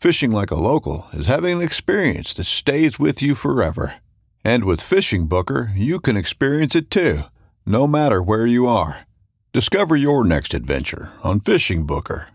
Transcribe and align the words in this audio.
Fishing 0.00 0.30
like 0.30 0.52
a 0.52 0.54
local 0.54 1.08
is 1.12 1.26
having 1.26 1.56
an 1.56 1.60
experience 1.60 2.32
that 2.34 2.44
stays 2.44 3.00
with 3.00 3.20
you 3.20 3.34
forever. 3.34 3.96
And 4.44 4.62
with 4.62 4.80
Fishing 4.80 5.26
Booker, 5.26 5.72
you 5.74 5.98
can 5.98 6.16
experience 6.16 6.76
it 6.76 6.88
too, 6.88 7.22
no 7.66 7.88
matter 7.88 8.22
where 8.22 8.46
you 8.46 8.68
are. 8.68 9.08
Discover 9.52 9.96
your 9.96 10.22
next 10.22 10.54
adventure 10.54 11.10
on 11.24 11.40
Fishing 11.40 11.84
Booker. 11.84 12.28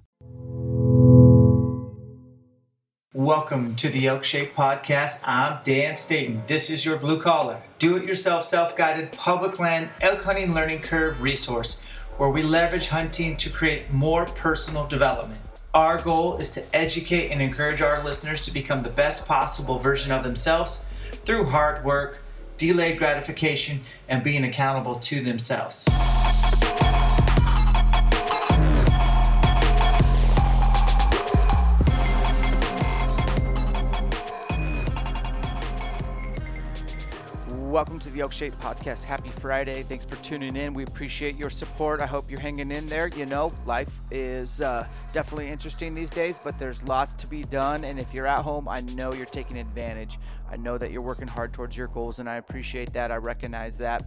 Welcome 3.13 3.77
to 3.77 3.87
the 3.87 4.07
Elk 4.07 4.25
Shape 4.25 4.53
Podcast. 4.53 5.21
I'm 5.23 5.63
Dan 5.63 5.95
Staton. 5.95 6.43
This 6.47 6.69
is 6.69 6.83
your 6.83 6.97
blue 6.97 7.21
collar, 7.21 7.63
do 7.79 7.95
it 7.95 8.03
yourself, 8.03 8.43
self 8.43 8.75
guided 8.75 9.13
public 9.13 9.57
land 9.57 9.89
elk 10.01 10.21
hunting 10.21 10.53
learning 10.53 10.81
curve 10.81 11.21
resource 11.21 11.79
where 12.17 12.27
we 12.27 12.43
leverage 12.43 12.89
hunting 12.89 13.37
to 13.37 13.49
create 13.49 13.89
more 13.89 14.25
personal 14.25 14.85
development. 14.85 15.39
Our 15.73 15.99
goal 15.99 16.37
is 16.37 16.51
to 16.51 16.63
educate 16.75 17.31
and 17.31 17.41
encourage 17.41 17.81
our 17.81 18.03
listeners 18.03 18.45
to 18.45 18.51
become 18.51 18.83
the 18.83 18.89
best 18.89 19.27
possible 19.27 19.79
version 19.79 20.11
of 20.11 20.23
themselves 20.23 20.85
through 21.25 21.45
hard 21.45 21.83
work, 21.83 22.21
delayed 22.59 22.99
gratification, 22.99 23.83
and 24.07 24.23
being 24.23 24.43
accountable 24.43 24.99
to 24.99 25.23
themselves. 25.23 25.87
Welcome 37.73 37.97
to 38.01 38.11
the 38.11 38.21
Elk 38.21 38.31
Shape 38.31 38.53
Podcast. 38.61 39.03
Happy 39.03 39.29
Friday. 39.29 39.81
Thanks 39.81 40.05
for 40.05 40.15
tuning 40.17 40.55
in. 40.55 40.75
We 40.75 40.83
appreciate 40.83 41.35
your 41.35 41.49
support. 41.49 42.01
I 42.01 42.05
hope 42.05 42.29
you're 42.29 42.39
hanging 42.39 42.69
in 42.69 42.85
there. 42.85 43.07
You 43.07 43.25
know, 43.25 43.51
life 43.65 43.89
is 44.11 44.61
uh, 44.61 44.85
definitely 45.11 45.49
interesting 45.49 45.95
these 45.95 46.11
days, 46.11 46.39
but 46.43 46.59
there's 46.59 46.83
lots 46.83 47.13
to 47.15 47.25
be 47.25 47.45
done. 47.45 47.83
And 47.83 47.99
if 47.99 48.13
you're 48.13 48.27
at 48.27 48.43
home, 48.43 48.67
I 48.67 48.81
know 48.81 49.11
you're 49.11 49.25
taking 49.25 49.57
advantage. 49.57 50.19
I 50.53 50.57
know 50.57 50.77
that 50.77 50.91
you're 50.91 51.01
working 51.01 51.27
hard 51.27 51.51
towards 51.51 51.75
your 51.75 51.87
goals, 51.87 52.19
and 52.19 52.29
I 52.29 52.35
appreciate 52.35 52.93
that. 52.93 53.11
I 53.11 53.15
recognize 53.15 53.75
that. 53.79 54.03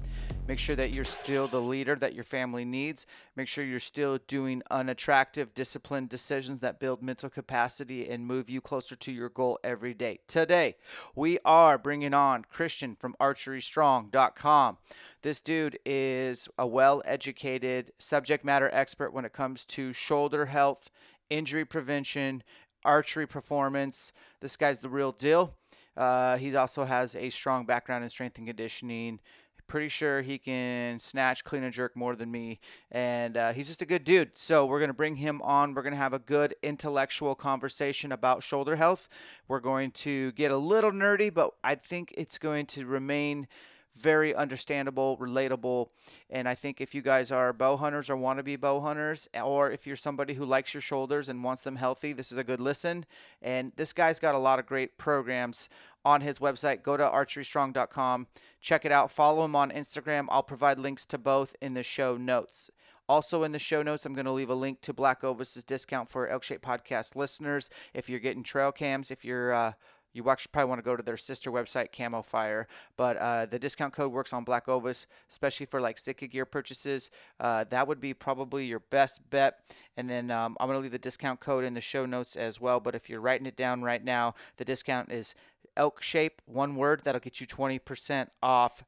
Make 0.47 0.61
sure 0.61 0.77
that 0.77 0.95
you're 0.95 1.05
still 1.05 1.49
the 1.49 1.61
leader 1.61 1.97
that 1.97 2.15
your 2.15 2.23
family 2.23 2.65
needs. 2.65 3.05
Make 3.35 3.49
sure 3.49 3.65
you're 3.65 3.81
still 3.81 4.21
doing 4.29 4.63
unattractive, 4.71 5.55
disciplined 5.55 6.09
decisions 6.09 6.61
that 6.61 6.79
build 6.79 7.03
mental 7.03 7.29
capacity 7.31 8.09
and 8.09 8.25
move 8.25 8.49
you 8.49 8.61
closer 8.61 8.95
to 8.95 9.11
your 9.11 9.29
goal 9.29 9.59
every 9.65 9.93
day. 9.93 10.21
Today, 10.29 10.77
we 11.17 11.41
are 11.45 11.79
bringing 11.79 12.15
on 12.15 12.45
Christian 12.45 12.95
from 12.95 13.17
archerystrong.com. 13.21 14.79
This 15.23 15.41
dude 15.41 15.81
is 15.85 16.49
a 16.57 16.65
well 16.65 17.03
educated 17.05 17.91
subject 17.99 18.45
matter 18.45 18.71
expert 18.73 19.13
when 19.13 19.25
it 19.25 19.33
comes 19.33 19.65
to 19.65 19.93
shoulder 19.93 20.47
health, 20.47 20.91
injury 21.29 21.65
prevention, 21.65 22.45
archery 22.85 23.27
performance. 23.27 24.13
This 24.41 24.57
guy's 24.57 24.79
the 24.79 24.89
real 24.89 25.11
deal. 25.11 25.55
Uh, 25.97 26.37
he 26.37 26.55
also 26.55 26.85
has 26.85 27.17
a 27.17 27.31
strong 27.31 27.65
background 27.65 28.05
in 28.05 28.11
strength 28.11 28.39
and 28.39 28.47
conditioning. 28.47 29.21
Pretty 29.69 29.89
sure 29.89 30.23
he 30.23 30.39
can 30.39 31.01
snatch, 31.01 31.43
clean, 31.43 31.65
and 31.65 31.73
jerk 31.73 31.97
more 31.97 32.15
than 32.15 32.31
me. 32.31 32.61
And 32.93 33.37
uh, 33.37 33.53
he's 33.53 33.67
just 33.67 33.83
a 33.83 33.87
good 33.87 34.05
dude. 34.05 34.39
So 34.39 34.65
we're 34.65 34.79
going 34.79 34.91
to 34.91 34.95
bring 34.95 35.17
him 35.17 35.43
on. 35.43 35.75
We're 35.75 35.83
going 35.83 35.93
to 35.93 35.99
have 35.99 36.13
a 36.13 36.21
good 36.21 36.55
intellectual 36.63 37.35
conversation 37.35 38.13
about 38.13 38.45
shoulder 38.45 38.77
health. 38.77 39.09
We're 39.49 39.59
going 39.59 39.91
to 39.93 40.31
get 40.33 40.53
a 40.53 40.57
little 40.57 40.93
nerdy, 40.93 41.35
but 41.35 41.51
I 41.65 41.75
think 41.75 42.15
it's 42.17 42.39
going 42.39 42.67
to 42.67 42.87
remain 42.87 43.49
very 43.97 44.35
understandable, 44.35 45.17
relatable. 45.19 45.89
And 46.31 46.49
I 46.49 46.55
think 46.55 46.81
if 46.81 46.95
you 46.95 47.03
guys 47.03 47.33
are 47.33 47.53
bow 47.53 47.77
hunters 47.77 48.11
or 48.11 48.17
want 48.17 48.39
to 48.39 48.43
be 48.43 48.57
bow 48.57 48.81
hunters, 48.81 49.29
or 49.43 49.71
if 49.71 49.87
you're 49.87 49.97
somebody 49.97 50.35
who 50.35 50.45
likes 50.45 50.75
your 50.75 50.81
shoulders 50.81 51.29
and 51.29 51.43
wants 51.43 51.63
them 51.63 51.77
healthy, 51.77 52.13
this 52.13 52.31
is 52.31 52.39
a 52.39 52.45
good 52.45 52.61
listen. 52.61 53.07
And 53.43 53.73
this 53.77 53.93
guy's 53.93 54.19
got 54.19 54.35
a 54.35 54.39
lot 54.39 54.59
of 54.59 54.67
great 54.67 54.99
programs 54.99 55.69
on 56.05 56.21
his 56.21 56.39
website. 56.39 56.83
Go 56.83 56.97
to 56.97 57.03
archerystrong.com, 57.03 58.27
check 58.61 58.85
it 58.85 58.93
out, 58.93 59.11
follow 59.11 59.45
him 59.45 59.57
on 59.57 59.71
Instagram. 59.71 60.27
I'll 60.29 60.43
provide 60.43 60.79
links 60.79 61.05
to 61.07 61.19
both 61.19 61.57
in 61.61 61.75
the 61.75 61.83
show 61.83 62.17
notes. 62.17 62.71
Also, 63.09 63.45
in 63.45 63.53
the 63.53 63.59
show 63.59 63.83
notes, 63.83 64.05
I'm 64.05 64.15
going 64.15 64.27
to 64.27 64.33
leave 64.33 64.51
a 64.51 64.55
link 64.55 64.81
to 64.81 64.93
Black 64.93 65.23
Ovis's 65.23 65.63
discount 65.63 66.11
for 66.11 66.29
Elk 66.29 66.43
Shape 66.43 66.63
Podcast 66.63 67.15
listeners. 67.15 67.71
If 67.95 68.09
you're 68.09 68.19
getting 68.19 68.43
trail 68.43 68.73
cams, 68.73 69.13
if 69.13 69.25
you're 69.25 69.53
uh, 69.53 69.73
you 70.17 70.29
actually 70.31 70.51
probably 70.53 70.69
want 70.69 70.79
to 70.79 70.85
go 70.85 70.97
to 70.97 71.03
their 71.03 71.17
sister 71.17 71.53
website, 71.53 71.93
Camo 71.97 72.23
Fire. 72.23 72.67
But 72.97 73.17
uh, 73.19 73.47
the 73.47 73.59
discount 73.59 73.93
code 73.93 74.13
works 74.13 74.33
on 74.33 74.45
Black 74.45 74.69
Ovis, 74.69 75.07
especially 75.31 75.67
for 75.67 75.81
like 75.81 75.99
Sitka 75.99 76.27
gear 76.27 76.47
purchases. 76.47 77.11
Uh, 77.39 77.65
that 77.71 77.87
would 77.87 78.01
be 78.01 78.15
probably 78.15 78.67
your 78.67 78.81
best 78.81 79.29
bet. 79.31 79.61
And 79.97 80.09
then 80.09 80.31
um, 80.31 80.57
I'm 80.59 80.69
going 80.69 80.79
to 80.79 80.83
leave 80.83 80.93
the 80.93 80.99
discount 80.99 81.41
code 81.41 81.65
in 81.65 81.75
the 81.75 81.81
show 81.81 82.07
notes 82.07 82.35
as 82.37 82.61
well. 82.61 82.81
But 82.81 82.95
if 82.95 83.11
you're 83.11 83.21
writing 83.21 83.47
it 83.47 83.57
down 83.57 83.83
right 83.83 84.03
now, 84.03 84.35
the 84.57 84.65
discount 84.65 85.13
is 85.13 85.35
Elk 85.77 86.03
Shape, 86.03 86.41
one 86.47 86.75
word. 86.75 87.03
That'll 87.05 87.21
get 87.21 87.41
you 87.41 87.47
20% 87.47 88.29
off. 88.43 88.83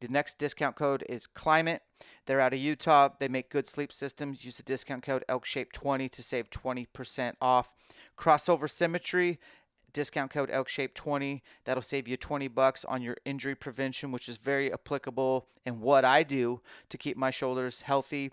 The 0.00 0.08
next 0.08 0.38
discount 0.38 0.76
code 0.76 1.04
is 1.08 1.26
Klymit. 1.26 1.80
They're 2.24 2.40
out 2.40 2.54
of 2.54 2.58
Utah. 2.58 3.10
They 3.18 3.28
make 3.28 3.50
good 3.50 3.66
sleep 3.66 3.92
systems. 3.92 4.44
Use 4.44 4.56
the 4.56 4.62
discount 4.62 5.02
code 5.02 5.24
ElkShape20 5.28 6.10
to 6.10 6.22
save 6.22 6.48
20% 6.48 7.34
off. 7.40 7.72
Crossover 8.18 8.70
Symmetry 8.70 9.38
discount 9.92 10.30
code 10.30 10.50
elkshape20 10.50 11.40
that'll 11.64 11.82
save 11.82 12.08
you 12.08 12.16
20 12.16 12.48
bucks 12.48 12.84
on 12.84 13.02
your 13.02 13.16
injury 13.24 13.54
prevention 13.54 14.12
which 14.12 14.28
is 14.28 14.36
very 14.36 14.72
applicable 14.72 15.46
in 15.64 15.80
what 15.80 16.04
i 16.04 16.22
do 16.22 16.60
to 16.88 16.98
keep 16.98 17.16
my 17.16 17.30
shoulders 17.30 17.82
healthy. 17.82 18.30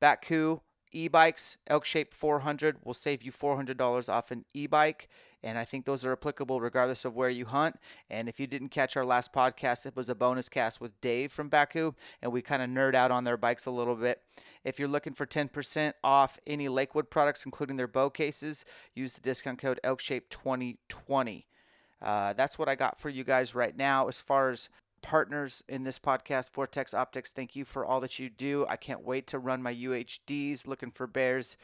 Bakcou 0.00 0.60
e-bikes 0.96 1.58
elkshape 1.68 2.14
400 2.14 2.78
will 2.82 2.94
save 2.94 3.22
you 3.22 3.30
$400 3.30 4.08
off 4.08 4.30
an 4.30 4.44
e-bike 4.54 5.08
and 5.42 5.58
i 5.58 5.64
think 5.64 5.84
those 5.84 6.06
are 6.06 6.12
applicable 6.12 6.60
regardless 6.60 7.04
of 7.04 7.14
where 7.14 7.28
you 7.28 7.44
hunt. 7.44 7.76
And 8.08 8.28
if 8.28 8.40
you 8.40 8.46
didn't 8.46 8.70
catch 8.70 8.96
our 8.96 9.04
last 9.04 9.32
podcast 9.32 9.84
it 9.84 9.94
was 9.94 10.08
a 10.08 10.14
bonus 10.14 10.48
cast 10.48 10.80
with 10.80 10.98
dave 11.00 11.30
from 11.32 11.50
Bakcou 11.50 11.94
and 12.22 12.32
we 12.32 12.40
kind 12.40 12.62
of 12.62 12.70
nerd 12.70 12.94
out 12.94 13.10
on 13.10 13.24
their 13.24 13.36
bikes 13.36 13.66
a 13.66 13.70
little 13.70 13.94
bit. 13.94 14.22
If 14.64 14.78
you're 14.78 14.88
looking 14.88 15.12
for 15.12 15.26
10% 15.26 15.92
off 16.02 16.38
any 16.46 16.68
lakewood 16.68 17.10
products 17.10 17.44
including 17.44 17.76
their 17.76 17.88
bow 17.88 18.08
cases 18.08 18.64
use 18.94 19.12
the 19.12 19.20
discount 19.20 19.58
code 19.58 19.78
elkshape2020 19.84 21.44
uh, 22.02 22.32
that's 22.34 22.58
what 22.58 22.68
i 22.68 22.74
got 22.74 22.98
for 22.98 23.08
you 23.08 23.24
guys 23.24 23.54
right 23.54 23.76
now 23.76 24.08
as 24.08 24.20
far 24.20 24.50
as 24.50 24.68
partners 25.06 25.62
in 25.68 25.84
this 25.84 26.00
podcast, 26.00 26.50
Vortex 26.50 26.92
Optics. 26.92 27.30
Thank 27.30 27.54
you 27.54 27.64
for 27.64 27.86
all 27.86 28.00
that 28.00 28.18
you 28.18 28.28
do. 28.28 28.66
I 28.68 28.74
can't 28.74 29.04
wait 29.04 29.28
to 29.28 29.38
run 29.38 29.62
my 29.62 29.72
UHDs 29.72 30.66
looking 30.66 30.90
for 30.90 31.06
bears. 31.06 31.56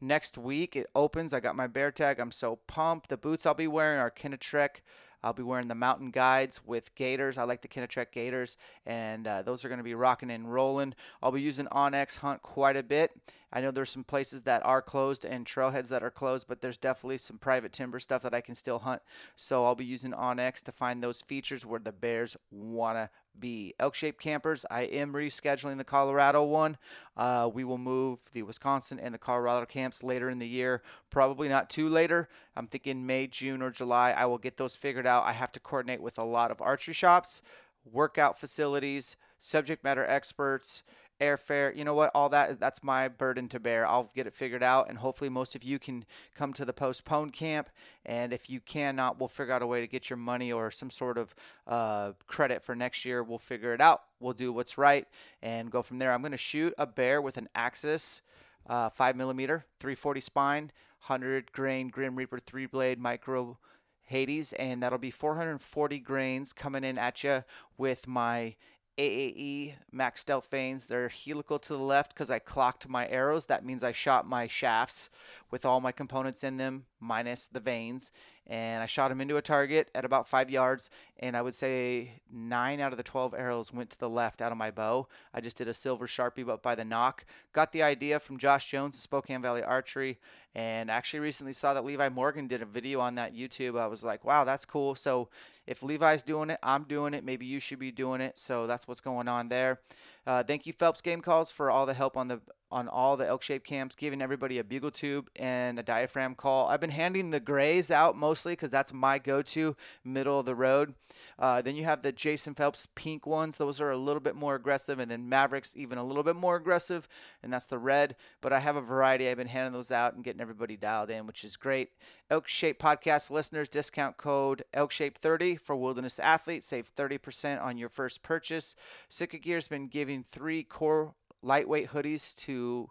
Next 0.00 0.38
week 0.38 0.76
it 0.76 0.86
opens. 0.94 1.34
I 1.34 1.40
got 1.40 1.56
my 1.56 1.66
bear 1.66 1.90
tag. 1.90 2.20
I'm 2.20 2.30
so 2.30 2.60
pumped. 2.68 3.08
The 3.08 3.16
boots 3.16 3.46
I'll 3.46 3.54
be 3.54 3.66
wearing 3.66 3.98
are 3.98 4.12
Kenetrek 4.12 4.76
I'll 5.24 5.32
be 5.32 5.42
wearing 5.42 5.68
the 5.68 5.74
mountain 5.74 6.10
guides 6.10 6.60
with 6.66 6.94
gaiters. 6.94 7.38
I 7.38 7.44
like 7.44 7.62
the 7.62 7.68
Kenetrek 7.68 8.12
gaiters, 8.12 8.58
and 8.84 9.26
uh, 9.26 9.40
those 9.40 9.64
are 9.64 9.68
going 9.68 9.78
to 9.78 9.84
be 9.84 9.94
rocking 9.94 10.30
and 10.30 10.52
rolling. 10.52 10.94
I'll 11.22 11.32
be 11.32 11.40
using 11.40 11.64
onX 11.66 12.18
Hunt 12.18 12.42
quite 12.42 12.76
a 12.76 12.82
bit. 12.82 13.10
I 13.50 13.62
know 13.62 13.70
there's 13.70 13.90
some 13.90 14.04
places 14.04 14.42
that 14.42 14.64
are 14.66 14.82
closed 14.82 15.24
and 15.24 15.46
trailheads 15.46 15.88
that 15.88 16.02
are 16.02 16.10
closed, 16.10 16.46
but 16.46 16.60
there's 16.60 16.76
definitely 16.76 17.18
some 17.18 17.38
private 17.38 17.72
timber 17.72 18.00
stuff 18.00 18.22
that 18.22 18.34
I 18.34 18.42
can 18.42 18.54
still 18.54 18.80
hunt. 18.80 19.00
So 19.34 19.64
I'll 19.64 19.74
be 19.74 19.84
using 19.84 20.10
onX 20.10 20.62
to 20.64 20.72
find 20.72 21.02
those 21.02 21.22
features 21.22 21.64
where 21.64 21.80
the 21.80 21.92
bears 21.92 22.36
want 22.50 22.98
to 22.98 23.10
be. 23.38 23.74
Elk 23.78 23.94
shaped 23.94 24.20
campers, 24.20 24.64
I 24.70 24.82
am 24.82 25.12
rescheduling 25.12 25.78
the 25.78 25.84
Colorado 25.84 26.42
one. 26.42 26.76
Uh, 27.16 27.50
we 27.52 27.64
will 27.64 27.78
move 27.78 28.18
the 28.32 28.42
Wisconsin 28.42 28.98
and 28.98 29.14
the 29.14 29.18
Colorado 29.18 29.66
camps 29.66 30.02
later 30.02 30.30
in 30.30 30.38
the 30.38 30.48
year, 30.48 30.82
probably 31.10 31.48
not 31.48 31.70
too 31.70 31.88
later. 31.88 32.28
I'm 32.56 32.66
thinking 32.66 33.06
May, 33.06 33.26
June, 33.26 33.62
or 33.62 33.70
July. 33.70 34.12
I 34.12 34.26
will 34.26 34.38
get 34.38 34.56
those 34.56 34.76
figured 34.76 35.06
out. 35.06 35.24
I 35.24 35.32
have 35.32 35.52
to 35.52 35.60
coordinate 35.60 36.00
with 36.00 36.18
a 36.18 36.24
lot 36.24 36.50
of 36.50 36.60
archery 36.60 36.94
shops, 36.94 37.42
workout 37.90 38.38
facilities, 38.38 39.16
subject 39.38 39.84
matter 39.84 40.04
experts 40.04 40.82
airfare, 41.20 41.74
you 41.76 41.84
know 41.84 41.94
what, 41.94 42.10
all 42.14 42.28
that 42.30 42.60
that's 42.60 42.82
my 42.82 43.08
burden 43.08 43.48
to 43.48 43.60
bear. 43.60 43.86
I'll 43.86 44.10
get 44.14 44.26
it 44.26 44.34
figured 44.34 44.62
out 44.62 44.88
and 44.88 44.98
hopefully 44.98 45.30
most 45.30 45.54
of 45.54 45.62
you 45.62 45.78
can 45.78 46.04
come 46.34 46.52
to 46.54 46.64
the 46.64 46.72
postponed 46.72 47.32
camp 47.32 47.68
and 48.04 48.32
if 48.32 48.50
you 48.50 48.60
cannot, 48.60 49.18
we'll 49.18 49.28
figure 49.28 49.52
out 49.52 49.62
a 49.62 49.66
way 49.66 49.80
to 49.80 49.86
get 49.86 50.10
your 50.10 50.16
money 50.16 50.52
or 50.52 50.70
some 50.70 50.90
sort 50.90 51.18
of 51.18 51.34
uh, 51.66 52.12
credit 52.26 52.64
for 52.64 52.74
next 52.74 53.04
year. 53.04 53.22
We'll 53.22 53.38
figure 53.38 53.72
it 53.72 53.80
out. 53.80 54.02
We'll 54.20 54.32
do 54.32 54.52
what's 54.52 54.76
right 54.76 55.06
and 55.42 55.70
go 55.70 55.82
from 55.82 55.98
there. 55.98 56.12
I'm 56.12 56.22
going 56.22 56.32
to 56.32 56.38
shoot 56.38 56.74
a 56.78 56.86
bear 56.86 57.20
with 57.22 57.36
an 57.36 57.48
Axis 57.54 58.22
uh, 58.66 58.88
5 58.88 59.16
millimeter 59.16 59.66
340 59.80 60.20
spine, 60.20 60.72
100 61.06 61.52
grain 61.52 61.88
Grim 61.88 62.16
Reaper 62.16 62.38
3 62.38 62.66
blade 62.66 62.98
micro 62.98 63.58
Hades, 64.06 64.52
and 64.54 64.82
that'll 64.82 64.98
be 64.98 65.10
440 65.10 65.98
grains 66.00 66.52
coming 66.52 66.84
in 66.84 66.98
at 66.98 67.24
you 67.24 67.44
with 67.78 68.06
my 68.06 68.54
AAE 68.98 69.74
max 69.90 70.20
stealth 70.20 70.48
vanes. 70.50 70.86
They're 70.86 71.08
helical 71.08 71.58
to 71.60 71.72
the 71.72 71.82
left 71.82 72.14
because 72.14 72.30
I 72.30 72.38
clocked 72.38 72.88
my 72.88 73.08
arrows. 73.08 73.46
That 73.46 73.64
means 73.64 73.82
I 73.82 73.92
shot 73.92 74.26
my 74.26 74.46
shafts 74.46 75.10
with 75.50 75.64
all 75.64 75.80
my 75.80 75.92
components 75.92 76.44
in 76.44 76.56
them 76.56 76.86
minus 77.00 77.46
the 77.46 77.60
vanes 77.60 78.12
and 78.46 78.82
I 78.82 78.86
shot 78.86 79.10
him 79.10 79.20
into 79.20 79.36
a 79.36 79.42
target 79.42 79.88
at 79.94 80.04
about 80.04 80.28
five 80.28 80.50
yards. 80.50 80.90
And 81.18 81.36
I 81.36 81.42
would 81.42 81.54
say 81.54 82.20
nine 82.30 82.80
out 82.80 82.92
of 82.92 82.98
the 82.98 83.02
12 83.02 83.34
arrows 83.34 83.72
went 83.72 83.90
to 83.90 83.98
the 83.98 84.08
left 84.08 84.42
out 84.42 84.52
of 84.52 84.58
my 84.58 84.70
bow. 84.70 85.08
I 85.32 85.40
just 85.40 85.56
did 85.56 85.68
a 85.68 85.74
silver 85.74 86.06
sharpie, 86.06 86.44
but 86.44 86.62
by 86.62 86.74
the 86.74 86.84
nock. 86.84 87.24
Got 87.52 87.72
the 87.72 87.82
idea 87.82 88.18
from 88.20 88.36
Josh 88.36 88.70
Jones 88.70 88.96
of 88.96 89.02
Spokane 89.02 89.40
Valley 89.40 89.62
Archery, 89.62 90.18
and 90.54 90.90
actually 90.90 91.20
recently 91.20 91.52
saw 91.52 91.72
that 91.74 91.84
Levi 91.84 92.08
Morgan 92.10 92.46
did 92.46 92.60
a 92.60 92.66
video 92.66 93.00
on 93.00 93.14
that 93.14 93.34
YouTube. 93.34 93.78
I 93.78 93.86
was 93.86 94.04
like, 94.04 94.24
wow, 94.24 94.44
that's 94.44 94.64
cool. 94.64 94.94
So 94.94 95.28
if 95.66 95.82
Levi's 95.82 96.22
doing 96.22 96.50
it, 96.50 96.58
I'm 96.62 96.84
doing 96.84 97.14
it. 97.14 97.24
Maybe 97.24 97.46
you 97.46 97.60
should 97.60 97.78
be 97.78 97.90
doing 97.90 98.20
it. 98.20 98.38
So 98.38 98.66
that's 98.66 98.86
what's 98.86 99.00
going 99.00 99.28
on 99.28 99.48
there. 99.48 99.80
Uh, 100.26 100.42
thank 100.42 100.66
you, 100.66 100.72
Phelps 100.72 101.00
Game 101.00 101.20
Calls, 101.20 101.52
for 101.52 101.70
all 101.70 101.86
the 101.86 101.94
help 101.94 102.16
on 102.16 102.28
the 102.28 102.40
on 102.74 102.88
all 102.88 103.16
the 103.16 103.26
elk 103.26 103.40
shape 103.40 103.64
camps, 103.64 103.94
giving 103.94 104.20
everybody 104.20 104.58
a 104.58 104.64
bugle 104.64 104.90
tube 104.90 105.30
and 105.36 105.78
a 105.78 105.82
diaphragm 105.82 106.34
call. 106.34 106.66
I've 106.66 106.80
been 106.80 106.90
handing 106.90 107.30
the 107.30 107.38
grays 107.38 107.90
out 107.90 108.16
mostly 108.16 108.52
because 108.52 108.70
that's 108.70 108.92
my 108.92 109.20
go 109.20 109.42
to 109.42 109.76
middle 110.02 110.40
of 110.40 110.46
the 110.46 110.56
road. 110.56 110.94
Uh, 111.38 111.62
then 111.62 111.76
you 111.76 111.84
have 111.84 112.02
the 112.02 112.10
Jason 112.10 112.54
Phelps 112.54 112.88
pink 112.96 113.26
ones. 113.26 113.56
Those 113.56 113.80
are 113.80 113.90
a 113.90 113.96
little 113.96 114.20
bit 114.20 114.34
more 114.34 114.56
aggressive. 114.56 114.98
And 114.98 115.08
then 115.08 115.28
Mavericks, 115.28 115.76
even 115.76 115.98
a 115.98 116.04
little 116.04 116.24
bit 116.24 116.34
more 116.34 116.56
aggressive. 116.56 117.06
And 117.44 117.52
that's 117.52 117.66
the 117.66 117.78
red. 117.78 118.16
But 118.40 118.52
I 118.52 118.58
have 118.58 118.74
a 118.74 118.80
variety. 118.80 119.28
I've 119.28 119.36
been 119.36 119.46
handing 119.46 119.72
those 119.72 119.92
out 119.92 120.14
and 120.14 120.24
getting 120.24 120.40
everybody 120.40 120.76
dialed 120.76 121.10
in, 121.10 121.26
which 121.26 121.44
is 121.44 121.56
great. 121.56 121.90
Elk 122.30 122.48
Shape 122.48 122.80
Podcast 122.80 123.30
listeners, 123.30 123.68
discount 123.68 124.16
code 124.16 124.64
Elk 124.72 124.90
Shape 124.90 125.16
30 125.16 125.56
for 125.56 125.76
Wilderness 125.76 126.18
Athletes. 126.18 126.66
Save 126.66 126.90
30% 126.96 127.62
on 127.62 127.78
your 127.78 127.88
first 127.88 128.22
purchase. 128.22 128.74
Sitka 129.08 129.38
Gear's 129.38 129.68
been 129.68 129.86
giving 129.86 130.13
three 130.22 130.62
core 130.62 131.14
lightweight 131.42 131.90
hoodies 131.90 132.34
to 132.36 132.90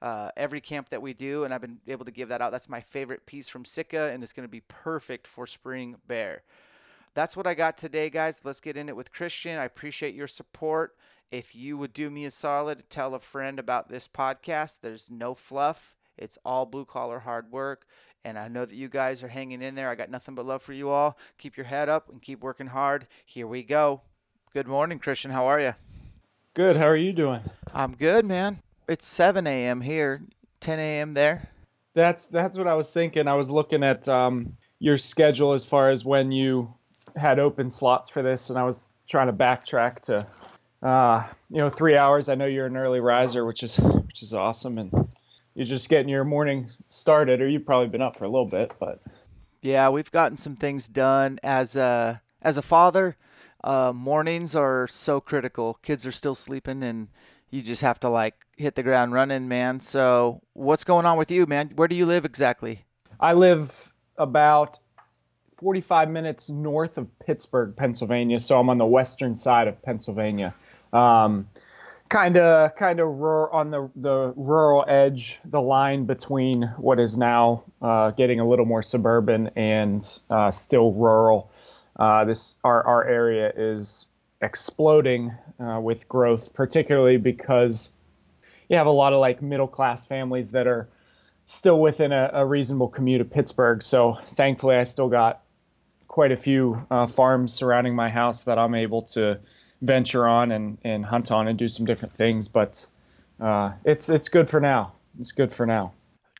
uh, 0.00 0.30
every 0.36 0.60
camp 0.60 0.90
that 0.90 1.02
we 1.02 1.12
do, 1.12 1.44
and 1.44 1.52
I've 1.52 1.60
been 1.60 1.78
able 1.86 2.04
to 2.04 2.10
give 2.10 2.28
that 2.28 2.40
out. 2.40 2.52
That's 2.52 2.68
my 2.68 2.80
favorite 2.80 3.26
piece 3.26 3.48
from 3.48 3.64
Sitka, 3.64 4.10
and 4.12 4.22
it's 4.22 4.32
going 4.32 4.46
to 4.46 4.50
be 4.50 4.62
perfect 4.68 5.26
for 5.26 5.46
spring 5.46 5.96
bear. 6.06 6.42
That's 7.14 7.36
what 7.36 7.46
I 7.46 7.54
got 7.54 7.76
today, 7.76 8.10
guys. 8.10 8.40
Let's 8.44 8.60
get 8.60 8.76
in 8.76 8.88
it 8.88 8.96
with 8.96 9.12
Christian. 9.12 9.58
I 9.58 9.64
appreciate 9.64 10.14
your 10.14 10.28
support. 10.28 10.94
If 11.32 11.54
you 11.54 11.76
would 11.76 11.92
do 11.92 12.10
me 12.10 12.24
a 12.24 12.30
solid, 12.30 12.88
tell 12.88 13.14
a 13.14 13.18
friend 13.18 13.58
about 13.58 13.88
this 13.88 14.06
podcast. 14.06 14.80
There's 14.80 15.10
no 15.10 15.34
fluff. 15.34 15.96
It's 16.16 16.38
all 16.44 16.64
blue 16.64 16.84
collar 16.84 17.20
hard 17.20 17.50
work. 17.50 17.86
And 18.24 18.38
I 18.38 18.48
know 18.48 18.64
that 18.64 18.74
you 18.74 18.88
guys 18.88 19.22
are 19.22 19.28
hanging 19.28 19.62
in 19.62 19.74
there. 19.74 19.90
I 19.90 19.94
got 19.94 20.10
nothing 20.10 20.34
but 20.34 20.46
love 20.46 20.62
for 20.62 20.72
you 20.72 20.90
all. 20.90 21.18
Keep 21.38 21.56
your 21.56 21.66
head 21.66 21.88
up 21.88 22.08
and 22.08 22.22
keep 22.22 22.40
working 22.40 22.68
hard. 22.68 23.06
Here 23.24 23.46
we 23.46 23.62
go. 23.62 24.02
Good 24.52 24.66
morning, 24.68 24.98
Christian. 24.98 25.30
How 25.30 25.46
are 25.46 25.60
you? 25.60 25.74
Good. 26.58 26.76
How 26.76 26.88
are 26.88 26.96
you 26.96 27.12
doing? 27.12 27.40
I'm 27.72 27.94
good, 27.94 28.24
man. 28.24 28.58
It's 28.88 29.06
7 29.06 29.46
a.m. 29.46 29.80
here, 29.80 30.22
10 30.58 30.80
a.m. 30.80 31.14
there. 31.14 31.48
That's 31.94 32.26
that's 32.26 32.58
what 32.58 32.66
I 32.66 32.74
was 32.74 32.92
thinking. 32.92 33.28
I 33.28 33.34
was 33.34 33.48
looking 33.48 33.84
at 33.84 34.08
um, 34.08 34.56
your 34.80 34.96
schedule 34.96 35.52
as 35.52 35.64
far 35.64 35.90
as 35.90 36.04
when 36.04 36.32
you 36.32 36.74
had 37.14 37.38
open 37.38 37.70
slots 37.70 38.10
for 38.10 38.22
this, 38.22 38.50
and 38.50 38.58
I 38.58 38.64
was 38.64 38.96
trying 39.08 39.28
to 39.28 39.32
backtrack 39.32 40.00
to, 40.06 40.26
uh, 40.82 41.28
you 41.48 41.58
know, 41.58 41.70
three 41.70 41.96
hours. 41.96 42.28
I 42.28 42.34
know 42.34 42.46
you're 42.46 42.66
an 42.66 42.76
early 42.76 42.98
riser, 42.98 43.44
which 43.44 43.62
is 43.62 43.76
which 43.78 44.24
is 44.24 44.34
awesome, 44.34 44.78
and 44.78 44.90
you're 45.54 45.64
just 45.64 45.88
getting 45.88 46.08
your 46.08 46.24
morning 46.24 46.70
started, 46.88 47.40
or 47.40 47.46
you've 47.46 47.66
probably 47.66 47.88
been 47.88 48.02
up 48.02 48.16
for 48.16 48.24
a 48.24 48.30
little 48.30 48.48
bit, 48.48 48.72
but 48.80 48.98
yeah, 49.62 49.90
we've 49.90 50.10
gotten 50.10 50.36
some 50.36 50.56
things 50.56 50.88
done 50.88 51.38
as 51.44 51.76
a 51.76 52.20
as 52.42 52.58
a 52.58 52.62
father 52.62 53.16
uh, 53.64 53.92
mornings 53.94 54.54
are 54.54 54.86
so 54.88 55.20
critical. 55.20 55.78
Kids 55.82 56.06
are 56.06 56.12
still 56.12 56.34
sleeping, 56.34 56.82
and 56.82 57.08
you 57.50 57.62
just 57.62 57.82
have 57.82 57.98
to 58.00 58.08
like 58.08 58.46
hit 58.56 58.74
the 58.74 58.82
ground 58.82 59.12
running, 59.12 59.48
man. 59.48 59.80
So, 59.80 60.42
what's 60.52 60.84
going 60.84 61.06
on 61.06 61.18
with 61.18 61.30
you, 61.30 61.46
man? 61.46 61.72
Where 61.74 61.88
do 61.88 61.94
you 61.94 62.06
live 62.06 62.24
exactly? 62.24 62.84
I 63.20 63.32
live 63.32 63.92
about 64.16 64.78
45 65.58 66.08
minutes 66.08 66.48
north 66.50 66.98
of 66.98 67.06
Pittsburgh, 67.18 67.74
Pennsylvania. 67.76 68.38
So 68.38 68.58
I'm 68.60 68.70
on 68.70 68.78
the 68.78 68.86
western 68.86 69.34
side 69.34 69.66
of 69.66 69.80
Pennsylvania. 69.82 70.54
Um, 70.92 71.48
kind 72.08 72.36
of 72.36 72.74
kind 72.76 73.00
of 73.00 73.08
on 73.08 73.70
the 73.70 73.90
the 73.96 74.32
rural 74.36 74.84
edge, 74.88 75.40
the 75.44 75.60
line 75.60 76.04
between 76.04 76.62
what 76.78 77.00
is 77.00 77.18
now 77.18 77.64
uh, 77.82 78.12
getting 78.12 78.40
a 78.40 78.48
little 78.48 78.64
more 78.64 78.82
suburban 78.82 79.50
and 79.56 80.18
uh, 80.30 80.50
still 80.50 80.92
rural. 80.92 81.50
Uh, 81.98 82.24
this 82.24 82.56
our 82.64 82.84
our 82.86 83.04
area 83.06 83.52
is 83.56 84.06
exploding 84.40 85.34
uh, 85.60 85.80
with 85.80 86.08
growth, 86.08 86.54
particularly 86.54 87.16
because 87.16 87.90
you 88.68 88.76
have 88.76 88.86
a 88.86 88.92
lot 88.92 89.12
of 89.12 89.20
like 89.20 89.42
middle 89.42 89.66
class 89.66 90.06
families 90.06 90.52
that 90.52 90.66
are 90.66 90.88
still 91.44 91.80
within 91.80 92.12
a, 92.12 92.30
a, 92.34 92.46
reasonable 92.46 92.88
commute 92.88 93.20
of 93.20 93.30
Pittsburgh. 93.30 93.82
So 93.82 94.18
thankfully, 94.34 94.76
I 94.76 94.82
still 94.82 95.08
got 95.08 95.42
quite 96.06 96.30
a 96.30 96.36
few 96.36 96.86
uh, 96.90 97.06
farms 97.06 97.52
surrounding 97.52 97.94
my 97.94 98.10
house 98.10 98.44
that 98.44 98.58
I'm 98.58 98.74
able 98.74 99.02
to 99.02 99.40
venture 99.80 100.26
on 100.26 100.52
and, 100.52 100.78
and 100.84 101.04
hunt 101.04 101.32
on 101.32 101.48
and 101.48 101.58
do 101.58 101.68
some 101.68 101.86
different 101.86 102.14
things. 102.14 102.48
But 102.48 102.84
uh, 103.40 103.72
it's 103.84 104.08
it's 104.08 104.28
good 104.28 104.48
for 104.48 104.60
now. 104.60 104.92
It's 105.18 105.32
good 105.32 105.52
for 105.52 105.66
now. 105.66 105.92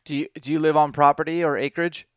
Do 0.05 0.15
you 0.15 0.27
do 0.41 0.51
you 0.51 0.59
live 0.59 0.77
on 0.77 0.91
property 0.91 1.43
or 1.43 1.57
acreage? 1.57 2.07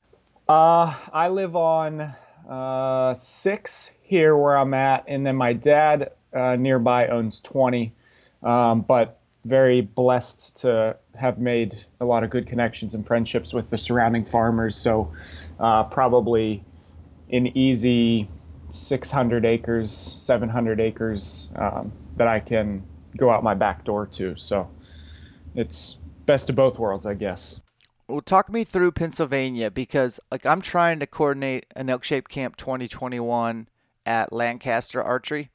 Uh, 0.48 0.94
I 1.12 1.28
live 1.28 1.56
on 1.56 2.14
uh, 2.48 3.14
six 3.14 3.92
here 4.02 4.36
where 4.36 4.56
I'm 4.56 4.74
at, 4.74 5.04
and 5.08 5.26
then 5.26 5.36
my 5.36 5.52
dad 5.52 6.12
uh, 6.34 6.56
nearby 6.56 7.08
owns 7.08 7.40
20. 7.40 7.94
Um, 8.42 8.80
but 8.82 9.20
very 9.44 9.80
blessed 9.80 10.58
to 10.58 10.96
have 11.14 11.38
made 11.38 11.84
a 12.00 12.04
lot 12.04 12.24
of 12.24 12.30
good 12.30 12.46
connections 12.46 12.94
and 12.94 13.06
friendships 13.06 13.52
with 13.52 13.70
the 13.70 13.78
surrounding 13.78 14.24
farmers. 14.24 14.76
So 14.76 15.12
uh, 15.58 15.84
probably 15.84 16.64
an 17.30 17.56
easy 17.56 18.28
600 18.68 19.44
acres, 19.44 19.90
700 19.90 20.80
acres 20.80 21.50
um, 21.56 21.92
that 22.16 22.28
I 22.28 22.40
can 22.40 22.84
go 23.16 23.30
out 23.30 23.42
my 23.42 23.54
back 23.54 23.84
door 23.84 24.06
to. 24.06 24.36
So 24.36 24.70
it's 25.54 25.98
best 26.24 26.50
of 26.50 26.56
both 26.56 26.78
worlds, 26.78 27.06
I 27.06 27.14
guess. 27.14 27.60
Well, 28.12 28.20
talk 28.20 28.52
me 28.52 28.64
through 28.64 28.92
Pennsylvania 28.92 29.70
because 29.70 30.20
like 30.30 30.44
I'm 30.44 30.60
trying 30.60 31.00
to 31.00 31.06
coordinate 31.06 31.64
an 31.74 31.88
elk 31.88 32.04
shape 32.04 32.28
camp 32.28 32.56
2021 32.56 33.68
at 34.04 34.34
Lancaster 34.34 35.02
Archery. 35.02 35.48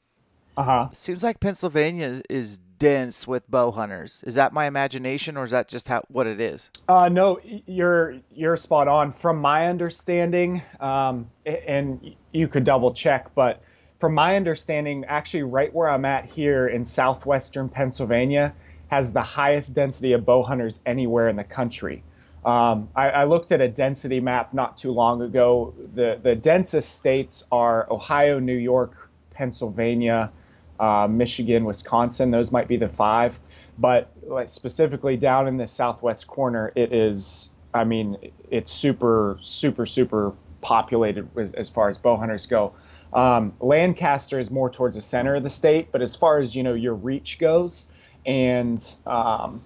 Uh 0.58 0.64
huh. 0.64 0.90
Seems 0.92 1.22
like 1.22 1.40
Pennsylvania 1.40 2.24
is 2.32 2.58
dense 2.58 3.28
with 3.28 3.48
bow 3.48 3.70
hunters. 3.70 4.24
Is 4.26 4.34
that 4.36 4.54
my 4.54 4.66
imagination, 4.66 5.38
or 5.38 5.44
is 5.44 5.52
that 5.52 5.68
just 5.68 5.88
how 5.88 6.02
what 6.08 6.26
it 6.26 6.42
is? 6.42 6.72
Uh, 6.90 7.10
no, 7.10 7.40
you're 7.68 8.16
you're 8.34 8.58
spot 8.58 8.88
on. 8.88 9.12
From 9.12 9.38
my 9.38 9.68
understanding, 9.68 10.64
um, 10.80 11.30
and 11.46 12.16
you 12.32 12.48
could 12.48 12.64
double 12.64 12.92
check, 12.92 13.36
but 13.36 13.62
from 14.00 14.16
my 14.16 14.36
understanding, 14.36 15.06
actually, 15.06 15.44
right 15.44 15.72
where 15.72 15.90
I'm 15.90 16.06
at 16.06 16.26
here 16.26 16.68
in 16.68 16.86
southwestern 16.86 17.70
Pennsylvania 17.70 18.52
has 18.88 19.14
the 19.14 19.22
highest 19.22 19.76
density 19.76 20.14
of 20.14 20.26
bow 20.26 20.42
hunters 20.42 20.82
anywhere 20.88 21.30
in 21.30 21.36
the 21.36 21.44
country. 21.44 22.04
Um, 22.48 22.88
I, 22.96 23.10
I, 23.10 23.24
looked 23.26 23.52
at 23.52 23.60
a 23.60 23.68
density 23.68 24.22
map 24.22 24.54
not 24.54 24.78
too 24.78 24.92
long 24.94 25.22
ago. 25.22 25.74
The 25.94 26.18
the 26.24 26.34
densest 26.34 26.96
states 26.96 27.46
are 27.52 27.86
Ohio, 27.92 28.40
New 28.40 28.56
York, 28.56 29.10
Pennsylvania, 29.32 30.32
uh, 30.80 31.10
Michigan, 31.10 31.66
Wisconsin. 31.66 32.32
Those 32.32 32.50
might 32.50 32.70
be 32.70 32.78
the 32.78 32.88
five, 32.88 33.38
but 33.78 34.10
like 34.24 34.48
specifically 34.48 35.18
down 35.18 35.50
in 35.50 35.58
the 35.58 35.68
southwest 35.68 36.28
corner, 36.28 36.72
it 36.74 36.94
is. 36.94 37.50
I 37.74 37.84
mean, 37.84 38.16
it's 38.50 38.72
super, 38.72 39.38
super, 39.42 39.86
super 39.86 40.32
populated 40.62 41.36
with, 41.36 41.54
as 41.56 41.70
far 41.70 41.90
as 41.90 41.98
bow 41.98 42.16
hunters 42.16 42.46
go. 42.46 42.72
Um, 43.12 43.56
Lancaster 43.60 44.40
is 44.40 44.50
more 44.50 44.70
towards 44.70 44.96
the 44.96 45.02
center 45.02 45.36
of 45.36 45.44
the 45.44 45.50
state, 45.50 45.92
but 45.92 46.02
as 46.02 46.16
far 46.16 46.40
as 46.40 46.56
you 46.56 46.64
know, 46.64 46.76
your 46.76 46.94
reach 46.94 47.40
goes, 47.40 47.88
and 48.26 48.82
um, 49.06 49.62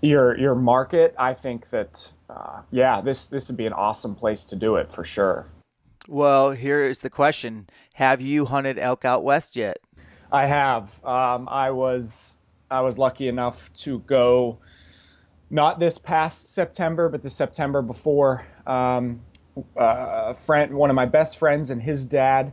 your 0.00 0.38
your 0.38 0.54
market, 0.54 1.14
I 1.18 1.34
think 1.34 1.70
that 1.70 2.10
uh, 2.28 2.62
yeah, 2.70 3.00
this 3.00 3.28
this 3.28 3.48
would 3.48 3.56
be 3.56 3.66
an 3.66 3.72
awesome 3.72 4.14
place 4.14 4.44
to 4.46 4.56
do 4.56 4.76
it 4.76 4.90
for 4.90 5.04
sure. 5.04 5.46
Well, 6.08 6.50
here 6.50 6.84
is 6.84 7.00
the 7.00 7.10
question: 7.10 7.68
Have 7.94 8.20
you 8.20 8.44
hunted 8.44 8.78
elk 8.78 9.04
out 9.04 9.24
west 9.24 9.56
yet? 9.56 9.78
I 10.30 10.46
have. 10.46 11.04
Um, 11.04 11.48
I 11.48 11.70
was 11.70 12.36
I 12.70 12.80
was 12.80 12.98
lucky 12.98 13.28
enough 13.28 13.72
to 13.74 14.00
go, 14.00 14.58
not 15.50 15.78
this 15.78 15.98
past 15.98 16.54
September, 16.54 17.08
but 17.08 17.22
the 17.22 17.30
September 17.30 17.82
before. 17.82 18.46
Um, 18.66 19.20
uh, 19.76 20.34
friend, 20.34 20.74
one 20.74 20.90
of 20.90 20.96
my 20.96 21.06
best 21.06 21.38
friends, 21.38 21.70
and 21.70 21.82
his 21.82 22.06
dad. 22.06 22.52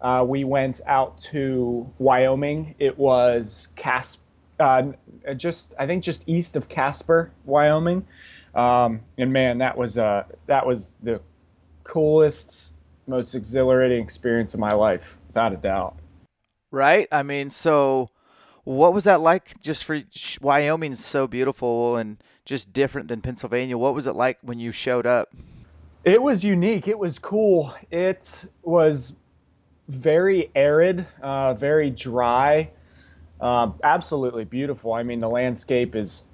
Uh, 0.00 0.24
we 0.26 0.42
went 0.42 0.80
out 0.84 1.16
to 1.18 1.88
Wyoming. 1.98 2.74
It 2.80 2.98
was 2.98 3.68
Casper 3.76 4.22
uh, 4.62 5.34
just 5.34 5.74
I 5.78 5.86
think 5.86 6.02
just 6.02 6.28
east 6.28 6.56
of 6.56 6.68
Casper, 6.68 7.30
Wyoming. 7.44 8.06
Um, 8.54 9.00
and 9.18 9.32
man, 9.32 9.58
that 9.58 9.76
was 9.76 9.98
uh, 9.98 10.24
that 10.46 10.66
was 10.66 10.98
the 11.02 11.20
coolest, 11.84 12.72
most 13.06 13.34
exhilarating 13.34 14.02
experience 14.02 14.54
of 14.54 14.60
my 14.60 14.72
life, 14.72 15.18
without 15.28 15.52
a 15.52 15.56
doubt. 15.56 15.96
Right. 16.70 17.08
I 17.12 17.22
mean, 17.22 17.50
so 17.50 18.10
what 18.64 18.94
was 18.94 19.04
that 19.04 19.20
like? 19.20 19.60
Just 19.60 19.84
for 19.84 20.00
Wyoming's 20.40 21.04
so 21.04 21.26
beautiful 21.26 21.96
and 21.96 22.18
just 22.44 22.72
different 22.72 23.08
than 23.08 23.20
Pennsylvania. 23.20 23.76
What 23.76 23.94
was 23.94 24.06
it 24.06 24.14
like 24.14 24.38
when 24.42 24.58
you 24.58 24.72
showed 24.72 25.06
up? 25.06 25.32
It 26.04 26.20
was 26.20 26.42
unique. 26.44 26.88
It 26.88 26.98
was 26.98 27.18
cool. 27.18 27.74
It 27.90 28.44
was 28.62 29.14
very 29.88 30.50
arid, 30.54 31.06
uh, 31.22 31.54
very 31.54 31.90
dry. 31.90 32.70
Um, 33.42 33.74
absolutely 33.82 34.44
beautiful. 34.44 34.92
I 34.92 35.02
mean, 35.02 35.18
the 35.18 35.28
landscape 35.28 35.96
is 35.96 36.24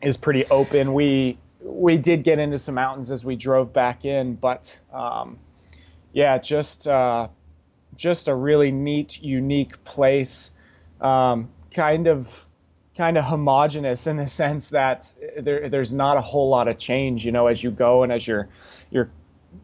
is 0.00 0.16
pretty 0.16 0.46
open. 0.46 0.94
We 0.94 1.38
we 1.60 1.98
did 1.98 2.24
get 2.24 2.38
into 2.38 2.56
some 2.56 2.74
mountains 2.76 3.10
as 3.10 3.24
we 3.24 3.36
drove 3.36 3.74
back 3.74 4.06
in, 4.06 4.36
but 4.36 4.80
um, 4.90 5.38
yeah, 6.14 6.38
just 6.38 6.88
uh, 6.88 7.28
just 7.94 8.28
a 8.28 8.34
really 8.34 8.70
neat, 8.70 9.22
unique 9.22 9.84
place. 9.84 10.52
Um, 11.02 11.50
kind 11.74 12.06
of 12.06 12.46
kind 12.96 13.18
of 13.18 13.24
homogenous 13.24 14.06
in 14.06 14.16
the 14.16 14.26
sense 14.26 14.70
that 14.70 15.12
there, 15.38 15.68
there's 15.68 15.92
not 15.92 16.16
a 16.16 16.20
whole 16.20 16.48
lot 16.48 16.68
of 16.68 16.78
change, 16.78 17.24
you 17.24 17.32
know, 17.32 17.46
as 17.46 17.62
you 17.62 17.70
go 17.70 18.02
and 18.02 18.10
as 18.10 18.26
you're 18.26 18.48
you're 18.90 19.10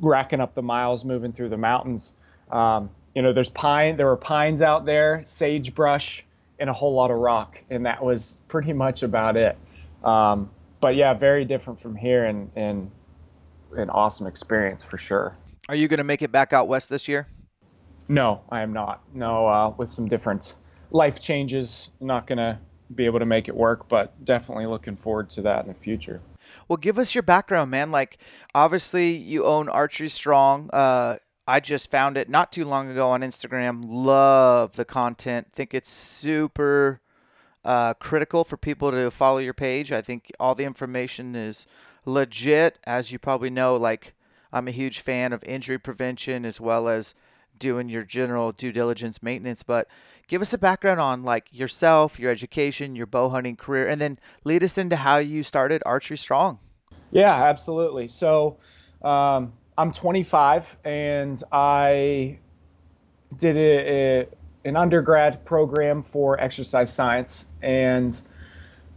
racking 0.01 0.41
up 0.41 0.55
the 0.55 0.63
miles 0.63 1.07
moving 1.07 1.33
through 1.33 1.49
the 1.49 1.57
mountains. 1.57 2.13
Um, 2.51 2.91
you 3.15 3.23
know, 3.23 3.33
there's 3.33 3.49
pine. 3.49 3.97
There 3.97 4.07
were 4.07 4.17
pines 4.19 4.61
out 4.61 4.85
there, 4.85 5.23
sagebrush 5.25 6.23
and 6.59 6.71
a 6.71 6.73
whole 6.73 6.95
lot 6.95 7.11
of 7.11 7.19
rock, 7.19 7.63
and 7.71 7.87
that 7.87 8.03
was 8.03 8.39
pretty 8.49 8.73
much 8.73 9.03
about 9.03 9.37
it. 9.37 9.59
Um, 10.05 10.51
but 10.81 10.95
yeah, 10.95 11.15
very 11.15 11.45
different 11.45 11.81
from 11.81 11.97
here, 11.97 12.25
and 12.25 12.51
and 12.57 12.91
an 13.77 13.91
awesome 13.91 14.27
experience 14.27 14.85
for 14.85 14.99
sure. 14.99 15.37
Are 15.69 15.75
you 15.75 15.89
going 15.89 15.99
to 15.99 16.05
make 16.05 16.23
it 16.23 16.31
back 16.31 16.53
out 16.53 16.69
west 16.69 16.89
this 16.89 17.09
year? 17.09 17.27
No, 18.09 18.43
I 18.51 18.63
am 18.63 18.73
not. 18.73 19.03
No, 19.13 19.47
uh, 19.49 19.71
with 19.77 19.91
some 19.91 20.07
different 20.07 20.55
life 20.91 21.21
changes, 21.21 21.91
not 22.01 22.27
going 22.27 22.39
to 22.39 22.59
be 22.95 23.05
able 23.05 23.19
to 23.19 23.27
make 23.27 23.49
it 23.49 23.57
work, 23.57 23.89
but 23.89 24.25
definitely 24.25 24.67
looking 24.67 24.97
forward 24.97 25.29
to 25.31 25.43
that 25.43 25.65
in 25.65 25.69
the 25.69 25.75
future. 25.75 26.21
Well, 26.69 26.77
give 26.77 26.99
us 26.99 27.15
your 27.15 27.23
background, 27.23 27.71
man. 27.73 27.91
Like, 27.91 28.19
obviously, 28.55 29.17
you 29.17 29.45
own 29.45 29.69
Archery 29.69 30.09
Strong. 30.09 30.71
Uh, 30.73 31.17
I 31.47 31.61
just 31.61 31.91
found 31.91 32.17
it 32.17 32.29
not 32.29 32.51
too 32.51 32.65
long 32.65 32.91
ago 32.91 33.09
on 33.09 33.21
Instagram. 33.21 33.85
Love 33.89 34.77
the 34.77 34.85
content. 34.85 35.53
Think 35.53 35.75
it's 35.75 35.91
super 35.91 37.01
uh, 37.65 37.95
critical 37.95 38.45
for 38.45 38.57
people 38.57 38.91
to 38.91 39.11
follow 39.11 39.39
your 39.39 39.55
page. 39.55 39.93
I 39.93 40.01
think 40.01 40.33
all 40.41 40.55
the 40.55 40.65
information 40.65 41.37
is 41.37 41.67
legit. 42.05 42.79
As 42.85 43.13
you 43.13 43.19
probably 43.19 43.51
know, 43.51 43.77
like 43.77 44.15
I'm 44.53 44.69
a 44.69 44.73
huge 44.73 45.01
fan 45.01 45.33
of 45.33 45.45
injury 45.45 45.79
prevention 45.79 46.45
as 46.45 46.61
well 46.61 46.89
as 46.89 47.15
doing 47.59 47.89
your 47.89 48.03
general 48.03 48.53
due 48.53 48.73
diligence 48.73 49.23
maintenance. 49.23 49.63
But 49.63 49.89
give 50.27 50.43
us 50.43 50.53
a 50.53 50.59
background 50.59 51.01
on 51.01 51.23
like 51.23 51.49
yourself, 51.53 52.19
your 52.19 52.31
education, 52.31 52.97
your 52.97 53.07
bow 53.07 53.29
hunting 53.29 53.57
career, 53.57 53.89
and 53.89 54.01
then 54.01 54.19
lead 54.45 54.65
us 54.65 54.79
into 54.79 54.97
how 54.97 55.19
you 55.19 55.43
started 55.43 55.83
Archery 55.87 56.17
Strong. 56.17 56.59
Yeah, 57.13 57.33
absolutely. 57.33 58.09
So, 58.09 58.59
um, 59.03 59.53
I'm 59.79 59.93
25 59.93 60.77
and 60.85 61.43
I 61.53 62.39
did 63.37 63.57
a, 63.57 63.61
a, 63.61 64.29
an 64.65 64.77
undergrad 64.77 65.45
program 65.45 66.03
for 66.03 66.41
exercise 66.41 66.93
science 66.93 67.47
and 67.63 68.21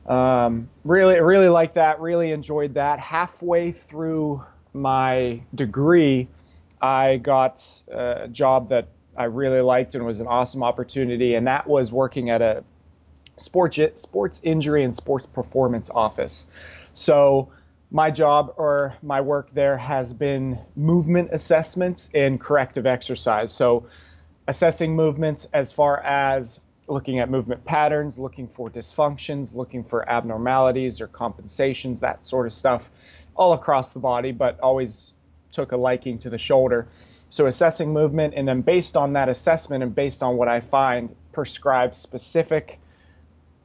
um, 0.07 0.69
really 0.83 1.19
really 1.19 1.50
liked 1.50 1.75
that 1.75 2.00
really 2.00 2.31
enjoyed 2.31 2.75
that. 2.75 3.00
Halfway 3.00 3.71
through 3.71 4.43
my 4.71 5.41
degree 5.55 6.27
i 6.79 7.17
got 7.17 7.81
a 7.91 8.27
job 8.27 8.69
that 8.69 8.88
i 9.17 9.24
really 9.24 9.62
liked 9.62 9.95
and 9.95 10.05
was 10.05 10.19
an 10.21 10.27
awesome 10.27 10.62
opportunity 10.62 11.33
and 11.33 11.48
that 11.48 11.67
was 11.67 11.91
working 11.91 12.29
at 12.29 12.39
a 12.43 12.63
sports 13.39 13.79
sports 13.95 14.41
injury 14.43 14.83
and 14.83 14.95
sports 14.95 15.27
performance 15.27 15.89
office. 15.89 16.45
So 16.93 17.50
my 17.91 18.12
job 18.12 18.53
or 18.58 18.96
my 19.01 19.19
work 19.22 19.50
there 19.51 19.77
has 19.77 20.13
been 20.13 20.60
movement 20.75 21.29
assessments 21.31 22.10
and 22.13 22.39
corrective 22.39 22.86
exercise. 22.86 23.51
So, 23.51 23.88
assessing 24.48 24.96
movements 24.96 25.48
as 25.53 25.72
far 25.72 26.00
as 26.01 26.60
looking 26.88 27.19
at 27.19 27.29
movement 27.29 27.63
patterns, 27.65 28.17
looking 28.17 28.48
for 28.48 28.69
dysfunctions, 28.69 29.55
looking 29.55 29.84
for 29.84 30.10
abnormalities 30.10 31.01
or 31.01 31.08
compensations, 31.08 32.00
that 32.00 32.25
sort 32.25 32.46
of 32.46 32.53
stuff, 32.53 32.89
all 33.36 33.53
across 33.53 33.93
the 33.93 34.00
body, 34.00 34.31
but 34.31 34.60
always 34.60 35.13
took 35.51 35.72
a 35.72 35.77
liking 35.77 36.17
to 36.19 36.29
the 36.29 36.38
shoulder. 36.38 36.88
So, 37.31 37.48
assessing 37.48 37.91
movement, 37.91 38.36
and 38.36 38.48
then 38.48 38.62
based 38.62 38.96
on 38.96 39.13
that 39.13 39.29
assessment 39.29 39.81
and 39.81 39.96
based 39.96 40.22
on 40.22 40.38
what 40.38 40.48
I 40.48 40.60
find, 40.60 41.15
prescribe 41.31 41.96
specific, 41.96 42.79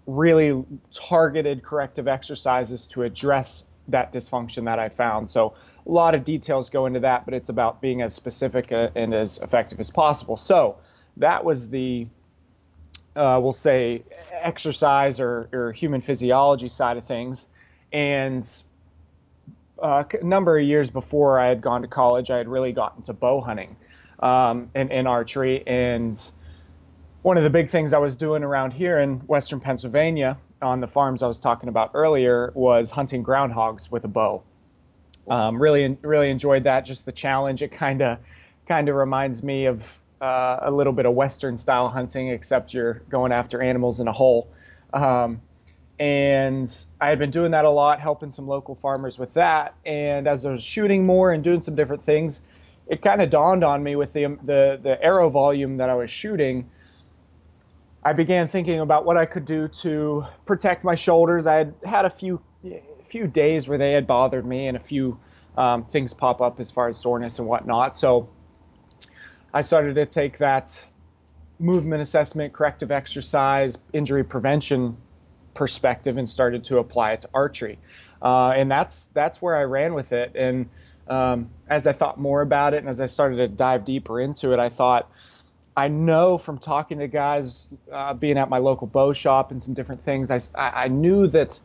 really 0.06 0.64
targeted 0.90 1.62
corrective 1.62 2.08
exercises 2.08 2.86
to 2.86 3.02
address 3.02 3.64
that 3.88 4.12
dysfunction 4.12 4.64
that 4.64 4.78
I 4.78 4.88
found. 4.88 5.28
So 5.28 5.54
a 5.86 5.90
lot 5.90 6.14
of 6.14 6.24
details 6.24 6.70
go 6.70 6.86
into 6.86 7.00
that, 7.00 7.24
but 7.24 7.34
it's 7.34 7.48
about 7.48 7.80
being 7.80 8.02
as 8.02 8.14
specific 8.14 8.72
uh, 8.72 8.90
and 8.94 9.14
as 9.14 9.38
effective 9.38 9.80
as 9.80 9.90
possible. 9.90 10.36
So 10.36 10.78
that 11.18 11.44
was 11.44 11.68
the, 11.68 12.06
uh, 13.14 13.38
we'll 13.42 13.52
say, 13.52 14.02
exercise 14.32 15.20
or, 15.20 15.48
or 15.52 15.72
human 15.72 16.00
physiology 16.00 16.68
side 16.68 16.96
of 16.96 17.04
things. 17.04 17.48
And 17.92 18.44
uh, 19.80 20.04
a 20.20 20.24
number 20.24 20.58
of 20.58 20.64
years 20.64 20.90
before 20.90 21.38
I 21.38 21.48
had 21.48 21.60
gone 21.60 21.82
to 21.82 21.88
college, 21.88 22.30
I 22.30 22.38
had 22.38 22.48
really 22.48 22.72
gotten 22.72 23.02
to 23.02 23.12
bow 23.12 23.40
hunting 23.40 23.76
um, 24.20 24.70
and, 24.74 24.90
and 24.90 25.06
archery. 25.06 25.62
And 25.66 26.18
one 27.22 27.36
of 27.36 27.42
the 27.42 27.50
big 27.50 27.70
things 27.70 27.92
I 27.92 27.98
was 27.98 28.16
doing 28.16 28.42
around 28.42 28.72
here 28.72 28.98
in 28.98 29.18
Western 29.20 29.60
Pennsylvania 29.60 30.38
on 30.64 30.80
the 30.80 30.88
farms 30.88 31.22
I 31.22 31.26
was 31.26 31.38
talking 31.38 31.68
about 31.68 31.92
earlier 31.94 32.52
was 32.54 32.90
hunting 32.90 33.24
groundhogs 33.24 33.90
with 33.90 34.04
a 34.04 34.08
bow. 34.08 34.42
Um, 35.28 35.60
really, 35.60 35.96
really 36.02 36.30
enjoyed 36.30 36.64
that. 36.64 36.84
Just 36.84 37.06
the 37.06 37.12
challenge. 37.12 37.62
It 37.62 37.72
kind 37.72 38.02
of, 38.02 38.18
kind 38.66 38.88
of 38.88 38.96
reminds 38.96 39.42
me 39.42 39.66
of 39.66 40.00
uh, 40.20 40.58
a 40.62 40.70
little 40.70 40.92
bit 40.92 41.06
of 41.06 41.14
Western 41.14 41.58
style 41.58 41.88
hunting, 41.88 42.28
except 42.28 42.74
you're 42.74 43.02
going 43.08 43.32
after 43.32 43.62
animals 43.62 44.00
in 44.00 44.08
a 44.08 44.12
hole. 44.12 44.48
Um, 44.92 45.40
and 45.98 46.68
I 47.00 47.08
had 47.08 47.18
been 47.18 47.30
doing 47.30 47.52
that 47.52 47.64
a 47.64 47.70
lot, 47.70 48.00
helping 48.00 48.30
some 48.30 48.48
local 48.48 48.74
farmers 48.74 49.18
with 49.18 49.34
that. 49.34 49.74
And 49.86 50.26
as 50.26 50.44
I 50.44 50.50
was 50.50 50.62
shooting 50.62 51.06
more 51.06 51.32
and 51.32 51.44
doing 51.44 51.60
some 51.60 51.76
different 51.76 52.02
things, 52.02 52.42
it 52.88 53.00
kind 53.00 53.22
of 53.22 53.30
dawned 53.30 53.64
on 53.64 53.82
me 53.82 53.96
with 53.96 54.12
the 54.12 54.36
the 54.42 54.78
the 54.82 55.02
arrow 55.02 55.28
volume 55.28 55.78
that 55.78 55.88
I 55.88 55.94
was 55.94 56.10
shooting 56.10 56.68
I 58.04 58.12
began 58.12 58.48
thinking 58.48 58.80
about 58.80 59.04
what 59.04 59.16
I 59.16 59.24
could 59.24 59.44
do 59.44 59.68
to 59.68 60.24
protect 60.44 60.84
my 60.84 60.94
shoulders. 60.94 61.46
I 61.46 61.56
had 61.56 61.74
had 61.84 62.04
a 62.04 62.10
few 62.10 62.42
few 63.04 63.26
days 63.26 63.68
where 63.68 63.78
they 63.78 63.92
had 63.92 64.06
bothered 64.06 64.44
me, 64.44 64.66
and 64.66 64.76
a 64.76 64.80
few 64.80 65.18
um, 65.56 65.84
things 65.84 66.14
pop 66.14 66.40
up 66.40 66.60
as 66.60 66.70
far 66.70 66.88
as 66.88 66.98
soreness 66.98 67.38
and 67.38 67.48
whatnot. 67.48 67.96
So 67.96 68.28
I 69.52 69.60
started 69.60 69.94
to 69.94 70.06
take 70.06 70.38
that 70.38 70.84
movement 71.58 72.02
assessment, 72.02 72.52
corrective 72.52 72.90
exercise, 72.90 73.78
injury 73.92 74.24
prevention 74.24 74.96
perspective 75.54 76.16
and 76.16 76.28
started 76.28 76.64
to 76.64 76.78
apply 76.78 77.12
it 77.12 77.20
to 77.22 77.28
archery. 77.32 77.78
Uh, 78.20 78.48
and 78.50 78.70
that's 78.70 79.06
that's 79.14 79.40
where 79.40 79.56
I 79.56 79.62
ran 79.62 79.94
with 79.94 80.12
it. 80.12 80.32
And 80.34 80.68
um, 81.06 81.50
as 81.68 81.86
I 81.86 81.92
thought 81.92 82.18
more 82.18 82.42
about 82.42 82.74
it 82.74 82.78
and 82.78 82.88
as 82.88 83.00
I 83.00 83.06
started 83.06 83.36
to 83.36 83.48
dive 83.48 83.84
deeper 83.84 84.20
into 84.20 84.52
it, 84.52 84.58
I 84.58 84.68
thought, 84.68 85.10
I 85.76 85.88
know 85.88 86.38
from 86.38 86.58
talking 86.58 86.98
to 86.98 87.08
guys, 87.08 87.74
uh, 87.92 88.14
being 88.14 88.38
at 88.38 88.48
my 88.48 88.58
local 88.58 88.86
bow 88.86 89.12
shop 89.12 89.50
and 89.50 89.62
some 89.62 89.74
different 89.74 90.00
things, 90.00 90.30
I, 90.30 90.38
I 90.56 90.88
knew 90.88 91.26
that 91.28 91.58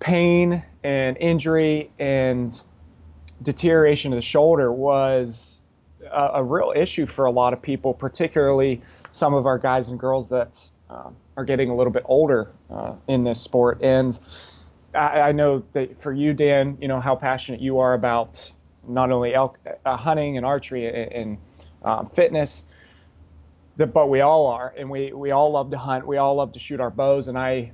pain 0.00 0.64
and 0.82 1.16
injury 1.18 1.90
and 1.98 2.62
deterioration 3.42 4.12
of 4.12 4.16
the 4.16 4.22
shoulder 4.22 4.72
was 4.72 5.60
a, 6.10 6.30
a, 6.34 6.42
real 6.42 6.72
issue 6.74 7.06
for 7.06 7.26
a 7.26 7.30
lot 7.30 7.52
of 7.52 7.60
people, 7.60 7.94
particularly 7.94 8.80
some 9.10 9.34
of 9.34 9.46
our 9.46 9.58
guys 9.58 9.88
and 9.90 9.98
girls 9.98 10.28
that 10.30 10.68
uh, 10.90 11.10
are 11.36 11.44
getting 11.44 11.70
a 11.70 11.76
little 11.76 11.92
bit 11.92 12.02
older 12.06 12.50
uh, 12.70 12.94
in 13.08 13.24
this 13.24 13.40
sport. 13.40 13.80
And 13.82 14.18
I, 14.94 15.20
I, 15.20 15.32
know 15.32 15.60
that 15.72 15.98
for 15.98 16.12
you, 16.12 16.32
Dan, 16.32 16.78
you 16.80 16.88
know 16.88 17.00
how 17.00 17.14
passionate 17.14 17.60
you 17.60 17.78
are 17.78 17.94
about 17.94 18.50
not 18.86 19.10
only 19.12 19.34
elk 19.34 19.58
uh, 19.84 19.96
hunting 19.96 20.36
and 20.36 20.44
archery 20.44 20.86
and, 20.86 21.12
and 21.12 21.38
um, 21.84 22.06
fitness, 22.08 22.64
but 23.76 24.08
we 24.08 24.20
all 24.20 24.46
are, 24.48 24.72
and 24.76 24.90
we 24.90 25.12
we 25.12 25.30
all 25.30 25.52
love 25.52 25.70
to 25.70 25.78
hunt. 25.78 26.06
We 26.06 26.16
all 26.18 26.34
love 26.34 26.52
to 26.52 26.58
shoot 26.58 26.80
our 26.80 26.90
bows, 26.90 27.28
and 27.28 27.38
I 27.38 27.72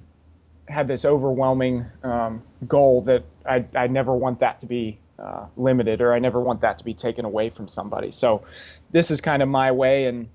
had 0.69 0.87
this 0.87 1.05
overwhelming 1.05 1.87
um, 2.02 2.43
goal 2.67 3.02
that 3.02 3.25
I 3.47 3.64
I 3.75 3.87
never 3.88 4.14
want 4.14 4.40
that 4.40 4.61
to 4.61 4.67
be 4.67 4.99
uh, 5.19 5.47
limited, 5.57 6.00
or 6.00 6.12
I 6.12 6.19
never 6.19 6.40
want 6.40 6.61
that 6.61 6.78
to 6.78 6.85
be 6.85 6.95
taken 6.95 7.25
away 7.25 7.50
from 7.50 7.69
somebody. 7.69 8.12
So, 8.12 8.45
this 8.90 9.11
is 9.11 9.21
kind 9.21 9.43
of 9.43 9.49
my 9.49 9.73
way 9.73 10.07
and 10.07 10.28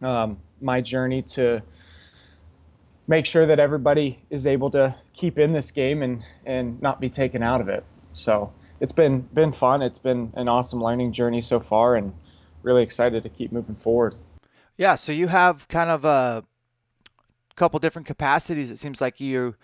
um, 0.00 0.38
my 0.60 0.80
journey 0.80 1.22
to 1.22 1.62
make 3.06 3.26
sure 3.26 3.46
that 3.46 3.58
everybody 3.58 4.18
is 4.30 4.46
able 4.46 4.70
to 4.70 4.94
keep 5.12 5.38
in 5.38 5.52
this 5.52 5.70
game 5.70 6.02
and 6.02 6.24
and 6.46 6.80
not 6.80 7.00
be 7.00 7.08
taken 7.08 7.42
out 7.42 7.60
of 7.60 7.68
it. 7.68 7.84
So 8.12 8.52
it's 8.80 8.92
been 8.92 9.20
been 9.20 9.52
fun. 9.52 9.82
It's 9.82 9.98
been 9.98 10.32
an 10.36 10.48
awesome 10.48 10.82
learning 10.82 11.12
journey 11.12 11.40
so 11.40 11.60
far, 11.60 11.96
and 11.96 12.14
really 12.62 12.82
excited 12.82 13.24
to 13.24 13.28
keep 13.28 13.52
moving 13.52 13.76
forward. 13.76 14.14
Yeah, 14.76 14.96
so 14.96 15.12
you 15.12 15.28
have 15.28 15.68
kind 15.68 15.90
of 15.90 16.04
a 16.04 16.44
couple 17.56 17.78
different 17.78 18.06
capacities. 18.06 18.70
It 18.70 18.78
seems 18.78 19.00
like 19.00 19.20
you 19.20 19.54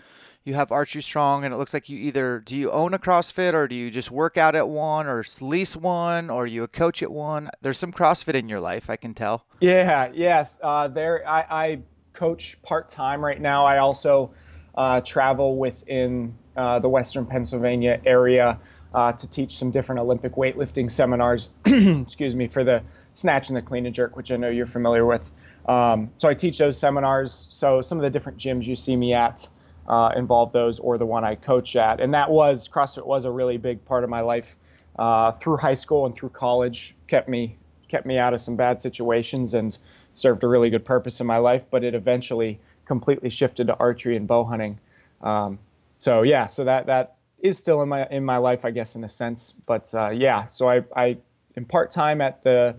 you 0.43 0.55
have 0.55 0.73
Archery 0.73 1.03
Strong, 1.03 1.45
and 1.45 1.53
it 1.53 1.59
looks 1.59 1.75
like 1.75 1.89
you 1.89 1.99
either 1.99 2.41
do 2.41 2.57
you 2.57 2.71
own 2.71 2.95
a 2.95 2.99
CrossFit 2.99 3.53
or 3.53 3.69
do 3.69 3.75
you 3.75 3.91
just 3.91 4.11
work 4.11 4.39
out 4.39 4.55
at 4.55 4.69
one 4.69 5.07
or 5.07 5.25
lease 5.41 5.77
one 5.77 6.31
or 6.31 6.47
you 6.47 6.63
a 6.63 6.69
coach 6.69 7.03
at 7.03 7.11
one. 7.11 7.51
There's 7.61 7.79
some 7.79 7.93
CrossFit 7.93 8.35
in 8.35 8.49
your 8.49 8.61
life, 8.61 8.89
I 8.89 8.97
can 8.97 9.13
tell. 9.13 9.47
Yeah, 9.61 10.11
yes. 10.15 10.59
Uh, 10.63 10.89
there, 10.89 11.29
I, 11.29 11.41
I 11.51 11.83
coach 12.15 12.61
part 12.63 12.89
time 12.89 13.23
right 13.23 13.41
now. 13.41 13.67
I 13.67 13.79
also 13.79 14.33
uh, 14.75 15.01
travel 15.03 15.59
within 15.59 16.35
uh, 16.57 16.79
the 16.79 16.89
Western 16.89 17.27
Pennsylvania 17.27 18.01
area 18.07 18.59
uh, 18.95 19.13
to 19.13 19.29
teach 19.29 19.53
some 19.53 19.71
different 19.71 20.01
Olympic 20.01 20.35
weightlifting 20.35 20.91
seminars. 20.91 21.51
excuse 21.67 22.35
me 22.35 22.49
for 22.49 22.65
the 22.65 22.83
snatch 23.13 23.49
and 23.49 23.57
the 23.57 23.63
clean 23.63 23.87
and 23.87 23.95
jerk, 23.95 24.17
which 24.17 24.31
I 24.31 24.37
know 24.37 24.49
you're 24.49 24.67
familiar 24.67 25.07
with. 25.07 25.31
Um, 25.67 26.11
so 26.17 26.29
I 26.29 26.35
teach 26.35 26.59
those 26.59 26.79
seminars. 26.79 27.49
So 27.51 27.83
some 27.83 27.99
of 27.99 28.03
the 28.03 28.11
different 28.11 28.39
gyms 28.39 28.67
you 28.67 28.77
see 28.77 28.97
me 28.97 29.15
at 29.15 29.49
uh, 29.89 30.13
involve 30.17 30.53
those, 30.53 30.79
or 30.79 30.99
the 30.99 31.07
one 31.07 31.25
I 31.25 31.35
coach 31.35 31.77
at, 31.77 32.01
and 32.01 32.15
that 32.15 32.31
was 32.31 32.69
CrossFit 32.69 33.07
was 33.07 33.25
a 33.25 33.31
really 33.31 33.57
big 33.57 33.85
part 33.85 34.05
of 34.05 34.11
my 34.11 34.21
life 34.21 34.57
uh, 34.99 35.33
through 35.33 35.57
high 35.57 35.75
school 35.75 36.07
and 36.07 36.15
through 36.15 36.31
college. 36.31 36.95
kept 37.09 37.29
me 37.29 37.57
kept 37.89 38.07
me 38.07 38.19
out 38.19 38.33
of 38.33 38.41
some 38.41 38.55
bad 38.55 38.81
situations 38.81 39.53
and 39.53 39.77
served 40.13 40.45
a 40.45 40.49
really 40.49 40.71
good 40.71 40.85
purpose 40.85 41.21
in 41.21 41.27
my 41.27 41.39
life. 41.39 41.65
But 41.71 41.83
it 41.83 41.95
eventually 41.95 42.61
completely 42.85 43.31
shifted 43.31 43.67
to 43.67 43.77
archery 43.77 44.17
and 44.17 44.29
bow 44.29 44.45
hunting. 44.45 44.79
Um, 45.23 45.59
so 45.99 46.23
yeah, 46.23 46.47
so 46.47 46.65
that 46.65 46.87
that 46.87 47.17
is 47.39 47.59
still 47.59 47.83
in 47.83 47.89
my 47.89 48.07
in 48.07 48.25
my 48.25 48.39
life, 48.39 48.65
I 48.65 48.71
guess, 48.71 48.97
in 48.97 49.05
a 49.05 49.09
sense. 49.09 49.53
But 49.67 49.93
uh, 49.95 50.11
yeah, 50.11 50.47
so 50.47 50.69
I 50.69 50.85
I 50.95 51.19
am 51.57 51.65
part 51.65 51.91
time 51.91 52.21
at 52.21 52.43
the 52.43 52.77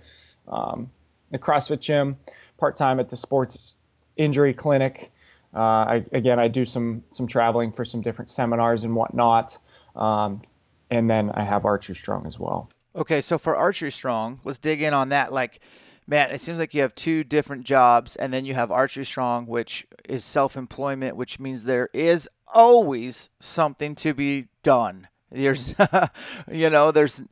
um, 0.51 0.91
the 1.31 1.39
CrossFit 1.39 1.79
gym, 1.79 2.17
part 2.58 2.75
time 2.75 3.00
at 3.00 3.10
the 3.10 3.17
sports 3.17 3.75
injury 4.17 4.53
clinic. 4.53 5.12
Uh, 5.53 5.60
I, 5.60 6.05
again, 6.13 6.39
I 6.39 6.48
do 6.48 6.63
some 6.63 7.03
some 7.12 7.27
traveling 7.27 7.72
for 7.72 7.84
some 7.84 8.01
different 8.01 8.30
seminars 8.30 8.84
and 8.84 8.95
whatnot, 8.95 9.58
um, 9.95 10.41
and 10.89 11.10
then 11.10 11.32
I 11.32 11.43
have 11.43 11.65
Archery 11.65 11.95
Strong 11.95 12.26
as 12.26 12.39
well. 12.39 12.69
Okay, 12.95 13.21
so 13.21 13.38
for 13.38 13.56
Archery 13.56 13.91
Strong, 13.91 14.39
let's 14.43 14.60
dig 14.60 14.82
in 14.82 14.93
on 14.93 15.10
that. 15.10 15.34
Like, 15.34 15.60
man, 16.08 16.32
it 16.32 16.41
seems 16.41 16.60
like 16.60 16.73
you 16.73 16.82
have 16.82 16.95
two 16.95 17.23
different 17.23 17.65
jobs, 17.65 18.15
and 18.15 18.34
then 18.34 18.45
you 18.45 18.54
have 18.54 18.71
Archery 18.71 19.06
Strong, 19.06 19.47
which 19.47 19.86
is 20.08 20.23
self 20.23 20.56
employment, 20.56 21.17
which 21.17 21.39
means 21.39 21.63
there 21.63 21.89
is 21.93 22.30
always 22.47 23.30
something 23.39 23.95
to 23.95 24.13
be 24.13 24.47
done. 24.63 25.08
There's, 25.32 25.76
you 26.52 26.69
know, 26.69 26.91
there's 26.91 27.23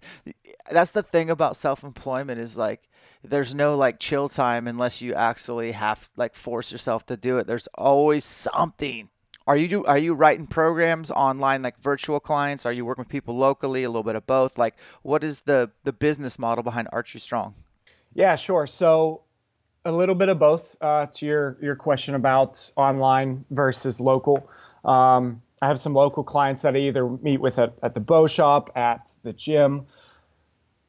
that's 0.72 0.91
the 0.91 1.04
thing 1.04 1.30
about 1.30 1.56
self 1.56 1.84
employment 1.84 2.39
is 2.39 2.58
like 2.58 2.88
there's 3.24 3.54
no 3.54 3.76
like 3.76 4.00
chill 4.00 4.30
time 4.30 4.68
unless 4.68 5.02
you 5.02 5.14
actually 5.14 5.74
have 5.74 6.10
like 6.16 6.36
force 6.36 6.72
yourself 6.72 7.06
to 7.08 7.18
do 7.18 7.38
it. 7.38 7.48
There's 7.48 7.68
always 7.76 8.26
something. 8.26 9.10
Are 9.48 9.58
you 9.58 9.84
are 9.86 9.98
you 9.98 10.14
writing 10.14 10.48
programs 10.48 11.12
online 11.12 11.62
like 11.62 11.82
virtual 11.82 12.20
clients? 12.20 12.66
Are 12.66 12.72
you 12.72 12.86
working 12.86 13.02
with 13.02 13.10
people 13.10 13.36
locally? 13.36 13.84
A 13.84 13.90
little 13.90 14.04
bit 14.04 14.16
of 14.16 14.28
both. 14.28 14.58
Like, 14.58 14.76
what 15.02 15.24
is 15.24 15.42
the 15.42 15.72
the 15.84 15.94
business 15.94 16.38
model 16.38 16.64
behind 16.64 16.88
Archery 16.92 17.20
Strong? 17.20 17.56
Yeah, 18.14 18.36
sure. 18.36 18.68
So 18.68 19.24
a 19.86 19.92
little 19.92 20.16
bit 20.16 20.30
of 20.30 20.40
both. 20.40 20.78
Uh, 20.82 21.08
to 21.08 21.26
your 21.26 21.58
your 21.62 21.76
question 21.76 22.16
about 22.16 22.72
online 22.76 23.44
versus 23.50 24.00
local. 24.00 24.50
Um, 24.86 25.42
I 25.62 25.68
have 25.68 25.80
some 25.80 25.94
local 25.94 26.24
clients 26.24 26.62
that 26.62 26.76
I 26.76 26.80
either 26.80 27.08
meet 27.08 27.42
with 27.42 27.60
at, 27.60 27.74
at 27.84 27.94
the 27.94 28.00
bow 28.00 28.28
shop, 28.28 28.72
at 28.76 29.12
the 29.24 29.34
gym, 29.34 29.88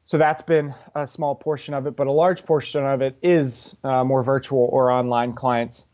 so 0.05 0.17
that's 0.17 0.41
been 0.41 0.73
a 0.95 1.07
small 1.07 1.35
portion 1.35 1.73
of 1.73 1.87
it, 1.87 1.95
but 1.95 2.07
a 2.07 2.11
large 2.11 2.45
portion 2.45 2.85
of 2.85 3.01
it 3.01 3.15
is 3.21 3.75
uh, 3.83 4.03
more 4.03 4.23
virtual 4.23 4.67
or 4.71 4.91
online 4.91 5.33
clients. 5.33 5.85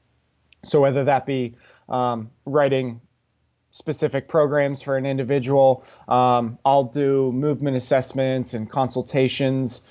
So 0.63 0.81
whether 0.81 1.03
that 1.03 1.25
be 1.25 1.55
um, 1.89 2.31
writing 2.45 3.01
specific 3.71 4.27
programs 4.27 4.81
for 4.81 4.97
an 4.97 5.05
individual, 5.05 5.85
um, 6.07 6.57
I'll 6.65 6.85
do 6.85 7.31
movement 7.31 7.77
assessments 7.77 8.53
and 8.53 8.69
consultations 8.69 9.85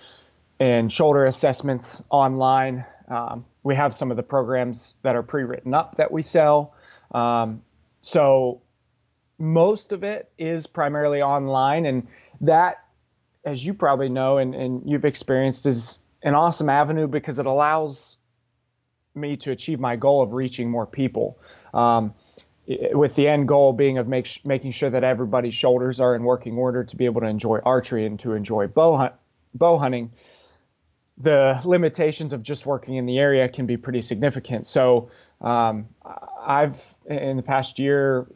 and 0.58 0.92
shoulder 0.92 1.26
assessments 1.26 2.02
online. 2.10 2.84
Um, 3.08 3.44
we 3.62 3.74
have 3.76 3.94
some 3.94 4.10
of 4.10 4.16
the 4.16 4.22
programs 4.22 4.94
that 5.02 5.14
are 5.14 5.22
pre-written 5.22 5.74
up 5.74 5.96
that 5.96 6.10
we 6.10 6.22
sell. 6.22 6.74
Um, 7.12 7.62
so 8.00 8.60
most 9.38 9.92
of 9.92 10.02
it 10.02 10.30
is 10.38 10.66
primarily 10.66 11.22
online, 11.22 11.86
and 11.86 12.06
that 12.40 12.85
as 13.46 13.64
you 13.64 13.72
probably 13.72 14.08
know 14.08 14.38
and, 14.38 14.54
and 14.54 14.82
you've 14.84 15.04
experienced, 15.04 15.64
is 15.66 16.00
an 16.22 16.34
awesome 16.34 16.68
avenue 16.68 17.06
because 17.06 17.38
it 17.38 17.46
allows 17.46 18.18
me 19.14 19.36
to 19.36 19.52
achieve 19.52 19.78
my 19.80 19.96
goal 19.96 20.20
of 20.20 20.32
reaching 20.32 20.68
more 20.68 20.86
people. 20.86 21.38
Um, 21.72 22.12
with 22.66 23.14
the 23.14 23.28
end 23.28 23.46
goal 23.46 23.72
being 23.72 23.96
of 23.98 24.08
make, 24.08 24.28
making 24.44 24.72
sure 24.72 24.90
that 24.90 25.04
everybody's 25.04 25.54
shoulders 25.54 26.00
are 26.00 26.16
in 26.16 26.24
working 26.24 26.58
order 26.58 26.82
to 26.82 26.96
be 26.96 27.04
able 27.04 27.20
to 27.20 27.28
enjoy 27.28 27.60
archery 27.64 28.04
and 28.04 28.18
to 28.20 28.32
enjoy 28.32 28.66
bow, 28.66 28.96
hunt, 28.96 29.12
bow 29.54 29.78
hunting, 29.78 30.10
the 31.16 31.60
limitations 31.64 32.32
of 32.32 32.42
just 32.42 32.66
working 32.66 32.96
in 32.96 33.06
the 33.06 33.18
area 33.18 33.48
can 33.48 33.66
be 33.66 33.76
pretty 33.76 34.02
significant. 34.02 34.66
So 34.66 35.10
um, 35.40 35.86
I've 36.44 36.94
in 37.06 37.36
the 37.36 37.42
past 37.44 37.78
year, 37.78 38.26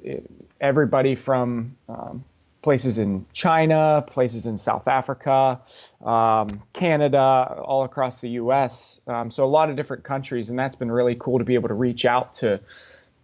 everybody 0.61 1.16
from 1.16 1.77
um, 1.88 2.25
places 2.62 2.99
in 2.99 3.27
China, 3.33 4.05
places 4.07 4.46
in 4.46 4.57
South 4.57 4.88
Africa, 4.88 5.61
um, 6.05 6.62
Canada, 6.73 7.62
all 7.62 7.85
across 7.85 8.20
the 8.20 8.31
U.S. 8.31 9.01
Um, 9.07 9.31
so 9.31 9.44
a 9.44 9.46
lot 9.46 9.70
of 9.70 9.77
different 9.77 10.05
countries, 10.05 10.51
and 10.51 10.59
that's 10.59 10.77
been 10.77 10.90
really 10.90 11.14
cool 11.14 11.38
to 11.38 11.44
be 11.44 11.55
able 11.55 11.68
to 11.68 11.75
reach 11.75 12.05
out 12.05 12.35
to 12.35 12.61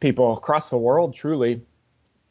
people 0.01 0.37
across 0.37 0.71
the 0.71 0.79
world, 0.79 1.15
truly, 1.15 1.63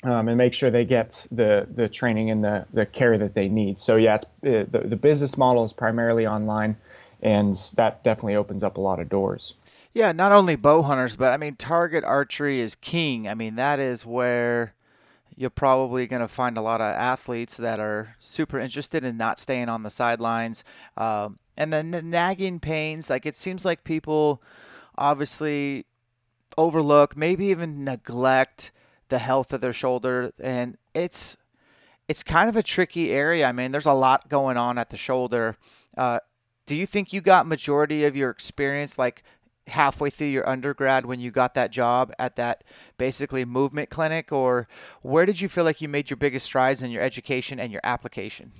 um, 0.03 0.27
and 0.27 0.37
make 0.37 0.53
sure 0.53 0.69
they 0.69 0.85
get 0.85 1.27
the 1.31 1.67
the 1.69 1.87
training 1.87 2.29
and 2.29 2.43
the 2.43 2.65
the 2.73 2.85
care 2.85 3.17
that 3.17 3.33
they 3.33 3.49
need. 3.49 3.79
So 3.79 3.95
yeah, 3.97 4.19
it, 4.41 4.71
the 4.71 4.79
the 4.79 4.95
business 4.95 5.37
model 5.37 5.63
is 5.63 5.73
primarily 5.73 6.25
online, 6.25 6.77
and 7.21 7.53
that 7.75 8.03
definitely 8.03 8.35
opens 8.35 8.63
up 8.63 8.77
a 8.77 8.81
lot 8.81 8.99
of 8.99 9.09
doors. 9.09 9.53
Yeah, 9.93 10.11
not 10.11 10.33
only 10.33 10.57
bow 10.57 10.81
hunters, 10.81 11.15
but 11.15 11.31
I 11.31 11.37
mean, 11.37 11.55
target 11.55 12.03
archery 12.03 12.59
is 12.59 12.75
king. 12.75 13.29
I 13.29 13.33
mean, 13.33 13.55
that 13.55 13.79
is 13.79 14.05
where 14.05 14.73
you're 15.35 15.49
probably 15.49 16.07
going 16.07 16.21
to 16.21 16.27
find 16.27 16.57
a 16.57 16.61
lot 16.61 16.81
of 16.81 16.87
athletes 16.87 17.57
that 17.57 17.79
are 17.79 18.15
super 18.19 18.59
interested 18.59 19.03
in 19.03 19.17
not 19.17 19.39
staying 19.39 19.69
on 19.69 19.83
the 19.83 19.89
sidelines. 19.89 20.63
Um, 20.95 21.39
and 21.57 21.71
then 21.71 21.91
the 21.91 22.01
nagging 22.01 22.59
pains, 22.59 23.09
like 23.09 23.25
it 23.25 23.37
seems 23.37 23.65
like 23.65 23.83
people 23.83 24.41
obviously 24.97 25.85
overlook, 26.57 27.17
maybe 27.17 27.47
even 27.47 27.83
neglect 27.83 28.71
the 29.09 29.19
health 29.19 29.53
of 29.53 29.61
their 29.61 29.73
shoulder, 29.73 30.31
and 30.39 30.77
it's 30.93 31.37
it's 32.07 32.23
kind 32.23 32.49
of 32.49 32.55
a 32.55 32.63
tricky 32.63 33.11
area. 33.11 33.47
I 33.47 33.51
mean, 33.51 33.71
there's 33.71 33.85
a 33.85 33.93
lot 33.93 34.29
going 34.29 34.57
on 34.57 34.77
at 34.77 34.89
the 34.89 34.97
shoulder. 34.97 35.57
Uh, 35.97 36.19
do 36.65 36.75
you 36.75 36.85
think 36.85 37.13
you 37.13 37.21
got 37.21 37.47
majority 37.47 38.05
of 38.05 38.15
your 38.15 38.29
experience 38.29 38.97
like 38.97 39.23
halfway 39.67 40.09
through 40.09 40.27
your 40.27 40.47
undergrad 40.47 41.05
when 41.05 41.19
you 41.19 41.31
got 41.31 41.53
that 41.55 41.71
job 41.71 42.13
at 42.19 42.35
that 42.35 42.63
basically 42.97 43.45
movement 43.45 43.89
clinic 43.89 44.31
or 44.31 44.67
where 45.01 45.25
did 45.25 45.41
you 45.41 45.49
feel 45.49 45.63
like 45.63 45.81
you 45.81 45.87
made 45.87 46.09
your 46.09 46.17
biggest 46.17 46.45
strides 46.45 46.83
in 46.83 46.91
your 46.91 47.01
education 47.01 47.59
and 47.59 47.71
your 47.71 47.81
application? 47.83 48.51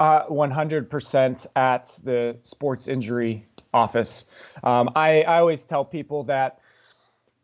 Uh, 0.00 0.26
100% 0.26 1.46
at 1.54 1.98
the 2.02 2.36
sports 2.42 2.88
injury 2.88 3.46
office. 3.72 4.24
Um, 4.64 4.90
I, 4.96 5.22
I 5.22 5.38
always 5.38 5.64
tell 5.64 5.84
people 5.84 6.24
that 6.24 6.58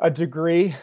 a 0.01 0.11
degree 0.11 0.75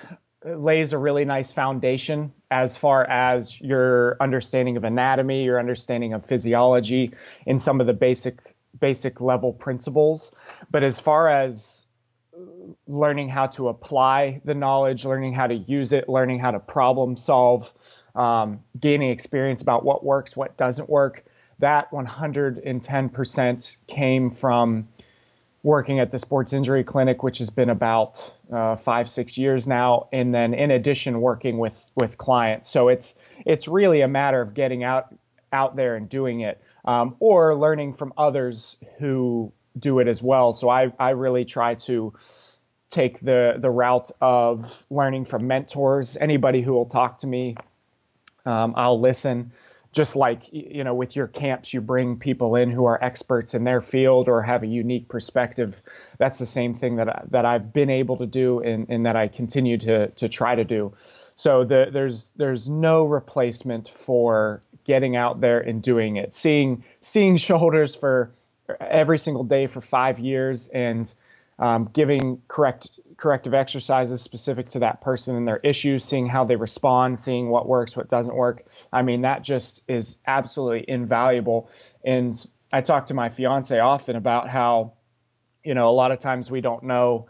lays 0.45 0.93
a 0.93 0.97
really 0.97 1.25
nice 1.25 1.51
foundation 1.51 2.31
as 2.51 2.77
far 2.77 3.03
as 3.03 3.59
your 3.59 4.15
understanding 4.21 4.77
of 4.77 4.83
anatomy 4.83 5.43
your 5.43 5.59
understanding 5.59 6.13
of 6.13 6.23
physiology 6.23 7.11
in 7.47 7.57
some 7.57 7.81
of 7.81 7.87
the 7.87 7.93
basic 7.93 8.54
basic 8.79 9.21
level 9.21 9.53
principles. 9.53 10.33
But 10.71 10.83
as 10.83 10.99
far 10.99 11.29
as 11.29 11.85
learning 12.87 13.29
how 13.29 13.47
to 13.47 13.69
apply 13.69 14.41
the 14.43 14.53
knowledge, 14.53 15.05
learning 15.05 15.33
how 15.33 15.47
to 15.47 15.55
use 15.55 15.93
it, 15.93 16.09
learning 16.09 16.39
how 16.39 16.51
to 16.51 16.59
problem 16.59 17.15
solve, 17.15 17.71
um, 18.15 18.59
gaining 18.79 19.09
experience 19.09 19.61
about 19.61 19.83
what 19.83 20.03
works, 20.03 20.35
what 20.35 20.57
doesn't 20.57 20.89
work, 20.89 21.25
that 21.59 21.91
110% 21.91 23.77
came 23.87 24.29
from 24.29 24.87
working 25.63 25.99
at 25.99 26.11
the 26.11 26.19
sports 26.19 26.53
injury 26.53 26.83
clinic, 26.83 27.23
which 27.23 27.39
has 27.39 27.49
been 27.49 27.69
about 27.69 28.31
uh, 28.51 28.75
five, 28.75 29.09
six 29.09 29.37
years 29.37 29.67
now, 29.67 30.07
and 30.13 30.33
then 30.33 30.53
in 30.53 30.71
addition 30.71 31.19
working 31.21 31.57
with 31.57 31.91
with 31.95 32.17
clients. 32.17 32.69
So 32.69 32.89
it's 32.89 33.15
it's 33.45 33.67
really 33.67 34.01
a 34.01 34.07
matter 34.07 34.41
of 34.41 34.53
getting 34.53 34.83
out 34.83 35.13
out 35.51 35.75
there 35.75 35.95
and 35.95 36.07
doing 36.07 36.41
it 36.41 36.61
um, 36.85 37.15
or 37.19 37.55
learning 37.55 37.93
from 37.93 38.13
others 38.17 38.77
who 38.99 39.51
do 39.77 39.99
it 39.99 40.07
as 40.07 40.23
well. 40.23 40.53
So 40.53 40.69
I, 40.69 40.93
I 40.97 41.09
really 41.09 41.43
try 41.45 41.75
to 41.75 42.13
take 42.89 43.19
the, 43.19 43.55
the 43.57 43.69
route 43.69 44.11
of 44.21 44.85
learning 44.89 45.25
from 45.25 45.47
mentors, 45.47 46.15
anybody 46.15 46.61
who 46.61 46.73
will 46.73 46.85
talk 46.85 47.19
to 47.19 47.27
me. 47.27 47.57
Um, 48.45 48.73
I'll 48.77 49.01
listen. 49.01 49.51
Just 49.91 50.17
like 50.17 50.51
you 50.51 50.83
know, 50.83 50.93
with 50.93 51.15
your 51.15 51.27
camps, 51.27 51.73
you 51.73 51.79
bring 51.79 52.19
people 52.19 52.55
in 52.55 52.69
who 52.69 52.83
are 52.83 53.01
experts 53.01 53.53
in 53.53 53.63
their 53.63 53.79
field 53.79 54.27
or 54.27 54.41
have 54.41 54.61
a 54.61 54.67
unique 54.67 55.07
perspective. 55.07 55.81
That's 56.17 56.37
the 56.37 56.45
same 56.45 56.73
thing 56.73 56.97
that 56.97 57.07
I, 57.07 57.21
that 57.31 57.45
I've 57.45 57.71
been 57.71 57.89
able 57.89 58.17
to 58.17 58.25
do, 58.25 58.59
and, 58.59 58.87
and 58.89 59.05
that 59.05 59.15
I 59.15 59.29
continue 59.29 59.77
to 59.77 60.09
to 60.09 60.27
try 60.27 60.53
to 60.55 60.65
do. 60.65 60.93
So 61.35 61.63
the, 61.63 61.85
there's 61.93 62.31
there's 62.31 62.69
no 62.69 63.05
replacement 63.05 63.87
for 63.87 64.63
getting 64.85 65.15
out 65.15 65.41
there 65.41 65.59
and 65.59 65.81
doing 65.81 66.15
it, 66.15 66.33
seeing 66.33 66.83
seeing 67.01 67.35
shoulders 67.35 67.95
for 67.95 68.31
every 68.79 69.17
single 69.17 69.43
day 69.43 69.67
for 69.67 69.81
five 69.81 70.19
years, 70.19 70.69
and 70.69 71.13
um, 71.59 71.89
giving 71.91 72.41
correct 72.47 72.99
corrective 73.17 73.53
exercises 73.53 74.21
specific 74.21 74.67
to 74.67 74.79
that 74.79 75.01
person 75.01 75.35
and 75.35 75.47
their 75.47 75.57
issues, 75.57 76.03
seeing 76.03 76.27
how 76.27 76.43
they 76.43 76.55
respond, 76.55 77.17
seeing 77.17 77.49
what 77.49 77.67
works, 77.67 77.95
what 77.95 78.09
doesn't 78.09 78.35
work. 78.35 78.65
I 78.91 79.01
mean, 79.01 79.21
that 79.21 79.43
just 79.43 79.83
is 79.89 80.17
absolutely 80.25 80.85
invaluable. 80.87 81.69
And 82.03 82.33
I 82.71 82.81
talk 82.81 83.07
to 83.07 83.13
my 83.13 83.29
fiance 83.29 83.77
often 83.79 84.15
about 84.15 84.49
how, 84.49 84.93
you 85.63 85.73
know, 85.73 85.89
a 85.89 85.91
lot 85.95 86.11
of 86.11 86.19
times 86.19 86.51
we 86.51 86.61
don't 86.61 86.83
know 86.83 87.27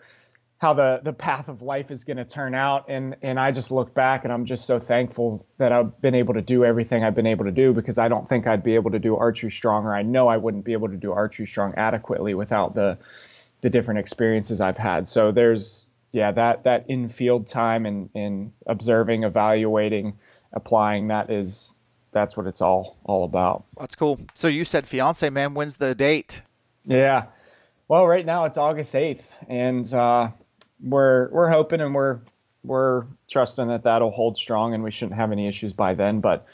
how 0.58 0.74
the 0.74 1.00
the 1.04 1.14
path 1.14 1.50
of 1.50 1.62
life 1.62 1.92
is 1.92 2.06
going 2.06 2.18
to 2.18 2.26
turn 2.26 2.56
out 2.56 2.86
and 2.88 3.16
and 3.22 3.40
I 3.40 3.52
just 3.52 3.72
look 3.72 3.94
back 3.94 4.24
and 4.24 4.32
I'm 4.32 4.46
just 4.46 4.66
so 4.66 4.80
thankful 4.80 5.46
that 5.58 5.72
I've 5.72 6.00
been 6.02 6.16
able 6.16 6.36
to 6.36 6.42
do 6.42 6.64
everything 6.64 7.04
I've 7.04 7.16
been 7.16 7.28
able 7.28 7.46
to 7.46 7.52
do 7.52 7.74
because 7.74 8.00
I 8.00 8.08
don't 8.08 8.28
think 8.28 8.48
I'd 8.48 8.64
be 8.64 8.76
able 8.76 8.92
to 8.92 9.00
do 9.00 9.18
archery 9.18 9.52
strong 9.52 9.86
or 9.86 9.94
I 9.94 10.02
know 10.02 10.28
I 10.28 10.38
wouldn't 10.38 10.64
be 10.64 10.74
able 10.74 10.90
to 10.90 10.98
do 10.98 11.12
archery 11.12 11.46
strong 11.46 11.74
adequately 11.76 12.34
without 12.34 12.74
the 12.74 12.98
the 13.62 13.70
different 13.70 14.00
experiences 14.00 14.62
I've 14.62 14.78
had. 14.78 15.08
So 15.08 15.32
there's 15.32 15.90
yeah, 16.12 16.32
that 16.32 16.64
that 16.64 16.86
in-field 16.88 17.48
time 17.48 17.86
and 17.86 18.10
in 18.14 18.54
observing, 18.66 19.24
evaluating, 19.24 20.18
applying 20.54 21.08
that 21.08 21.30
is 21.30 21.74
that's 22.14 22.38
what 22.38 22.48
it's 22.48 22.62
all 22.62 22.96
all 23.04 23.26
about. 23.26 23.66
That's 23.78 23.96
cool. 23.96 24.20
So 24.34 24.48
you 24.48 24.64
said 24.64 24.88
fiance 24.88 25.30
man, 25.30 25.54
when's 25.54 25.76
the 25.76 25.94
date? 25.94 26.42
Yeah. 26.86 27.26
Well, 27.90 28.08
right 28.08 28.26
now 28.26 28.46
it's 28.46 28.58
August 28.58 28.96
8th 28.96 29.34
and 29.50 29.94
uh 29.94 30.30
we're 30.82 31.30
we're 31.30 31.50
hoping 31.50 31.82
and 31.82 31.94
we're 31.94 32.20
we're 32.64 33.06
trusting 33.30 33.68
that 33.68 33.84
that'll 33.84 34.12
hold 34.12 34.38
strong 34.38 34.74
and 34.74 34.84
we 34.84 34.92
shouldn't 34.92 35.18
have 35.18 35.32
any 35.32 35.48
issues 35.48 35.74
by 35.74 35.94
then. 35.94 36.20
But 36.20 36.48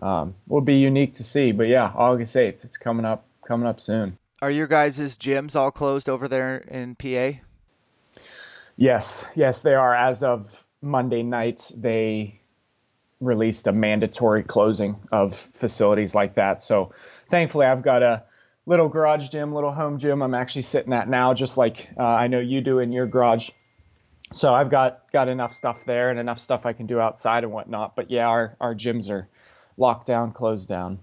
um, 0.00 0.34
will 0.46 0.60
be 0.60 0.76
unique 0.76 1.14
to 1.14 1.24
see. 1.24 1.52
But 1.52 1.68
yeah, 1.68 1.90
August 1.94 2.36
eighth, 2.36 2.64
it's 2.64 2.76
coming 2.76 3.04
up 3.04 3.26
coming 3.46 3.66
up 3.66 3.80
soon. 3.80 4.18
Are 4.40 4.50
your 4.50 4.66
guys' 4.66 5.16
gyms 5.18 5.54
all 5.54 5.70
closed 5.70 6.08
over 6.08 6.26
there 6.26 6.58
in 6.58 6.96
PA? 6.96 7.38
Yes, 8.76 9.24
yes, 9.34 9.62
they 9.62 9.74
are. 9.74 9.94
As 9.94 10.24
of 10.24 10.66
Monday 10.80 11.22
night, 11.22 11.70
they 11.76 12.40
released 13.20 13.68
a 13.68 13.72
mandatory 13.72 14.42
closing 14.42 14.96
of 15.12 15.34
facilities 15.34 16.14
like 16.14 16.34
that. 16.34 16.60
So 16.60 16.92
thankfully, 17.28 17.66
I've 17.66 17.82
got 17.82 18.02
a 18.02 18.24
little 18.66 18.88
garage 18.88 19.28
gym, 19.28 19.54
little 19.54 19.72
home 19.72 19.98
gym. 19.98 20.22
I'm 20.22 20.34
actually 20.34 20.62
sitting 20.62 20.92
at 20.92 21.08
now, 21.08 21.34
just 21.34 21.56
like 21.56 21.88
uh, 21.96 22.02
I 22.02 22.26
know 22.26 22.40
you 22.40 22.60
do 22.60 22.80
in 22.80 22.90
your 22.90 23.06
garage 23.06 23.50
so 24.32 24.54
I've 24.54 24.70
got 24.70 25.10
got 25.12 25.28
enough 25.28 25.52
stuff 25.52 25.84
there 25.84 26.10
and 26.10 26.18
enough 26.18 26.40
stuff 26.40 26.66
I 26.66 26.72
can 26.72 26.86
do 26.86 27.00
outside 27.00 27.44
and 27.44 27.52
whatnot. 27.52 27.96
But 27.96 28.10
yeah, 28.10 28.26
our 28.26 28.56
our 28.60 28.74
gyms 28.74 29.10
are 29.10 29.28
locked 29.76 30.06
down, 30.06 30.32
closed 30.32 30.68
down. 30.68 30.98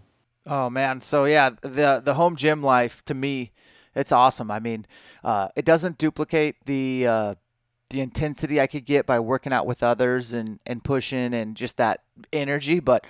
Oh 0.45 0.69
man, 0.69 1.01
so 1.01 1.25
yeah, 1.25 1.51
the 1.61 2.01
the 2.03 2.13
home 2.15 2.35
gym 2.35 2.63
life 2.63 3.03
to 3.05 3.13
me, 3.13 3.51
it's 3.95 4.11
awesome. 4.11 4.49
I 4.49 4.59
mean, 4.59 4.85
uh, 5.23 5.49
it 5.55 5.65
doesn't 5.65 5.97
duplicate 5.97 6.55
the 6.65 7.07
uh, 7.07 7.35
the 7.89 8.01
intensity 8.01 8.59
I 8.59 8.67
could 8.67 8.85
get 8.85 9.05
by 9.05 9.19
working 9.19 9.53
out 9.53 9.65
with 9.65 9.83
others 9.83 10.33
and 10.33 10.59
and 10.65 10.83
pushing 10.83 11.33
and 11.33 11.55
just 11.55 11.77
that 11.77 12.01
energy, 12.31 12.79
but 12.79 13.05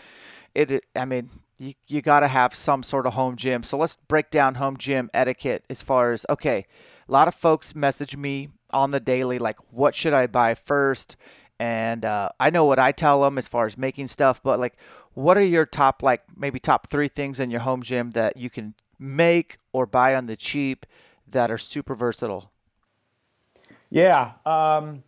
it, 0.56 0.72
it 0.72 0.86
I 0.96 1.06
mean, 1.06 1.30
you 1.58 1.74
you 1.88 2.02
got 2.02 2.22
to 2.22 2.28
have 2.28 2.54
some 2.54 2.84
sort 2.84 3.06
of 3.06 3.14
home 3.14 3.36
gym. 3.36 3.64
So 3.64 3.78
let's 3.78 3.96
break 3.96 4.32
down 4.32 4.56
home 4.56 4.78
gym 4.78 5.10
etiquette 5.14 5.66
as 5.70 5.82
far 5.82 6.12
as 6.12 6.26
okay. 6.30 6.66
A 7.08 7.12
lot 7.12 7.28
of 7.28 7.34
folks 7.34 7.74
message 7.74 8.16
me 8.16 8.50
on 8.72 8.92
the 8.92 9.00
daily, 9.00 9.40
like 9.40 9.58
what 9.72 9.96
should 9.96 10.14
I 10.14 10.28
buy 10.28 10.56
first? 10.56 11.16
And 11.60 12.06
uh, 12.06 12.30
I 12.40 12.50
know 12.50 12.66
what 12.66 12.80
I 12.80 12.92
tell 12.92 13.22
them 13.22 13.38
as 13.38 13.48
far 13.48 13.66
as 13.66 13.78
making 13.78 14.08
stuff, 14.08 14.42
but 14.42 14.60
like, 14.60 14.78
what 15.14 15.38
are 15.38 15.44
your 15.44 15.66
top, 15.66 16.02
like 16.02 16.22
maybe 16.38 16.60
top 16.60 16.88
three 16.88 17.10
things 17.10 17.40
in 17.40 17.52
your 17.52 17.60
home 17.62 17.84
gym 17.84 18.12
that 18.12 18.38
you 18.38 18.50
can 18.50 18.76
make 18.98 19.58
or 19.74 19.86
buy 19.86 20.16
on 20.16 20.28
the 20.28 20.38
cheap 20.38 20.86
that 21.28 21.52
are 21.52 21.58
super 21.58 21.96
versatile? 21.96 22.52
Yeah. 23.90 24.34
Um, 24.46 25.04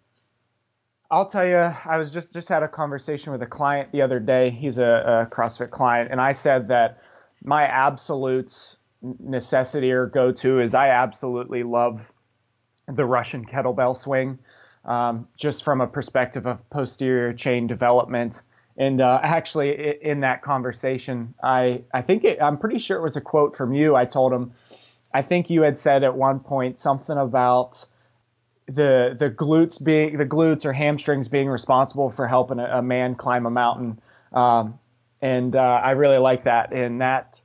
I'll 1.09 1.25
tell 1.25 1.45
you, 1.45 1.57
I 1.57 1.97
was 1.97 2.13
just 2.13 2.31
just 2.31 2.47
had 2.47 2.63
a 2.63 2.67
conversation 2.67 3.33
with 3.33 3.41
a 3.41 3.47
client 3.47 3.91
the 3.91 4.01
other 4.01 4.19
day. 4.19 4.49
He's 4.49 4.77
a, 4.77 5.27
a 5.29 5.33
CrossFit 5.33 5.69
client, 5.69 6.09
and 6.09 6.21
I 6.21 6.31
said 6.31 6.69
that 6.69 7.01
my 7.43 7.63
absolute 7.63 8.77
necessity 9.19 9.91
or 9.91 10.05
go 10.05 10.31
to 10.31 10.61
is 10.61 10.73
I 10.73 10.89
absolutely 10.89 11.63
love 11.63 12.13
the 12.95 13.05
Russian 13.05 13.45
kettlebell 13.45 13.95
swing, 13.95 14.39
um, 14.85 15.27
just 15.37 15.63
from 15.63 15.81
a 15.81 15.87
perspective 15.87 16.45
of 16.45 16.69
posterior 16.69 17.33
chain 17.33 17.67
development. 17.67 18.41
And 18.77 19.01
uh, 19.01 19.19
actually, 19.21 19.97
in 20.01 20.21
that 20.21 20.41
conversation, 20.41 21.33
I 21.43 21.83
I 21.93 22.01
think 22.01 22.23
it, 22.23 22.41
I'm 22.41 22.57
pretty 22.57 22.79
sure 22.79 22.97
it 22.97 23.03
was 23.03 23.15
a 23.15 23.21
quote 23.21 23.55
from 23.57 23.73
you. 23.73 23.95
I 23.95 24.05
told 24.05 24.33
him, 24.33 24.53
I 25.13 25.21
think 25.21 25.49
you 25.49 25.61
had 25.63 25.77
said 25.77 26.03
at 26.03 26.15
one 26.15 26.39
point 26.39 26.79
something 26.79 27.17
about 27.17 27.85
the 28.67 29.15
the 29.17 29.29
glutes 29.29 29.83
being 29.83 30.17
the 30.17 30.25
glutes 30.25 30.65
or 30.65 30.73
hamstrings 30.73 31.27
being 31.27 31.49
responsible 31.49 32.09
for 32.09 32.27
helping 32.27 32.59
a, 32.59 32.77
a 32.77 32.81
man 32.81 33.15
climb 33.15 33.45
a 33.45 33.49
mountain. 33.49 33.99
Um, 34.31 34.79
and 35.21 35.55
uh, 35.55 35.59
I 35.59 35.91
really 35.91 36.17
like 36.17 36.43
that. 36.43 36.73
And 36.73 37.01
that 37.01 37.39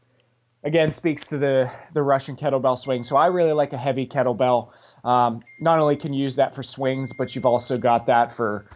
again 0.62 0.92
speaks 0.92 1.28
to 1.30 1.38
the 1.38 1.70
the 1.92 2.02
Russian 2.02 2.36
kettlebell 2.36 2.78
swing. 2.78 3.02
So 3.02 3.16
I 3.16 3.26
really 3.26 3.52
like 3.52 3.72
a 3.72 3.78
heavy 3.78 4.06
kettlebell. 4.06 4.70
Um, 5.06 5.42
not 5.60 5.78
only 5.78 5.96
can 5.96 6.12
you 6.12 6.24
use 6.24 6.36
that 6.36 6.54
for 6.54 6.64
swings, 6.64 7.12
but 7.12 7.34
you've 7.34 7.46
also 7.46 7.78
got 7.78 8.06
that 8.06 8.32
for 8.32 8.66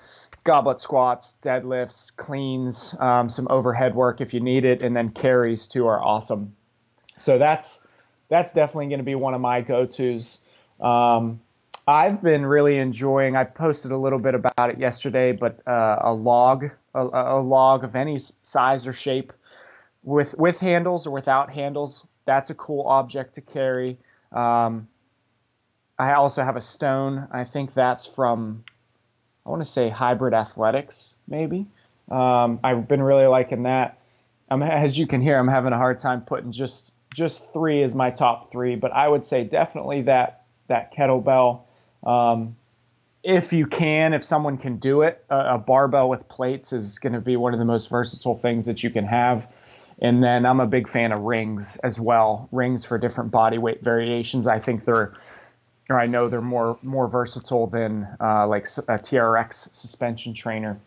goblet 0.44 0.80
squats, 0.80 1.36
deadlifts, 1.42 2.16
cleans, 2.16 2.94
um, 3.00 3.28
some 3.28 3.48
overhead 3.50 3.94
work 3.96 4.20
if 4.20 4.32
you 4.32 4.40
need 4.40 4.64
it, 4.64 4.82
and 4.82 4.96
then 4.96 5.10
carries 5.10 5.66
too 5.66 5.88
are 5.88 6.00
awesome. 6.00 6.54
So 7.18 7.36
that's 7.36 7.84
that's 8.28 8.52
definitely 8.52 8.86
going 8.86 9.00
to 9.00 9.04
be 9.04 9.16
one 9.16 9.34
of 9.34 9.40
my 9.40 9.60
go-tos. 9.60 10.38
Um, 10.80 11.40
I've 11.86 12.22
been 12.22 12.46
really 12.46 12.78
enjoying. 12.78 13.34
I 13.34 13.42
posted 13.42 13.90
a 13.90 13.98
little 13.98 14.20
bit 14.20 14.36
about 14.36 14.70
it 14.70 14.78
yesterday, 14.78 15.32
but 15.32 15.66
uh, 15.66 15.98
a 16.00 16.12
log, 16.12 16.70
a, 16.94 17.00
a, 17.02 17.40
log 17.40 17.82
of 17.82 17.96
any 17.96 18.20
size 18.42 18.86
or 18.86 18.92
shape, 18.92 19.32
with 20.04 20.38
with 20.38 20.60
handles 20.60 21.08
or 21.08 21.10
without 21.10 21.50
handles. 21.50 22.06
That's 22.24 22.50
a 22.50 22.54
cool 22.54 22.86
object 22.86 23.34
to 23.34 23.40
carry. 23.40 23.98
Um, 24.30 24.86
I 26.00 26.14
also 26.14 26.42
have 26.42 26.56
a 26.56 26.60
stone. 26.60 27.28
I 27.30 27.44
think 27.44 27.74
that's 27.74 28.06
from, 28.06 28.64
I 29.44 29.50
want 29.50 29.60
to 29.60 29.70
say 29.70 29.90
Hybrid 29.90 30.32
Athletics, 30.32 31.14
maybe. 31.28 31.66
Um, 32.10 32.60
I've 32.64 32.88
been 32.88 33.02
really 33.02 33.26
liking 33.26 33.64
that. 33.64 33.98
I'm, 34.50 34.62
as 34.62 34.98
you 34.98 35.06
can 35.06 35.20
hear, 35.20 35.38
I'm 35.38 35.48
having 35.48 35.72
a 35.72 35.76
hard 35.76 35.98
time 35.98 36.22
putting 36.22 36.52
just 36.52 36.94
just 37.14 37.52
three 37.52 37.82
as 37.82 37.94
my 37.94 38.10
top 38.10 38.52
three, 38.52 38.76
but 38.76 38.92
I 38.92 39.06
would 39.06 39.26
say 39.26 39.44
definitely 39.44 40.02
that 40.02 40.44
that 40.68 40.94
kettlebell. 40.94 41.62
Um, 42.04 42.56
if 43.22 43.52
you 43.52 43.66
can, 43.66 44.14
if 44.14 44.24
someone 44.24 44.56
can 44.56 44.78
do 44.78 45.02
it, 45.02 45.22
a, 45.28 45.54
a 45.54 45.58
barbell 45.58 46.08
with 46.08 46.28
plates 46.28 46.72
is 46.72 46.98
going 46.98 47.12
to 47.12 47.20
be 47.20 47.36
one 47.36 47.52
of 47.52 47.58
the 47.58 47.64
most 47.66 47.90
versatile 47.90 48.36
things 48.36 48.66
that 48.66 48.82
you 48.82 48.90
can 48.90 49.04
have. 49.04 49.46
And 50.00 50.22
then 50.22 50.46
I'm 50.46 50.60
a 50.60 50.66
big 50.66 50.88
fan 50.88 51.12
of 51.12 51.20
rings 51.20 51.76
as 51.76 52.00
well. 52.00 52.48
Rings 52.52 52.86
for 52.86 52.96
different 52.96 53.30
body 53.30 53.58
weight 53.58 53.84
variations. 53.84 54.46
I 54.46 54.58
think 54.58 54.84
they're, 54.84 55.12
or 55.88 55.98
I 55.98 56.06
know 56.06 56.28
they're 56.28 56.40
more 56.40 56.78
more 56.82 57.08
versatile 57.08 57.66
than 57.66 58.06
uh, 58.20 58.46
like 58.46 58.64
a 58.64 58.98
TRX 58.98 59.74
suspension 59.74 60.34
trainer. 60.34 60.78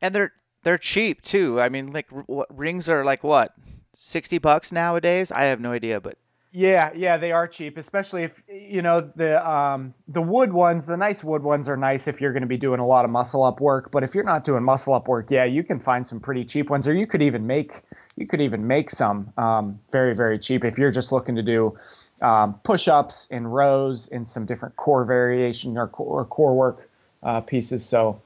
And 0.00 0.14
they're 0.14 0.32
they're 0.62 0.78
cheap 0.78 1.22
too. 1.22 1.60
I 1.60 1.68
mean, 1.68 1.92
like 1.92 2.06
r- 2.28 2.46
rings 2.50 2.90
are 2.90 3.04
like 3.04 3.22
what, 3.22 3.54
sixty 3.94 4.38
bucks 4.38 4.72
nowadays? 4.72 5.30
I 5.30 5.44
have 5.44 5.60
no 5.60 5.72
idea, 5.72 6.00
but 6.00 6.18
yeah, 6.50 6.90
yeah, 6.96 7.18
they 7.18 7.30
are 7.30 7.46
cheap, 7.46 7.76
especially 7.76 8.24
if 8.24 8.42
you 8.48 8.80
know 8.80 8.98
the 9.16 9.46
um, 9.48 9.92
the 10.08 10.22
wood 10.22 10.52
ones. 10.52 10.86
The 10.86 10.96
nice 10.96 11.22
wood 11.22 11.42
ones 11.42 11.68
are 11.68 11.76
nice 11.76 12.08
if 12.08 12.20
you're 12.20 12.32
going 12.32 12.42
to 12.42 12.48
be 12.48 12.56
doing 12.56 12.80
a 12.80 12.86
lot 12.86 13.04
of 13.04 13.10
muscle 13.10 13.44
up 13.44 13.60
work. 13.60 13.90
But 13.90 14.02
if 14.02 14.14
you're 14.14 14.24
not 14.24 14.44
doing 14.44 14.62
muscle 14.62 14.94
up 14.94 15.08
work, 15.08 15.30
yeah, 15.30 15.44
you 15.44 15.62
can 15.62 15.78
find 15.78 16.06
some 16.06 16.20
pretty 16.20 16.44
cheap 16.44 16.70
ones, 16.70 16.88
or 16.88 16.94
you 16.94 17.06
could 17.06 17.20
even 17.20 17.46
make 17.46 17.82
you 18.16 18.26
could 18.26 18.40
even 18.40 18.66
make 18.66 18.90
some 18.90 19.32
um, 19.36 19.78
very 19.92 20.14
very 20.14 20.38
cheap 20.38 20.64
if 20.64 20.78
you're 20.78 20.90
just 20.90 21.12
looking 21.12 21.36
to 21.36 21.42
do 21.42 21.78
um, 22.20 22.54
push 22.64 22.88
ups 22.88 23.26
in 23.30 23.46
rows 23.46 24.08
in 24.08 24.24
some 24.24 24.46
different 24.46 24.76
core 24.76 25.04
variation 25.04 25.78
or 25.78 25.88
core, 25.88 26.20
or 26.20 26.24
core 26.24 26.56
work 26.56 26.88
uh, 27.22 27.40
pieces. 27.40 27.84
So 27.84 28.20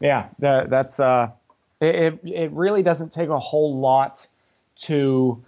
yeah, 0.00 0.28
that, 0.38 0.70
that's 0.70 1.00
uh, 1.00 1.30
it. 1.80 2.20
It 2.24 2.52
really 2.52 2.82
doesn't 2.82 3.12
take 3.12 3.28
a 3.28 3.38
whole 3.38 3.78
lot 3.78 4.26
to 4.76 5.42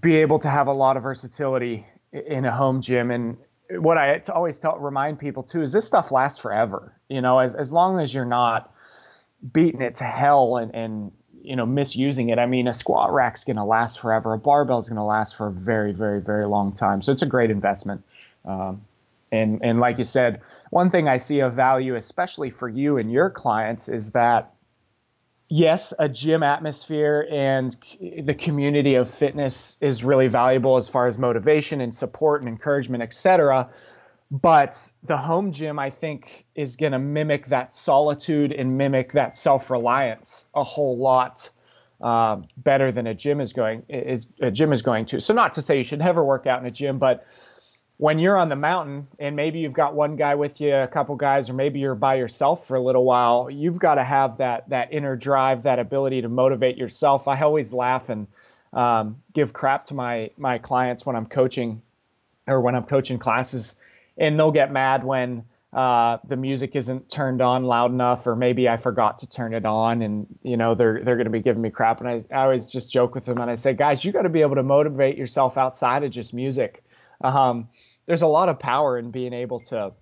be 0.00 0.16
able 0.16 0.38
to 0.40 0.48
have 0.48 0.66
a 0.66 0.72
lot 0.72 0.96
of 0.96 1.02
versatility 1.02 1.86
in 2.12 2.44
a 2.44 2.54
home 2.54 2.80
gym. 2.80 3.10
And 3.10 3.36
what 3.70 3.98
I 3.98 4.20
always 4.28 4.58
tell, 4.58 4.78
remind 4.78 5.18
people 5.18 5.42
too 5.42 5.62
is 5.62 5.72
this 5.72 5.86
stuff 5.86 6.12
lasts 6.12 6.38
forever. 6.38 6.92
You 7.08 7.20
know, 7.20 7.38
as 7.38 7.54
as 7.54 7.72
long 7.72 8.00
as 8.00 8.12
you're 8.14 8.24
not 8.24 8.72
beating 9.52 9.82
it 9.82 9.96
to 9.96 10.04
hell 10.04 10.56
and 10.56 10.74
and 10.74 11.12
you 11.42 11.56
know 11.56 11.66
misusing 11.66 12.30
it. 12.30 12.38
I 12.38 12.46
mean, 12.46 12.68
a 12.68 12.72
squat 12.72 13.12
rack's 13.12 13.44
going 13.44 13.56
to 13.56 13.64
last 13.64 14.00
forever. 14.00 14.32
A 14.34 14.38
barbell 14.38 14.78
is 14.78 14.88
going 14.88 14.96
to 14.96 15.02
last 15.02 15.36
for 15.36 15.48
a 15.48 15.52
very, 15.52 15.92
very, 15.92 16.20
very 16.20 16.46
long 16.46 16.72
time. 16.72 17.02
So 17.02 17.12
it's 17.12 17.22
a 17.22 17.26
great 17.26 17.50
investment. 17.50 18.04
Um, 18.44 18.82
and 19.30 19.60
and 19.62 19.80
like 19.80 19.98
you 19.98 20.04
said, 20.04 20.40
one 20.70 20.90
thing 20.90 21.08
I 21.08 21.16
see 21.16 21.40
of 21.40 21.54
value, 21.54 21.96
especially 21.96 22.50
for 22.50 22.68
you 22.68 22.98
and 22.98 23.10
your 23.10 23.30
clients, 23.30 23.88
is 23.88 24.12
that 24.12 24.54
yes, 25.48 25.92
a 25.98 26.08
gym 26.08 26.42
atmosphere 26.42 27.26
and 27.30 27.76
the 28.00 28.34
community 28.34 28.94
of 28.94 29.10
fitness 29.10 29.76
is 29.82 30.02
really 30.02 30.28
valuable 30.28 30.76
as 30.76 30.88
far 30.88 31.06
as 31.06 31.18
motivation 31.18 31.80
and 31.82 31.94
support 31.94 32.40
and 32.40 32.48
encouragement, 32.48 33.02
etc. 33.02 33.68
But 34.32 34.90
the 35.02 35.18
home 35.18 35.52
gym, 35.52 35.78
I 35.78 35.90
think, 35.90 36.46
is 36.54 36.76
going 36.76 36.92
to 36.92 36.98
mimic 36.98 37.46
that 37.46 37.74
solitude 37.74 38.50
and 38.50 38.78
mimic 38.78 39.12
that 39.12 39.36
self-reliance 39.36 40.46
a 40.54 40.64
whole 40.64 40.96
lot 40.96 41.50
uh, 42.00 42.40
better 42.56 42.90
than 42.90 43.06
a 43.06 43.14
gym 43.14 43.42
is 43.42 43.52
going 43.52 43.84
is 43.90 44.28
a 44.40 44.50
gym 44.50 44.72
is 44.72 44.80
going 44.80 45.04
to. 45.06 45.20
So, 45.20 45.34
not 45.34 45.52
to 45.54 45.62
say 45.62 45.76
you 45.76 45.84
should 45.84 45.98
never 45.98 46.24
work 46.24 46.46
out 46.46 46.60
in 46.60 46.66
a 46.66 46.70
gym, 46.70 46.96
but 46.96 47.26
when 47.98 48.18
you're 48.18 48.38
on 48.38 48.48
the 48.48 48.56
mountain 48.56 49.06
and 49.18 49.36
maybe 49.36 49.58
you've 49.58 49.74
got 49.74 49.94
one 49.94 50.16
guy 50.16 50.34
with 50.34 50.62
you, 50.62 50.74
a 50.74 50.88
couple 50.88 51.14
guys, 51.14 51.50
or 51.50 51.52
maybe 51.52 51.78
you're 51.80 51.94
by 51.94 52.14
yourself 52.14 52.66
for 52.66 52.78
a 52.78 52.82
little 52.82 53.04
while, 53.04 53.50
you've 53.50 53.78
got 53.78 53.96
to 53.96 54.04
have 54.04 54.38
that 54.38 54.66
that 54.70 54.94
inner 54.94 55.14
drive, 55.14 55.64
that 55.64 55.78
ability 55.78 56.22
to 56.22 56.30
motivate 56.30 56.78
yourself. 56.78 57.28
I 57.28 57.42
always 57.42 57.74
laugh 57.74 58.08
and 58.08 58.26
um, 58.72 59.16
give 59.34 59.52
crap 59.52 59.84
to 59.86 59.94
my 59.94 60.30
my 60.38 60.56
clients 60.56 61.04
when 61.04 61.16
I'm 61.16 61.26
coaching 61.26 61.82
or 62.46 62.62
when 62.62 62.74
I'm 62.74 62.84
coaching 62.84 63.18
classes, 63.18 63.76
and 64.16 64.38
they'll 64.38 64.52
get 64.52 64.72
mad 64.72 65.04
when 65.04 65.44
uh, 65.72 66.18
the 66.26 66.36
music 66.36 66.76
isn't 66.76 67.08
turned 67.08 67.40
on 67.40 67.64
loud 67.64 67.90
enough, 67.90 68.26
or 68.26 68.36
maybe 68.36 68.68
I 68.68 68.76
forgot 68.76 69.20
to 69.20 69.28
turn 69.28 69.54
it 69.54 69.64
on, 69.64 70.02
and 70.02 70.26
you 70.42 70.56
know 70.56 70.74
they're 70.74 71.02
they're 71.02 71.16
going 71.16 71.24
to 71.24 71.30
be 71.30 71.40
giving 71.40 71.62
me 71.62 71.70
crap. 71.70 72.00
And 72.00 72.08
I, 72.08 72.20
I 72.30 72.42
always 72.42 72.66
just 72.66 72.92
joke 72.92 73.14
with 73.14 73.24
them 73.24 73.38
and 73.38 73.50
I 73.50 73.54
say, 73.54 73.72
guys, 73.72 74.04
you 74.04 74.12
got 74.12 74.22
to 74.22 74.28
be 74.28 74.42
able 74.42 74.56
to 74.56 74.62
motivate 74.62 75.16
yourself 75.16 75.56
outside 75.56 76.04
of 76.04 76.10
just 76.10 76.34
music. 76.34 76.84
Um, 77.22 77.68
there's 78.06 78.22
a 78.22 78.26
lot 78.26 78.48
of 78.48 78.58
power 78.58 78.98
in 78.98 79.10
being 79.10 79.32
able 79.32 79.60
to 79.60 79.92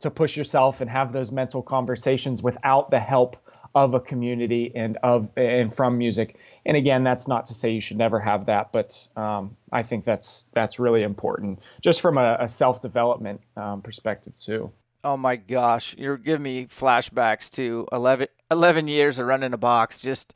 to 0.00 0.10
push 0.10 0.36
yourself 0.36 0.80
and 0.80 0.90
have 0.90 1.12
those 1.12 1.32
mental 1.32 1.62
conversations 1.62 2.42
without 2.42 2.90
the 2.90 3.00
help 3.00 3.36
of 3.74 3.94
a 3.94 4.00
community 4.00 4.72
and 4.74 4.96
of 5.02 5.32
and 5.36 5.74
from 5.74 5.98
music. 5.98 6.38
And 6.66 6.76
again, 6.76 7.04
that's 7.04 7.28
not 7.28 7.46
to 7.46 7.54
say 7.54 7.70
you 7.70 7.80
should 7.80 7.98
never 7.98 8.20
have 8.20 8.46
that, 8.46 8.72
but 8.72 9.08
um, 9.16 9.56
I 9.72 9.82
think 9.82 10.04
that's 10.04 10.46
that's 10.54 10.78
really 10.78 11.02
important, 11.02 11.60
just 11.80 12.00
from 12.00 12.18
a, 12.18 12.36
a 12.40 12.48
self 12.48 12.80
development 12.80 13.40
um, 13.56 13.82
perspective 13.82 14.36
too. 14.36 14.72
Oh 15.04 15.16
my 15.16 15.36
gosh, 15.36 15.94
you're 15.96 16.16
giving 16.16 16.42
me 16.42 16.66
flashbacks 16.66 17.50
to 17.52 17.86
11, 17.92 18.26
11 18.50 18.88
years 18.88 19.18
of 19.18 19.26
running 19.26 19.52
a 19.52 19.58
box. 19.58 20.02
Just 20.02 20.34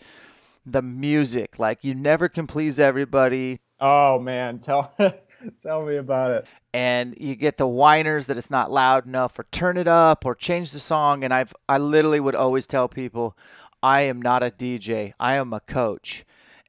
the 0.65 0.83
music, 0.83 1.59
like 1.59 1.83
you 1.83 1.95
never 1.95 2.29
can 2.29 2.47
please 2.47 2.79
everybody. 2.79 3.61
Oh 3.81 4.19
man, 4.21 4.61
tell 4.61 4.95
Tell 5.61 5.85
me 5.85 5.97
about 5.97 6.31
it. 6.31 6.47
And 6.75 7.15
you 7.19 7.35
get 7.35 7.57
the 7.57 7.67
whiners 7.67 8.27
that 8.27 8.37
it's 8.37 8.51
not 8.51 8.71
loud 8.71 9.07
enough, 9.07 9.39
or 9.39 9.45
turn 9.51 9.77
it 9.77 9.89
up, 9.89 10.25
or 10.25 10.35
change 10.35 10.71
the 10.71 10.81
song. 10.81 11.25
And 11.25 11.33
I've 11.33 11.55
I 11.69 11.79
literally 11.79 12.21
would 12.21 12.35
always 12.35 12.67
tell 12.67 12.89
people, 12.89 13.37
I 13.83 14.03
am 14.03 14.21
not 14.23 14.43
a 14.43 14.51
DJ. 14.51 15.13
I 15.19 15.35
am 15.35 15.53
a 15.53 15.61
coach. 15.61 16.25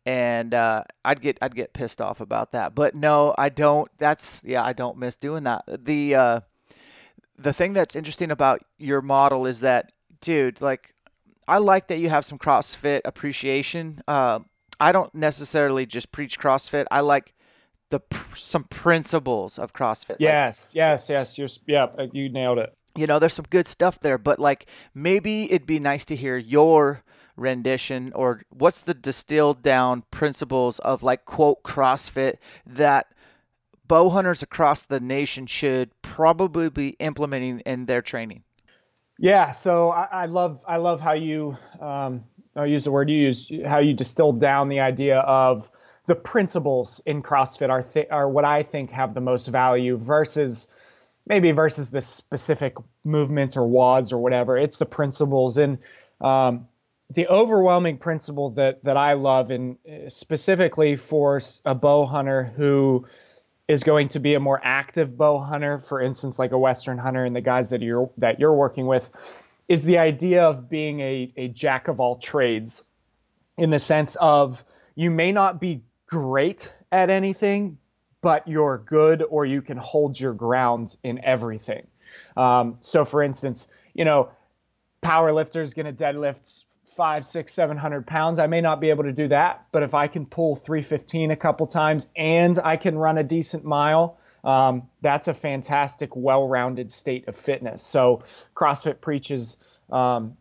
And 0.05 0.53
uh, 0.53 0.83
I'd 1.05 1.21
get 1.21 1.37
I'd 1.41 1.55
get 1.55 1.73
pissed 1.73 2.01
off 2.01 2.19
about 2.19 2.51
that. 2.51 2.75
But 2.75 2.95
no, 2.95 3.33
I 3.37 3.49
don't. 3.49 3.89
That's 3.97 4.41
yeah, 4.43 4.63
I 4.63 4.73
don't 4.73 4.97
miss 4.97 5.15
doing 5.15 5.43
that. 5.43 5.63
The 5.67 6.15
uh, 6.15 6.39
the 7.37 7.53
thing 7.53 7.73
that's 7.73 7.95
interesting 7.95 8.29
about 8.29 8.65
your 8.77 9.01
model 9.01 9.45
is 9.45 9.61
that, 9.61 9.93
dude, 10.19 10.61
like 10.61 10.93
I 11.47 11.57
like 11.59 11.87
that 11.87 11.99
you 11.99 12.09
have 12.09 12.25
some 12.25 12.37
CrossFit 12.37 13.01
appreciation. 13.05 14.01
Uh, 14.07 14.39
I 14.79 14.91
don't 14.91 15.13
necessarily 15.15 15.85
just 15.85 16.11
preach 16.11 16.37
CrossFit. 16.37 16.85
I 16.91 16.99
like 16.99 17.33
the 17.93 18.01
some 18.35 18.63
principles 18.65 19.59
of 19.59 19.71
CrossFit. 19.71 20.17
Yes, 20.19 20.71
like, 20.71 20.75
yes, 20.75 21.09
yes. 21.09 21.37
You're, 21.37 21.47
yeah, 21.67 21.85
uh, 21.97 22.07
you 22.11 22.27
nailed 22.27 22.57
it. 22.57 22.75
You 22.95 23.07
know, 23.07 23.19
there's 23.19 23.33
some 23.33 23.45
good 23.49 23.67
stuff 23.67 23.99
there, 23.99 24.17
but 24.17 24.39
like 24.39 24.65
maybe 24.93 25.51
it'd 25.51 25.67
be 25.67 25.79
nice 25.79 26.03
to 26.05 26.15
hear 26.15 26.35
your 26.37 27.03
rendition 27.35 28.11
or 28.13 28.41
what's 28.49 28.81
the 28.81 28.93
distilled 28.93 29.61
down 29.63 30.03
principles 30.11 30.79
of 30.79 31.01
like 31.01 31.25
quote 31.25 31.63
CrossFit 31.63 32.35
that 32.65 33.07
bow 33.87 34.09
hunters 34.09 34.43
across 34.43 34.83
the 34.83 34.99
nation 34.99 35.45
should 35.47 35.89
probably 36.01 36.69
be 36.69 36.89
implementing 36.99 37.59
in 37.61 37.85
their 37.85 38.01
training. 38.01 38.43
Yeah, 39.19 39.51
so 39.51 39.91
I, 39.91 40.07
I 40.11 40.25
love 40.25 40.63
I 40.67 40.77
love 40.77 40.99
how 40.99 41.13
you 41.13 41.57
um, 41.79 42.23
I'll 42.55 42.67
use 42.67 42.83
the 42.83 42.91
word 42.91 43.09
you 43.09 43.17
use 43.17 43.51
how 43.65 43.77
you 43.79 43.93
distilled 43.93 44.41
down 44.41 44.69
the 44.69 44.79
idea 44.79 45.19
of 45.19 45.69
the 46.07 46.15
principles 46.15 47.01
in 47.05 47.23
CrossFit 47.23 47.69
are 47.69 47.81
th- 47.81 48.07
are 48.11 48.27
what 48.27 48.45
I 48.45 48.63
think 48.63 48.91
have 48.91 49.13
the 49.13 49.21
most 49.21 49.47
value 49.47 49.97
versus 49.97 50.67
maybe 51.25 51.51
versus 51.51 51.89
the 51.89 52.01
specific 52.01 52.75
movements 53.03 53.55
or 53.55 53.67
WODs 53.67 54.11
or 54.11 54.17
whatever. 54.17 54.57
It's 54.57 54.77
the 54.77 54.85
principles 54.85 55.57
and 55.57 55.77
um, 56.19 56.67
the 57.09 57.27
overwhelming 57.27 57.97
principle 57.97 58.49
that 58.51 58.83
that 58.83 58.97
I 58.97 59.13
love, 59.13 59.51
and 59.51 59.77
uh, 59.87 60.09
specifically 60.09 60.95
for 60.95 61.41
a 61.65 61.75
bow 61.75 62.05
hunter 62.05 62.43
who 62.43 63.05
is 63.69 63.83
going 63.83 64.09
to 64.09 64.19
be 64.19 64.33
a 64.33 64.39
more 64.39 64.59
active 64.61 65.17
bow 65.17 65.39
hunter, 65.39 65.79
for 65.79 66.01
instance, 66.01 66.37
like 66.37 66.51
a 66.51 66.57
Western 66.57 66.97
hunter 66.97 67.23
and 67.23 67.35
the 67.35 67.41
guys 67.41 67.69
that 67.69 67.81
you're 67.81 68.09
that 68.17 68.39
you're 68.39 68.53
working 68.53 68.87
with, 68.87 69.09
is 69.69 69.85
the 69.85 69.99
idea 69.99 70.43
of 70.43 70.69
being 70.69 70.99
a, 70.99 71.33
a 71.37 71.47
jack 71.47 71.87
of 71.87 72.01
all 72.01 72.17
trades 72.17 72.83
in 73.57 73.69
the 73.69 73.79
sense 73.79 74.17
of 74.19 74.65
you 74.95 75.09
may 75.09 75.31
not 75.31 75.61
be 75.61 75.81
great 76.07 76.73
at 76.91 77.09
anything, 77.09 77.77
but 78.21 78.47
you're 78.47 78.77
good 78.77 79.23
or 79.23 79.45
you 79.45 79.61
can 79.61 79.77
hold 79.77 80.19
your 80.19 80.33
ground 80.33 80.95
in 81.03 81.23
everything. 81.23 81.87
Um, 82.37 82.77
so, 82.81 83.05
for 83.05 83.21
instance, 83.23 83.67
you 83.93 84.05
know, 84.05 84.29
power 85.01 85.31
lifter 85.31 85.61
is 85.61 85.73
going 85.73 85.85
to 85.85 86.03
deadlift 86.03 86.63
five, 86.85 87.25
six, 87.25 87.53
seven 87.53 87.77
hundred 87.77 88.05
pounds. 88.05 88.39
I 88.39 88.47
may 88.47 88.61
not 88.61 88.79
be 88.79 88.89
able 88.89 89.03
to 89.03 89.11
do 89.11 89.27
that, 89.29 89.65
but 89.71 89.83
if 89.83 89.93
I 89.93 90.07
can 90.07 90.25
pull 90.25 90.55
315 90.55 91.31
a 91.31 91.35
couple 91.35 91.67
times 91.67 92.07
and 92.15 92.57
I 92.63 92.77
can 92.77 92.97
run 92.97 93.17
a 93.17 93.23
decent 93.23 93.65
mile, 93.65 94.19
um, 94.43 94.89
that's 95.01 95.27
a 95.27 95.33
fantastic, 95.33 96.15
well-rounded 96.15 96.91
state 96.91 97.27
of 97.27 97.35
fitness. 97.35 97.81
So, 97.81 98.23
CrossFit 98.55 99.01
preaches 99.01 99.57
um, 99.91 100.37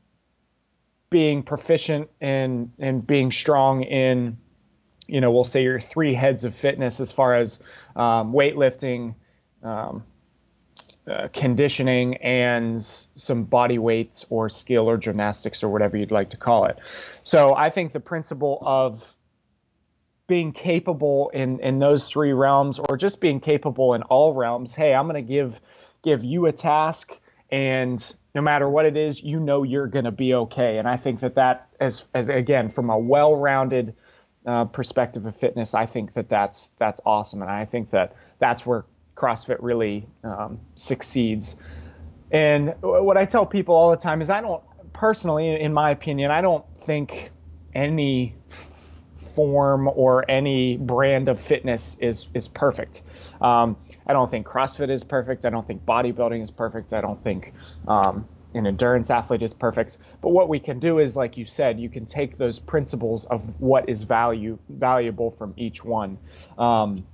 being 1.11 1.42
proficient 1.42 2.11
and 2.20 2.72
and 2.79 3.07
being 3.07 3.31
strong 3.31 3.83
in 3.83 4.38
you 5.12 5.20
know, 5.20 5.31
we'll 5.31 5.44
say 5.44 5.62
your 5.62 5.79
three 5.79 6.14
heads 6.14 6.46
of 6.46 6.55
fitness 6.55 6.98
as 6.98 7.12
far 7.12 7.35
as 7.35 7.61
um, 7.94 8.33
weightlifting, 8.33 9.14
um, 9.62 10.05
uh, 11.07 11.29
conditioning, 11.35 12.16
and 12.16 12.81
some 12.81 13.44
body 13.44 13.79
weights 13.79 14.25
or 14.31 14.48
skill 14.48 14.88
or 14.88 14.96
gymnastics 14.96 15.62
or 15.62 15.68
whatever 15.68 15.98
you'd 15.98 16.11
like 16.11 16.31
to 16.31 16.38
call 16.38 16.64
it. 16.64 16.79
So 17.25 17.55
I 17.55 17.68
think 17.68 17.92
the 17.92 18.01
principle 18.01 18.59
of 18.62 19.14
being 20.29 20.53
capable 20.53 21.31
in, 21.35 21.61
in 21.61 21.79
those 21.79 22.09
three 22.09 22.33
realms 22.33 22.79
or 22.79 22.96
just 22.96 23.20
being 23.20 23.40
capable 23.40 23.92
in 23.92 24.03
all 24.05 24.33
realms, 24.33 24.75
hey, 24.75 24.94
I'm 24.94 25.07
going 25.07 25.22
to 25.22 25.33
give 25.33 25.61
give 26.03 26.25
you 26.25 26.46
a 26.46 26.53
task 26.53 27.20
and 27.51 28.14
no 28.35 28.40
matter 28.40 28.66
what 28.66 28.87
it 28.87 28.96
is, 28.96 29.22
you 29.22 29.38
know 29.38 29.62
you're 29.62 29.87
going 29.87 30.07
to 30.07 30.11
be 30.11 30.33
okay. 30.33 30.79
And 30.79 30.88
I 30.88 30.96
think 30.96 31.20
that 31.20 31.35
that, 31.35 31.68
as, 31.79 32.07
as 32.14 32.31
again, 32.31 32.70
from 32.70 32.88
a 32.88 32.98
well-rounded 32.98 33.94
uh, 34.46 34.64
perspective 34.66 35.26
of 35.26 35.37
fitness, 35.37 35.74
I 35.74 35.87
think 35.87 36.14
that 36.14 36.28
that's 36.28 36.70
that's 36.78 37.00
awesome, 37.07 37.42
and 37.42 37.50
I 37.50 37.64
think 37.64 37.90
that 37.90 38.16
that's 38.38 38.66
where 38.66 38.85
CrossFit 39.14 39.59
really 39.61 40.07
um, 40.24 40.61
succeeds. 40.74 41.57
And 42.31 42.74
what 42.81 43.16
I 43.16 43.26
tell 43.26 43.44
people 43.44 43.74
all 43.74 43.90
the 43.90 43.96
time 43.96 44.20
is, 44.20 44.31
I 44.31 44.40
don't 44.40 44.62
personally, 44.92 45.61
in 45.61 45.72
my 45.72 45.90
opinion, 45.90 46.31
I 46.31 46.40
don't 46.40 46.64
think 46.76 47.31
any 47.74 48.35
f- 48.50 49.05
form 49.14 49.88
or 49.88 50.28
any 50.31 50.76
brand 50.76 51.28
of 51.28 51.38
fitness 51.40 51.98
is 51.98 52.28
is 52.35 52.48
perfect. 52.48 53.02
Um, 53.40 53.76
I 54.07 54.12
don't 54.12 54.31
think 54.31 54.46
CrossFit 54.46 54.90
is 54.90 55.05
perfect. 55.05 55.44
I 55.44 55.50
don't 55.50 55.66
think 55.66 55.85
bodybuilding 55.85 56.42
is 56.42 56.50
perfect. 56.50 56.92
I 56.92 57.00
don't 57.00 57.22
think 57.22 57.52
um, 57.87 58.26
an 58.55 58.67
endurance 58.67 59.11
athlete 59.11 59.43
is 59.43 59.53
perfect. 59.53 59.99
But 60.21 60.31
what 60.31 60.49
we 60.49 60.61
can 60.61 60.79
do 60.79 60.99
is, 60.99 61.17
like 61.17 61.37
you 61.37 61.45
said, 61.45 61.81
you 61.81 61.88
can 61.88 62.05
take 62.05 62.37
those 62.37 62.59
principles 62.59 63.25
of 63.25 63.61
what 63.61 63.88
is 63.88 64.03
value 64.03 64.59
valuable 64.69 65.31
from 65.31 65.55
each 65.57 65.85
one. 65.85 66.19
Um, 66.59 67.07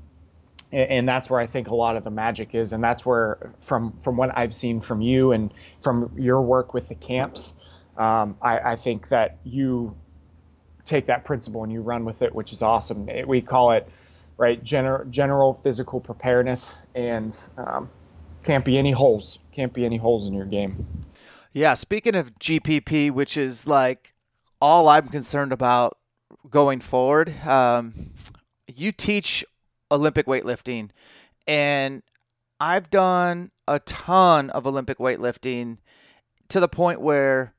and, 0.73 0.91
and 0.91 1.09
that's 1.09 1.31
where 1.31 1.41
I 1.41 1.47
think 1.47 1.69
a 1.69 1.75
lot 1.75 1.97
of 1.97 2.05
the 2.05 2.11
magic 2.11 2.55
is, 2.55 2.73
and 2.73 2.83
that's 2.83 3.05
where, 3.07 3.55
from 3.61 3.99
from 4.01 4.17
what 4.17 4.37
I've 4.37 4.55
seen 4.55 4.81
from 4.81 5.01
you 5.01 5.33
and 5.33 5.53
from 5.81 6.13
your 6.17 6.43
work 6.43 6.75
with 6.75 6.89
the 6.89 6.95
camps, 6.95 7.55
um, 7.97 8.37
I, 8.43 8.59
I 8.59 8.77
think 8.77 9.09
that 9.09 9.39
you 9.45 9.97
take 10.85 11.07
that 11.07 11.25
principle 11.25 11.63
and 11.63 11.73
you 11.73 11.83
run 11.83 12.05
with 12.05 12.23
it, 12.23 12.35
which 12.35 12.53
is 12.53 12.63
awesome. 12.63 13.09
It, 13.09 13.29
we 13.29 13.43
call 13.43 13.73
it 13.73 13.89
right 14.37 14.63
general 14.63 15.05
general 15.07 15.55
physical 15.55 16.01
preparedness, 16.01 16.75
and 16.95 17.37
um, 17.57 17.91
can't 18.43 18.65
be 18.65 18.79
any 18.79 18.93
holes. 18.93 19.39
Can't 19.53 19.73
be 19.73 19.85
any 19.85 19.97
holes 19.97 20.27
in 20.29 20.35
your 20.35 20.47
game. 20.47 20.87
Yeah, 21.53 21.75
speaking 21.75 22.15
of 22.15 22.39
GPP, 22.39 23.11
which 23.11 23.37
is 23.37 23.67
like 23.67 24.15
all 24.61 24.89
I'm 24.89 25.09
concerned 25.09 25.53
about 25.53 25.97
going 26.51 26.81
forward, 26.81 27.35
um, 27.47 27.95
you 28.67 28.93
teach 28.93 29.45
Olympic 29.91 30.27
weightlifting, 30.27 30.91
and 31.47 32.03
I've 32.61 32.91
done 32.91 33.51
a 33.67 33.79
ton 33.81 34.51
of 34.51 34.67
Olympic 34.67 34.99
weightlifting 34.99 35.79
to 36.49 36.61
the 36.61 36.69
point 36.69 37.01
where 37.01 37.55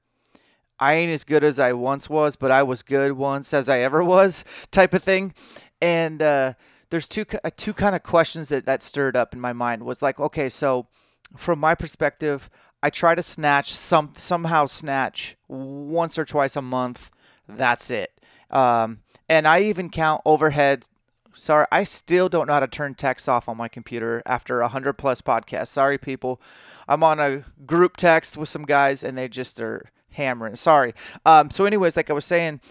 I 0.80 0.93
ain't 0.93 1.12
as 1.12 1.23
good 1.23 1.43
as 1.43 1.60
I 1.60 1.73
once 1.73 2.10
was, 2.10 2.36
but 2.36 2.52
I 2.52 2.63
was 2.63 2.84
good 2.84 3.13
once 3.13 3.54
as 3.54 3.69
I 3.69 3.80
ever 3.80 4.04
was, 4.04 4.45
type 4.71 4.93
of 4.93 5.04
thing. 5.04 5.34
And 5.82 6.21
uh, 6.21 6.54
there's 6.89 7.08
two 7.08 7.25
uh, 7.43 7.49
two 7.56 7.73
kind 7.73 7.95
of 7.95 8.04
questions 8.04 8.49
that 8.49 8.65
that 8.65 8.82
stirred 8.82 9.15
up 9.15 9.34
in 9.34 9.39
my 9.39 9.54
mind. 9.54 9.84
Was 9.84 10.02
like, 10.02 10.19
okay, 10.19 10.49
so 10.49 10.88
from 11.36 11.60
my 11.60 11.75
perspective, 11.75 12.49
I 12.82 12.89
try 12.89 13.15
to 13.15 13.24
snatch 13.24 13.74
some 13.74 14.13
somehow 14.18 14.65
snatch 14.65 15.36
once 15.48 16.18
or 16.18 16.26
twice 16.26 16.56
a 16.56 16.62
month. 16.62 17.12
That's 17.48 17.92
it. 17.92 18.13
Um, 18.50 19.00
and 19.28 19.48
I 19.48 19.62
even 19.62 19.89
count 19.89 20.22
overhead. 20.26 20.88
Sorry, 21.34 21.65
I 21.72 21.84
still 21.84 22.30
don't 22.30 22.48
know 22.48 22.54
how 22.54 22.60
to 22.62 22.68
turn 22.68 22.96
text 22.96 23.30
off 23.30 23.48
on 23.48 23.58
my 23.58 23.68
computer 23.68 24.24
after 24.26 24.62
a 24.62 24.68
hundred 24.68 24.94
plus 24.94 25.22
podcasts. 25.22 25.68
Sorry, 25.68 25.98
people. 25.98 26.42
I'm 26.88 27.04
on 27.04 27.20
a 27.20 27.44
group 27.65 27.98
text 27.98 28.38
with 28.38 28.50
some 28.50 28.65
guys, 28.65 29.04
and 29.04 29.18
they 29.18 29.28
just 29.28 29.62
are 29.62 29.92
hammering. 30.12 30.56
Sorry. 30.56 30.94
Um, 31.26 31.52
so, 31.52 31.65
anyways, 31.65 31.96
like 31.96 32.10
I 32.10 32.13
was 32.13 32.26
saying, 32.26 32.62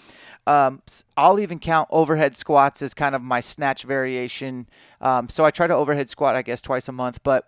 um, 0.49 0.83
I'll 1.17 1.39
even 1.39 1.59
count 1.59 1.89
overhead 1.93 2.35
squats 2.35 2.81
as 2.81 2.95
kind 2.95 3.15
of 3.15 3.23
my 3.23 3.41
snatch 3.41 3.83
variation. 3.83 4.67
Um, 5.01 5.29
so 5.29 5.45
I 5.45 5.51
try 5.51 5.67
to 5.67 5.75
overhead 5.75 6.09
squat, 6.09 6.35
I 6.35 6.43
guess, 6.43 6.63
twice 6.63 6.89
a 6.89 6.93
month, 6.93 7.23
but 7.23 7.47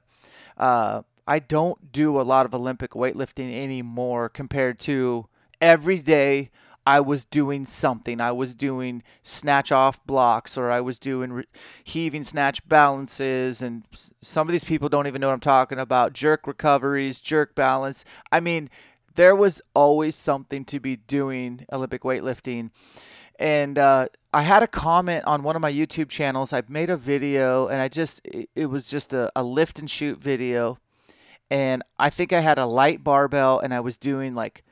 uh, 0.58 1.02
I 1.26 1.38
don't 1.38 1.92
do 1.92 2.20
a 2.20 2.22
lot 2.22 2.46
of 2.46 2.54
Olympic 2.54 2.92
weightlifting 2.92 3.54
anymore 3.54 4.28
compared 4.28 4.78
to 4.80 5.26
every 5.60 5.98
day. 5.98 6.50
I 6.86 7.00
was 7.00 7.24
doing 7.24 7.66
something. 7.66 8.20
I 8.20 8.32
was 8.32 8.54
doing 8.54 9.02
snatch 9.22 9.70
off 9.70 10.04
blocks 10.06 10.56
or 10.56 10.70
I 10.70 10.80
was 10.80 10.98
doing 10.98 11.32
re- 11.32 11.44
heaving 11.84 12.24
snatch 12.24 12.66
balances. 12.66 13.60
And 13.60 13.84
some 14.22 14.48
of 14.48 14.52
these 14.52 14.64
people 14.64 14.88
don't 14.88 15.06
even 15.06 15.20
know 15.20 15.28
what 15.28 15.34
I'm 15.34 15.40
talking 15.40 15.78
about 15.78 16.14
jerk 16.14 16.46
recoveries, 16.46 17.20
jerk 17.20 17.54
balance. 17.54 18.04
I 18.32 18.40
mean, 18.40 18.70
there 19.14 19.36
was 19.36 19.60
always 19.74 20.16
something 20.16 20.64
to 20.64 20.80
be 20.80 20.96
doing 20.96 21.66
Olympic 21.70 22.02
weightlifting. 22.02 22.70
And 23.38 23.78
uh, 23.78 24.08
I 24.32 24.42
had 24.42 24.62
a 24.62 24.66
comment 24.66 25.24
on 25.26 25.42
one 25.42 25.56
of 25.56 25.62
my 25.62 25.72
YouTube 25.72 26.08
channels. 26.08 26.52
I 26.52 26.62
made 26.68 26.90
a 26.90 26.96
video 26.96 27.68
and 27.68 27.80
I 27.80 27.88
just, 27.88 28.20
it 28.24 28.66
was 28.66 28.90
just 28.90 29.12
a, 29.12 29.30
a 29.36 29.42
lift 29.42 29.78
and 29.78 29.90
shoot 29.90 30.18
video. 30.18 30.78
And 31.50 31.82
I 31.98 32.10
think 32.10 32.32
I 32.32 32.40
had 32.40 32.58
a 32.58 32.66
light 32.66 33.02
barbell 33.02 33.58
and 33.58 33.74
I 33.74 33.80
was 33.80 33.96
doing 33.96 34.34
like, 34.34 34.64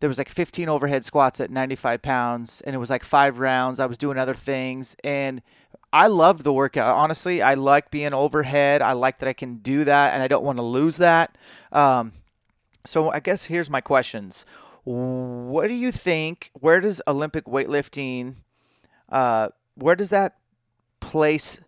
there 0.00 0.08
was 0.08 0.18
like 0.18 0.28
15 0.28 0.68
overhead 0.68 1.04
squats 1.04 1.40
at 1.40 1.50
95 1.50 2.02
pounds 2.02 2.60
and 2.60 2.76
it 2.76 2.78
was 2.78 2.90
like 2.90 3.02
five 3.02 3.38
rounds. 3.38 3.80
I 3.80 3.86
was 3.86 3.96
doing 3.96 4.18
other 4.18 4.34
things 4.34 4.94
and 5.02 5.40
I 5.92 6.08
loved 6.08 6.44
the 6.44 6.52
workout. 6.52 6.96
Honestly, 6.96 7.40
I 7.40 7.54
like 7.54 7.90
being 7.90 8.12
overhead. 8.12 8.82
I 8.82 8.92
like 8.92 9.20
that 9.20 9.28
I 9.28 9.32
can 9.32 9.56
do 9.56 9.84
that 9.84 10.12
and 10.12 10.22
I 10.22 10.28
don't 10.28 10.44
want 10.44 10.58
to 10.58 10.62
lose 10.62 10.98
that. 10.98 11.38
Um, 11.72 12.12
so 12.84 13.10
I 13.10 13.20
guess 13.20 13.46
here's 13.46 13.70
my 13.70 13.80
questions. 13.80 14.44
What 14.84 15.68
do 15.68 15.74
you 15.74 15.90
think? 15.90 16.50
Where 16.60 16.80
does 16.80 17.00
Olympic 17.08 17.46
weightlifting, 17.46 18.36
uh, 19.08 19.48
where 19.74 19.96
does 19.96 20.10
that 20.10 20.36
place 21.00 21.60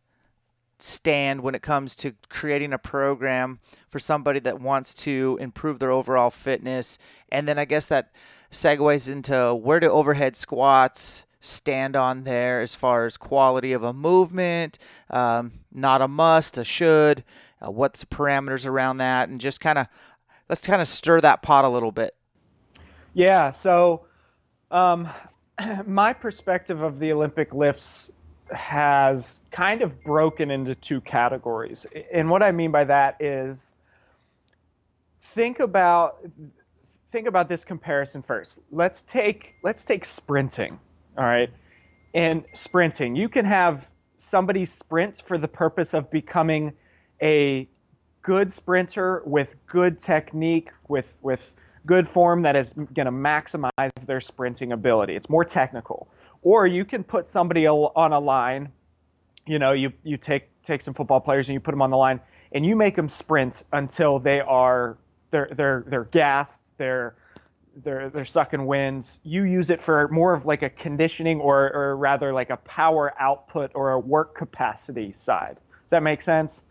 stand 0.79 1.41
when 1.41 1.55
it 1.55 1.63
comes 1.63 1.97
to 1.97 2.15
creating 2.29 2.73
a 2.73 2.79
program 2.79 3.61
for 3.89 3.99
somebody 3.99 4.41
that 4.41 4.61
wants 4.61 4.95
to 4.95 5.39
improve 5.41 5.79
their 5.79 5.91
overall 5.91 6.31
fitness? 6.31 6.99
And 7.31 7.49
then 7.49 7.59
I 7.59 7.65
guess 7.65 7.87
that 7.89 8.13
segues 8.51 9.11
into 9.11 9.55
where 9.55 9.81
do 9.81 9.91
overhead 9.91 10.37
squats 10.37 11.25
stand 11.41 11.97
on 11.97 12.25
there 12.25 12.61
as 12.61 12.75
far 12.75 13.05
as 13.05 13.17
quality 13.17 13.73
of 13.73 13.83
a 13.83 13.93
movement? 13.93 14.79
Um, 15.11 15.53
not 15.73 16.03
a 16.03 16.09
must, 16.09 16.59
a 16.59 16.65
should. 16.65 17.25
Uh, 17.61 17.71
what's 17.71 18.01
the 18.01 18.07
parameters 18.07 18.67
around 18.67 18.99
that? 18.99 19.29
And 19.29 19.41
just 19.41 19.61
kind 19.61 19.79
of 19.79 19.87
let's 20.49 20.67
kind 20.67 20.83
of 20.83 20.89
stir 20.89 21.21
that 21.21 21.43
pot 21.43 21.65
a 21.65 21.69
little 21.69 21.93
bit. 21.93 22.15
Yeah. 23.15 23.51
So, 23.51 24.07
um, 24.71 25.09
my 25.87 26.13
perspective 26.13 26.83
of 26.83 26.99
the 26.99 27.13
Olympic 27.13 27.55
lifts 27.55 28.13
has 28.53 29.41
kind 29.51 29.83
of 29.83 30.03
broken 30.03 30.51
into 30.51 30.75
two 30.75 31.01
categories. 31.01 31.87
And 32.13 32.31
what 32.31 32.43
I 32.43 32.53
mean 32.53 32.71
by 32.71 32.85
that 32.85 33.21
is 33.21 33.75
think 35.23 35.61
about 35.61 36.19
think 37.09 37.27
about 37.27 37.49
this 37.49 37.65
comparison 37.65 38.23
first. 38.23 38.61
Let's 38.71 39.03
take 39.03 39.55
let's 39.63 39.85
take 39.85 40.05
sprinting. 40.05 40.79
All 41.17 41.25
right. 41.25 41.51
And 42.15 42.45
sprinting, 42.55 43.17
you 43.17 43.29
can 43.29 43.45
have 43.45 43.91
somebody 44.17 44.65
sprint 44.65 45.23
for 45.25 45.39
the 45.39 45.49
purpose 45.49 45.95
of 45.95 46.11
becoming 46.11 46.73
a 47.23 47.69
good 48.23 48.51
sprinter 48.51 49.23
with 49.25 49.57
good 49.67 49.99
technique, 49.99 50.71
with 50.89 51.19
with 51.23 51.55
good 51.87 52.07
form 52.07 52.43
that 52.43 52.57
is 52.57 52.73
going 52.73 53.07
to 53.07 53.13
maximize 53.13 54.07
their 54.07 54.21
sprinting 54.21 54.73
ability. 54.73 55.17
It's 55.17 55.29
more 55.29 55.45
technical. 55.45 56.09
Or 56.43 56.67
you 56.67 56.85
can 56.85 57.05
put 57.05 57.27
somebody 57.27 57.67
on 57.67 58.13
a 58.13 58.19
line. 58.19 58.73
You 59.47 59.59
know, 59.59 59.73
you 59.73 59.93
you 60.03 60.17
take 60.17 60.49
take 60.63 60.83
some 60.83 60.95
football 60.95 61.21
players 61.21 61.49
and 61.49 61.55
you 61.55 61.61
put 61.61 61.73
them 61.73 61.83
on 61.83 61.91
the 61.91 61.97
line 61.97 62.21
and 62.53 62.65
you 62.65 62.77
make 62.77 62.97
them 62.97 63.09
sprint 63.09 63.65
until 63.73 64.19
they 64.19 64.41
are 64.41 64.99
they're 65.31 65.49
they're 65.53 65.85
they're 65.87 66.05
gassed, 66.05 66.77
they're 66.79 67.15
they're 67.77 68.11
they're 68.11 68.27
sucking 68.27 68.67
winds. 68.67 69.21
You 69.25 69.45
use 69.45 69.71
it 69.71 69.81
for 69.81 70.09
more 70.09 70.33
of 70.33 70.47
like 70.47 70.63
a 70.63 70.71
conditioning 70.71 71.41
or 71.41 71.73
or 71.73 71.97
rather 71.97 72.33
like 72.33 72.51
a 72.51 72.57
power 72.59 73.15
output 73.19 73.73
or 73.75 73.93
a 73.93 73.99
work 73.99 74.35
capacity 74.35 75.13
side. 75.13 75.59
Does 75.85 75.91
that 75.91 76.03
make 76.03 76.21
sense? 76.21 76.65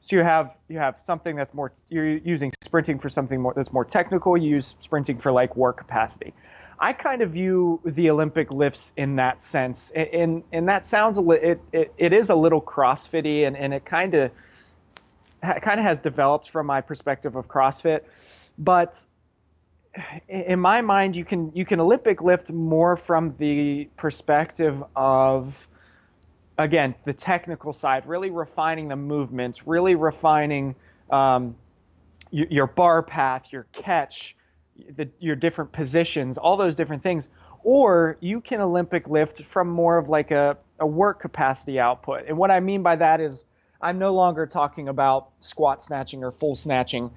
So 0.00 0.16
you 0.16 0.22
have 0.22 0.56
you 0.68 0.78
have 0.78 0.98
something 0.98 1.36
that's 1.36 1.52
more 1.54 1.72
you're 1.88 2.06
using 2.06 2.52
sprinting 2.62 2.98
for 2.98 3.08
something 3.08 3.40
more 3.40 3.52
that's 3.54 3.72
more 3.72 3.84
technical. 3.84 4.36
You 4.36 4.50
use 4.50 4.76
sprinting 4.78 5.18
for 5.18 5.32
like 5.32 5.56
work 5.56 5.78
capacity. 5.78 6.34
I 6.80 6.92
kind 6.92 7.22
of 7.22 7.30
view 7.30 7.80
the 7.84 8.10
Olympic 8.10 8.52
lifts 8.52 8.92
in 8.96 9.16
that 9.16 9.42
sense, 9.42 9.90
and 9.90 10.42
and 10.52 10.68
that 10.68 10.86
sounds 10.86 11.18
a 11.18 11.20
li- 11.20 11.38
it, 11.38 11.60
it 11.72 11.92
it 11.96 12.12
is 12.12 12.30
a 12.30 12.34
little 12.34 12.62
CrossFitty, 12.62 13.46
and 13.46 13.56
and 13.56 13.74
it 13.74 13.84
kind 13.84 14.14
of 14.14 14.30
kind 15.42 15.80
of 15.80 15.84
has 15.84 16.00
developed 16.00 16.50
from 16.50 16.66
my 16.66 16.80
perspective 16.80 17.36
of 17.36 17.48
CrossFit, 17.48 18.02
but 18.58 19.04
in 20.28 20.60
my 20.60 20.80
mind, 20.80 21.16
you 21.16 21.24
can 21.24 21.50
you 21.54 21.64
can 21.64 21.80
Olympic 21.80 22.22
lift 22.22 22.52
more 22.52 22.96
from 22.96 23.34
the 23.38 23.88
perspective 23.96 24.82
of 24.94 25.66
again, 26.58 26.94
the 27.04 27.12
technical 27.12 27.72
side, 27.72 28.06
really 28.06 28.30
refining 28.30 28.88
the 28.88 28.96
movements, 28.96 29.66
really 29.66 29.94
refining 29.94 30.74
um, 31.10 31.56
your 32.30 32.66
bar 32.66 33.02
path, 33.02 33.52
your 33.52 33.66
catch, 33.72 34.36
the, 34.96 35.08
your 35.18 35.36
different 35.36 35.72
positions, 35.72 36.38
all 36.38 36.56
those 36.56 36.76
different 36.76 37.02
things. 37.02 37.28
Or 37.64 38.16
you 38.20 38.40
can 38.40 38.60
Olympic 38.60 39.08
lift 39.08 39.42
from 39.42 39.68
more 39.68 39.98
of 39.98 40.08
like 40.08 40.30
a, 40.30 40.56
a 40.78 40.86
work 40.86 41.20
capacity 41.20 41.80
output. 41.80 42.26
And 42.28 42.38
what 42.38 42.50
I 42.50 42.60
mean 42.60 42.82
by 42.82 42.96
that 42.96 43.20
is 43.20 43.44
I'm 43.80 43.98
no 43.98 44.14
longer 44.14 44.46
talking 44.46 44.88
about 44.88 45.30
squat 45.40 45.82
snatching 45.82 46.24
or 46.24 46.30
full 46.30 46.54
snatching. 46.54 47.10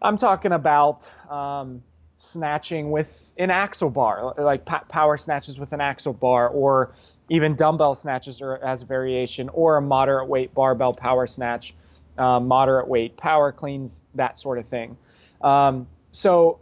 I'm 0.00 0.16
talking 0.16 0.52
about 0.52 1.08
um, 1.30 1.82
snatching 2.18 2.90
with 2.90 3.32
an 3.38 3.50
axle 3.50 3.90
bar, 3.90 4.34
like 4.38 4.64
power 4.64 5.16
snatches 5.16 5.58
with 5.58 5.72
an 5.72 5.80
axle 5.80 6.12
bar, 6.12 6.48
or 6.48 6.92
even 7.28 7.56
dumbbell 7.56 7.94
snatches 7.94 8.42
or 8.42 8.62
as 8.62 8.82
a 8.82 8.86
variation, 8.86 9.48
or 9.48 9.76
a 9.76 9.82
moderate 9.82 10.28
weight 10.28 10.54
barbell 10.54 10.94
power 10.94 11.26
snatch, 11.26 11.74
uh, 12.16 12.40
moderate 12.40 12.88
weight 12.88 13.16
power 13.16 13.52
cleans, 13.52 14.02
that 14.14 14.38
sort 14.38 14.58
of 14.58 14.66
thing. 14.66 14.96
Um, 15.40 15.86
so 16.12 16.60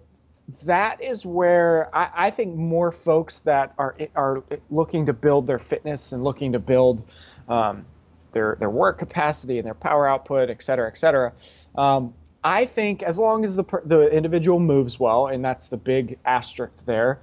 that 0.64 1.02
is 1.02 1.26
where 1.26 1.94
I, 1.94 2.10
I, 2.14 2.30
think 2.30 2.54
more 2.54 2.92
folks 2.92 3.40
that 3.42 3.74
are 3.78 3.96
are 4.14 4.44
looking 4.70 5.06
to 5.06 5.12
build 5.12 5.46
their 5.46 5.58
fitness 5.58 6.12
and 6.12 6.22
looking 6.22 6.52
to 6.52 6.60
build 6.60 7.02
um, 7.48 7.84
their 8.32 8.56
their 8.60 8.70
work 8.70 8.98
capacity 8.98 9.58
and 9.58 9.66
their 9.66 9.74
power 9.74 10.08
output, 10.08 10.48
et 10.48 10.62
cetera, 10.62 10.88
et 10.88 10.98
cetera. 10.98 11.32
Um, 11.74 12.14
I 12.44 12.66
think 12.66 13.02
as 13.02 13.18
long 13.18 13.44
as 13.44 13.56
the 13.56 13.64
the 13.84 14.08
individual 14.08 14.60
moves 14.60 15.00
well, 15.00 15.26
and 15.26 15.44
that's 15.44 15.66
the 15.66 15.76
big 15.76 16.18
asterisk 16.24 16.84
there, 16.84 17.20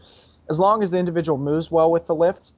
as 0.50 0.60
long 0.60 0.84
as 0.84 0.92
the 0.92 0.98
individual 0.98 1.38
moves 1.38 1.72
well 1.72 1.92
with 1.92 2.08
the 2.08 2.16
lift, 2.16 2.52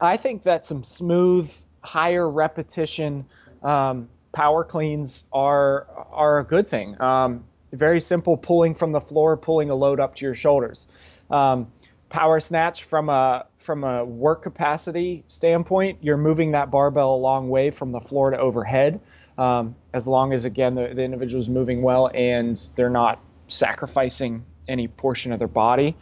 I 0.00 0.16
think 0.16 0.44
that 0.44 0.64
some 0.64 0.82
smooth, 0.84 1.52
higher 1.82 2.28
repetition 2.28 3.26
um, 3.62 4.08
power 4.32 4.64
cleans 4.64 5.24
are 5.34 5.86
are 6.10 6.38
a 6.38 6.44
good 6.44 6.66
thing. 6.66 6.98
Um, 7.00 7.44
very 7.72 8.00
simple, 8.00 8.36
pulling 8.36 8.74
from 8.74 8.92
the 8.92 9.00
floor, 9.00 9.36
pulling 9.36 9.70
a 9.70 9.74
load 9.74 10.00
up 10.00 10.14
to 10.16 10.24
your 10.24 10.34
shoulders. 10.34 10.86
Um, 11.30 11.72
power 12.08 12.40
snatch 12.40 12.84
from 12.84 13.08
a 13.08 13.46
from 13.56 13.84
a 13.84 14.04
work 14.04 14.42
capacity 14.42 15.24
standpoint, 15.28 15.98
you're 16.02 16.16
moving 16.16 16.52
that 16.52 16.70
barbell 16.70 17.14
a 17.14 17.16
long 17.16 17.48
way 17.48 17.70
from 17.70 17.92
the 17.92 18.00
floor 18.00 18.30
to 18.30 18.38
overhead 18.38 19.00
um, 19.38 19.74
as 19.92 20.06
long 20.06 20.32
as 20.32 20.44
again 20.44 20.74
the, 20.74 20.92
the 20.94 21.02
individual 21.02 21.40
is 21.40 21.48
moving 21.48 21.82
well 21.82 22.10
and 22.14 22.68
they're 22.76 22.90
not 22.90 23.20
sacrificing 23.48 24.44
any 24.68 24.88
portion 24.88 25.32
of 25.32 25.38
their 25.38 25.48
body. 25.48 25.96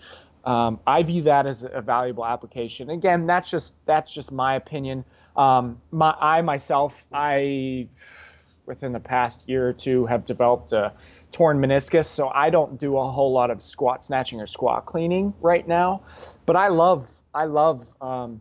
Um, 0.45 0.81
I 0.87 1.03
view 1.03 1.23
that 1.23 1.47
as 1.47 1.65
a 1.71 1.81
valuable 1.81 2.25
application. 2.25 2.91
Again, 2.91 3.27
that's 3.27 3.51
just 3.51 3.75
that's 3.87 4.13
just 4.13 4.33
my 4.33 4.57
opinion. 4.57 5.05
Um, 5.37 5.81
my, 5.91 6.15
I 6.19 6.43
myself, 6.43 7.07
I 7.13 7.89
within 8.67 8.93
the 8.93 9.01
past 9.01 9.49
year 9.49 9.69
or 9.69 9.73
two 9.73 10.07
have 10.07 10.25
developed 10.25 10.73
a 10.73 10.93
torn 11.33 11.59
meniscus, 11.59 12.07
so 12.07 12.29
I 12.29 12.51
don't 12.51 12.79
do 12.79 12.97
a 12.99 13.11
whole 13.11 13.33
lot 13.33 13.51
of 13.51 13.63
squat 13.63 14.05
snatching 14.05 14.41
or 14.41 14.47
squat 14.47 14.87
cleaning 14.87 15.35
right 15.41 15.67
now. 15.67 16.03
But 16.47 16.57
I 16.57 16.69
love 16.69 17.09
I 17.35 17.45
love 17.45 17.95
um, 18.01 18.41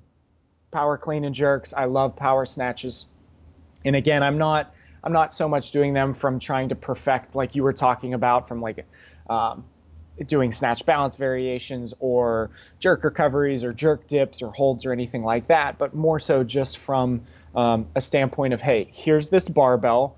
power 0.72 0.98
clean 0.98 1.26
and 1.26 1.36
jerks. 1.36 1.74
I 1.74 1.86
love 1.86 2.16
power 2.16 2.46
snatches. 2.46 3.06
And 3.86 3.96
again, 3.96 4.24
I'm 4.24 4.38
not 4.38 4.74
I'm 5.04 5.14
not 5.14 5.34
so 5.34 5.48
much 5.48 5.72
doing 5.72 5.94
them 5.94 6.14
from 6.14 6.40
trying 6.40 6.70
to 6.70 6.76
perfect, 6.76 7.36
like 7.36 7.56
you 7.56 7.64
were 7.64 7.74
talking 7.74 8.14
about, 8.14 8.48
from 8.48 8.62
like 8.62 8.86
um, 9.30 9.64
doing 10.26 10.52
snatch 10.52 10.86
balance 10.86 11.16
variations 11.16 11.94
or 12.00 12.52
jerk 12.80 13.04
recoveries 13.04 13.64
or 13.64 13.72
jerk 13.72 14.08
dips 14.08 14.42
or 14.42 14.52
holds 14.52 14.86
or 14.86 14.92
anything 14.92 15.24
like 15.24 15.48
that, 15.48 15.78
but 15.78 15.94
more 15.94 16.20
so 16.20 16.44
just 16.44 16.78
from 16.78 17.22
um, 17.56 17.88
a 17.96 18.02
standpoint 18.02 18.54
of, 18.54 18.62
hey, 18.62 18.90
here's 18.92 19.30
this 19.30 19.48
barbell. 19.48 20.18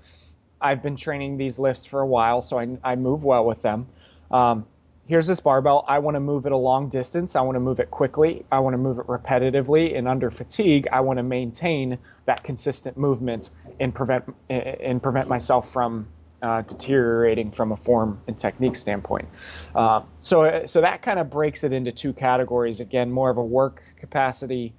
I've 0.62 0.82
been 0.82 0.96
training 0.96 1.36
these 1.36 1.58
lifts 1.58 1.84
for 1.86 2.00
a 2.00 2.06
while, 2.06 2.42
so 2.42 2.58
I, 2.58 2.78
I 2.84 2.96
move 2.96 3.24
well 3.24 3.44
with 3.44 3.62
them. 3.62 3.88
Um, 4.30 4.66
here's 5.08 5.26
this 5.26 5.40
barbell. 5.40 5.84
I 5.86 5.98
want 5.98 6.14
to 6.14 6.20
move 6.20 6.46
it 6.46 6.52
a 6.52 6.56
long 6.56 6.88
distance. 6.88 7.36
I 7.36 7.40
want 7.42 7.56
to 7.56 7.60
move 7.60 7.80
it 7.80 7.90
quickly. 7.90 8.44
I 8.50 8.60
want 8.60 8.74
to 8.74 8.78
move 8.78 8.98
it 8.98 9.06
repetitively. 9.06 9.96
And 9.96 10.08
under 10.08 10.30
fatigue, 10.30 10.88
I 10.92 11.00
want 11.00 11.18
to 11.18 11.22
maintain 11.22 11.98
that 12.26 12.44
consistent 12.44 12.96
movement 12.96 13.50
and 13.80 13.94
prevent 13.94 14.32
and 14.48 15.02
prevent 15.02 15.28
myself 15.28 15.70
from 15.72 16.06
uh, 16.42 16.62
deteriorating 16.62 17.50
from 17.50 17.72
a 17.72 17.76
form 17.76 18.20
and 18.26 18.36
technique 18.36 18.76
standpoint. 18.76 19.28
Uh, 19.74 20.02
so, 20.20 20.64
so 20.64 20.80
that 20.80 21.02
kind 21.02 21.18
of 21.18 21.30
breaks 21.30 21.62
it 21.64 21.72
into 21.72 21.92
two 21.92 22.12
categories. 22.12 22.80
Again, 22.80 23.10
more 23.12 23.30
of 23.30 23.36
a 23.36 23.44
work 23.44 23.82
capacity 23.98 24.74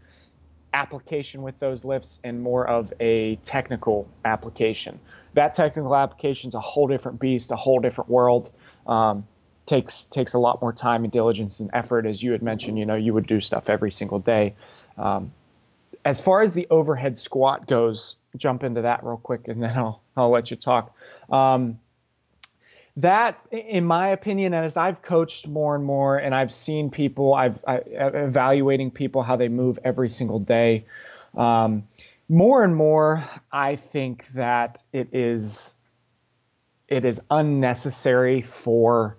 application 0.73 1.41
with 1.41 1.59
those 1.59 1.85
lifts 1.85 2.19
and 2.23 2.41
more 2.41 2.67
of 2.67 2.91
a 2.99 3.35
technical 3.37 4.09
application. 4.25 4.99
That 5.33 5.53
technical 5.53 5.95
application 5.95 6.49
is 6.49 6.55
a 6.55 6.59
whole 6.59 6.87
different 6.87 7.19
beast, 7.19 7.51
a 7.51 7.55
whole 7.55 7.79
different 7.79 8.09
world. 8.09 8.51
Um, 8.85 9.25
takes 9.65 10.05
takes 10.05 10.33
a 10.33 10.39
lot 10.39 10.61
more 10.61 10.73
time 10.73 11.03
and 11.03 11.11
diligence 11.11 11.59
and 11.59 11.69
effort. 11.73 12.05
As 12.05 12.21
you 12.21 12.33
had 12.33 12.41
mentioned 12.41 12.77
you 12.77 12.85
know 12.85 12.95
you 12.95 13.13
would 13.13 13.27
do 13.27 13.39
stuff 13.39 13.69
every 13.69 13.91
single 13.91 14.19
day. 14.19 14.55
Um, 14.97 15.31
as 16.05 16.19
far 16.19 16.41
as 16.41 16.53
the 16.53 16.67
overhead 16.69 17.17
squat 17.17 17.67
goes 17.67 18.15
jump 18.35 18.63
into 18.63 18.81
that 18.81 19.03
real 19.03 19.17
quick 19.17 19.47
and 19.47 19.61
then 19.63 19.77
i'll 19.77 20.01
i'll 20.17 20.29
let 20.29 20.51
you 20.51 20.57
talk. 20.57 20.95
Um, 21.29 21.79
that 22.97 23.39
in 23.51 23.85
my 23.85 24.09
opinion 24.09 24.53
and 24.53 24.63
as 24.63 24.77
i've 24.77 25.01
coached 25.01 25.47
more 25.47 25.73
and 25.73 25.83
more 25.83 26.15
and 26.15 26.35
i've 26.35 26.51
seen 26.51 26.91
people 26.91 27.33
i've 27.33 27.63
I, 27.67 27.77
evaluating 27.77 28.91
people 28.91 29.23
how 29.23 29.35
they 29.35 29.47
move 29.47 29.79
every 29.83 30.09
single 30.09 30.37
day 30.37 30.85
um, 31.35 31.87
more 32.29 32.63
and 32.63 32.75
more 32.75 33.23
i 33.51 33.75
think 33.75 34.27
that 34.29 34.81
it 34.91 35.09
is 35.13 35.75
it 36.87 37.05
is 37.05 37.21
unnecessary 37.29 38.41
for 38.41 39.17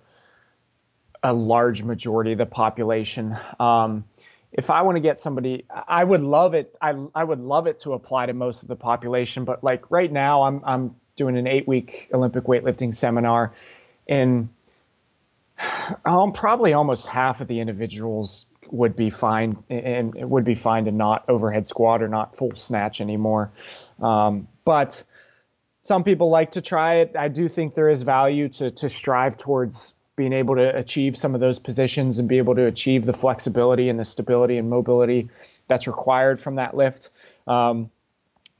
a 1.24 1.32
large 1.32 1.82
majority 1.82 2.32
of 2.32 2.38
the 2.38 2.46
population. 2.46 3.36
Um, 3.58 4.04
if 4.52 4.70
I 4.70 4.82
want 4.82 4.96
to 4.96 5.00
get 5.00 5.18
somebody, 5.18 5.64
I 5.70 6.04
would 6.04 6.20
love 6.20 6.54
it. 6.54 6.76
I, 6.80 6.94
I 7.14 7.24
would 7.24 7.40
love 7.40 7.66
it 7.66 7.80
to 7.80 7.94
apply 7.94 8.26
to 8.26 8.34
most 8.34 8.62
of 8.62 8.68
the 8.68 8.76
population. 8.76 9.44
But 9.44 9.64
like 9.64 9.90
right 9.90 10.12
now, 10.12 10.42
I'm 10.42 10.62
I'm 10.64 10.94
doing 11.16 11.36
an 11.36 11.46
eight 11.46 11.66
week 11.66 12.10
Olympic 12.12 12.44
weightlifting 12.44 12.94
seminar, 12.94 13.54
and 14.06 14.50
um, 16.04 16.32
probably 16.32 16.74
almost 16.74 17.06
half 17.06 17.40
of 17.40 17.48
the 17.48 17.58
individuals 17.58 18.46
would 18.70 18.96
be 18.96 19.10
fine 19.10 19.56
and 19.68 20.16
it 20.16 20.28
would 20.28 20.44
be 20.44 20.54
fine 20.54 20.84
to 20.84 20.92
not 20.92 21.24
overhead 21.28 21.66
squat 21.66 22.02
or 22.02 22.08
not 22.08 22.36
full 22.36 22.54
snatch 22.54 23.00
anymore. 23.00 23.50
Um, 24.00 24.48
but 24.64 25.02
some 25.82 26.04
people 26.04 26.30
like 26.30 26.52
to 26.52 26.62
try 26.62 26.96
it. 26.96 27.14
I 27.16 27.28
do 27.28 27.48
think 27.48 27.74
there 27.74 27.88
is 27.88 28.02
value 28.02 28.48
to 28.50 28.70
to 28.70 28.88
strive 28.88 29.36
towards 29.36 29.94
being 30.16 30.32
able 30.32 30.54
to 30.54 30.76
achieve 30.76 31.16
some 31.16 31.34
of 31.34 31.40
those 31.40 31.58
positions 31.58 32.18
and 32.18 32.28
be 32.28 32.38
able 32.38 32.54
to 32.54 32.66
achieve 32.66 33.04
the 33.04 33.12
flexibility 33.12 33.88
and 33.88 33.98
the 33.98 34.04
stability 34.04 34.58
and 34.58 34.70
mobility 34.70 35.28
that's 35.66 35.86
required 35.86 36.38
from 36.38 36.56
that 36.56 36.76
lift. 36.76 37.10
Um, 37.46 37.90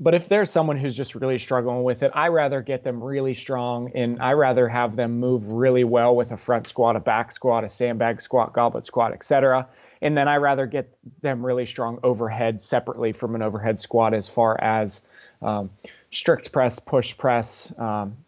but 0.01 0.15
if 0.15 0.29
there's 0.29 0.51
someone 0.51 0.77
who's 0.77 0.97
just 0.97 1.15
really 1.15 1.39
struggling 1.39 1.85
with 1.85 2.03
it, 2.03 2.11
I 2.15 2.29
rather 2.29 2.61
get 2.61 2.83
them 2.83 3.03
really 3.03 3.35
strong 3.35 3.93
and 3.95 4.21
I 4.21 4.33
rather 4.33 4.69
have 4.69 4.97
them 4.97 5.21
move 5.21 5.49
really 5.49 5.85
well 5.85 6.17
with 6.17 6.33
a 6.33 6.37
front 6.37 6.67
squat, 6.67 6.97
a 6.97 7.01
back 7.01 7.31
squat, 7.31 7.63
a 7.63 7.69
sandbag 7.69 8.21
squat, 8.21 8.53
goblet 8.53 8.87
squat, 8.87 9.13
etc. 9.13 9.69
And 10.05 10.17
then 10.17 10.29
I 10.29 10.37
rather 10.37 10.67
get 10.67 10.95
them 11.23 11.45
really 11.45 11.65
strong 11.65 11.99
overhead 12.03 12.61
separately 12.61 13.13
from 13.13 13.35
an 13.35 13.41
overhead 13.41 13.81
squat 13.81 14.13
as 14.13 14.29
far 14.29 14.63
as 14.63 15.03
um, 15.41 15.71
strict 16.11 16.53
press, 16.53 16.79
push 16.79 17.17
press, 17.17 17.73
um, 17.79 18.19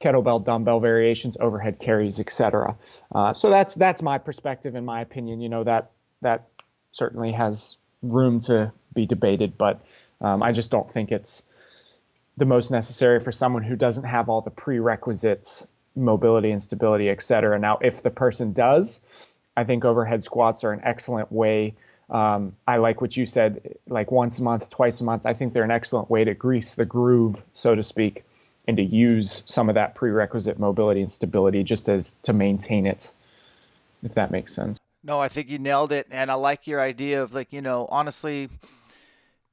kettlebell, 0.00 0.44
dumbbell 0.44 0.78
variations, 0.78 1.36
overhead 1.40 1.80
carries, 1.80 2.20
etc. 2.20 2.76
Uh, 3.12 3.32
so 3.32 3.50
that's 3.50 3.74
that's 3.74 4.02
my 4.02 4.18
perspective 4.18 4.76
and 4.76 4.86
my 4.86 5.00
opinion. 5.00 5.40
You 5.40 5.48
know 5.48 5.64
that 5.64 5.90
that 6.22 6.46
certainly 6.92 7.32
has 7.32 7.76
room 8.02 8.38
to 8.40 8.72
be 8.94 9.04
debated, 9.04 9.58
but 9.58 9.84
um, 10.20 10.44
I 10.44 10.52
just 10.52 10.70
don't 10.70 10.88
think 10.88 11.10
it's 11.10 11.42
the 12.36 12.44
most 12.44 12.70
necessary 12.70 13.18
for 13.18 13.32
someone 13.32 13.64
who 13.64 13.74
doesn't 13.74 14.04
have 14.04 14.28
all 14.28 14.42
the 14.42 14.50
prerequisites, 14.50 15.66
mobility 15.96 16.52
and 16.52 16.62
stability, 16.62 17.10
etc. 17.10 17.58
Now, 17.58 17.78
if 17.80 18.02
the 18.02 18.10
person 18.10 18.52
does, 18.52 19.00
I 19.56 19.64
think 19.64 19.84
overhead 19.84 20.22
squats 20.22 20.64
are 20.64 20.72
an 20.72 20.80
excellent 20.84 21.32
way. 21.32 21.74
Um, 22.10 22.54
I 22.66 22.76
like 22.76 23.00
what 23.00 23.16
you 23.16 23.26
said, 23.26 23.76
like 23.88 24.12
once 24.12 24.38
a 24.38 24.42
month, 24.42 24.70
twice 24.70 25.00
a 25.00 25.04
month. 25.04 25.26
I 25.26 25.34
think 25.34 25.52
they're 25.52 25.64
an 25.64 25.70
excellent 25.70 26.10
way 26.10 26.24
to 26.24 26.34
grease 26.34 26.74
the 26.74 26.84
groove, 26.84 27.42
so 27.52 27.74
to 27.74 27.82
speak, 27.82 28.24
and 28.68 28.76
to 28.76 28.82
use 28.82 29.42
some 29.46 29.68
of 29.68 29.74
that 29.74 29.94
prerequisite 29.94 30.58
mobility 30.58 31.00
and 31.00 31.10
stability 31.10 31.64
just 31.64 31.88
as 31.88 32.12
to 32.22 32.32
maintain 32.32 32.86
it, 32.86 33.10
if 34.04 34.14
that 34.14 34.30
makes 34.30 34.54
sense. 34.54 34.78
No, 35.02 35.20
I 35.20 35.28
think 35.28 35.48
you 35.48 35.58
nailed 35.58 35.92
it. 35.92 36.06
And 36.10 36.30
I 36.30 36.34
like 36.34 36.66
your 36.66 36.80
idea 36.80 37.22
of 37.22 37.34
like, 37.34 37.52
you 37.52 37.62
know, 37.62 37.86
honestly, 37.90 38.48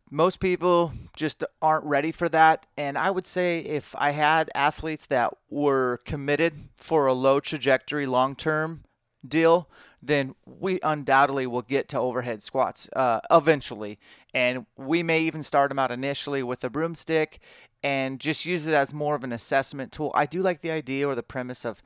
most 0.10 0.40
people 0.40 0.92
just 1.16 1.44
aren't 1.62 1.86
ready 1.86 2.12
for 2.12 2.30
that. 2.30 2.66
And 2.78 2.98
I 2.98 3.10
would 3.10 3.28
say 3.28 3.60
if 3.60 3.96
I 3.98 4.12
had 4.12 4.52
athletes 4.54 5.06
that 5.08 5.34
were 5.50 6.02
committed 6.06 6.54
for 6.78 7.08
a 7.08 7.14
low 7.14 7.40
trajectory 7.40 8.06
long 8.06 8.36
term 8.36 8.84
deal, 9.28 9.68
then 10.06 10.36
we 10.46 10.80
undoubtedly 10.84 11.48
will 11.48 11.62
get 11.62 11.88
to 11.90 12.00
overhead 12.00 12.44
squats 12.44 12.90
uh, 12.96 13.22
eventually. 13.32 14.00
And 14.34 14.66
we 14.78 15.02
may 15.02 15.22
even 15.22 15.44
start 15.44 15.70
them 15.70 15.80
out 15.80 15.92
initially 15.92 16.44
with 16.44 16.64
a 16.64 16.70
broomstick 16.70 17.40
and 17.82 18.20
just 18.20 18.46
use 18.46 18.68
it 18.68 18.74
as 18.74 18.94
more 18.94 19.16
of 19.16 19.24
an 19.24 19.32
assessment 19.32 19.92
tool. 19.92 20.12
I 20.14 20.26
do 20.26 20.42
like 20.42 20.62
the 20.62 20.72
idea 20.72 21.08
or 21.08 21.16
the 21.16 21.24
premise 21.24 21.66
of 21.66 21.82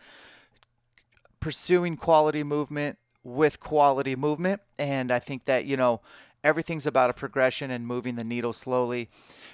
pursuing 1.39 1.95
quality 1.95 2.43
movement 2.43 2.97
with 3.24 3.59
quality 3.59 4.15
movement. 4.15 4.61
And 4.80 5.11
I 5.11 5.20
think 5.20 5.45
that, 5.45 5.65
you 5.65 5.78
know, 5.78 6.01
everything's 6.43 6.88
about 6.88 7.09
a 7.09 7.13
progression 7.13 7.70
and 7.70 7.86
moving 7.86 8.15
the 8.15 8.24
needle 8.24 8.53
slowly. 8.53 9.09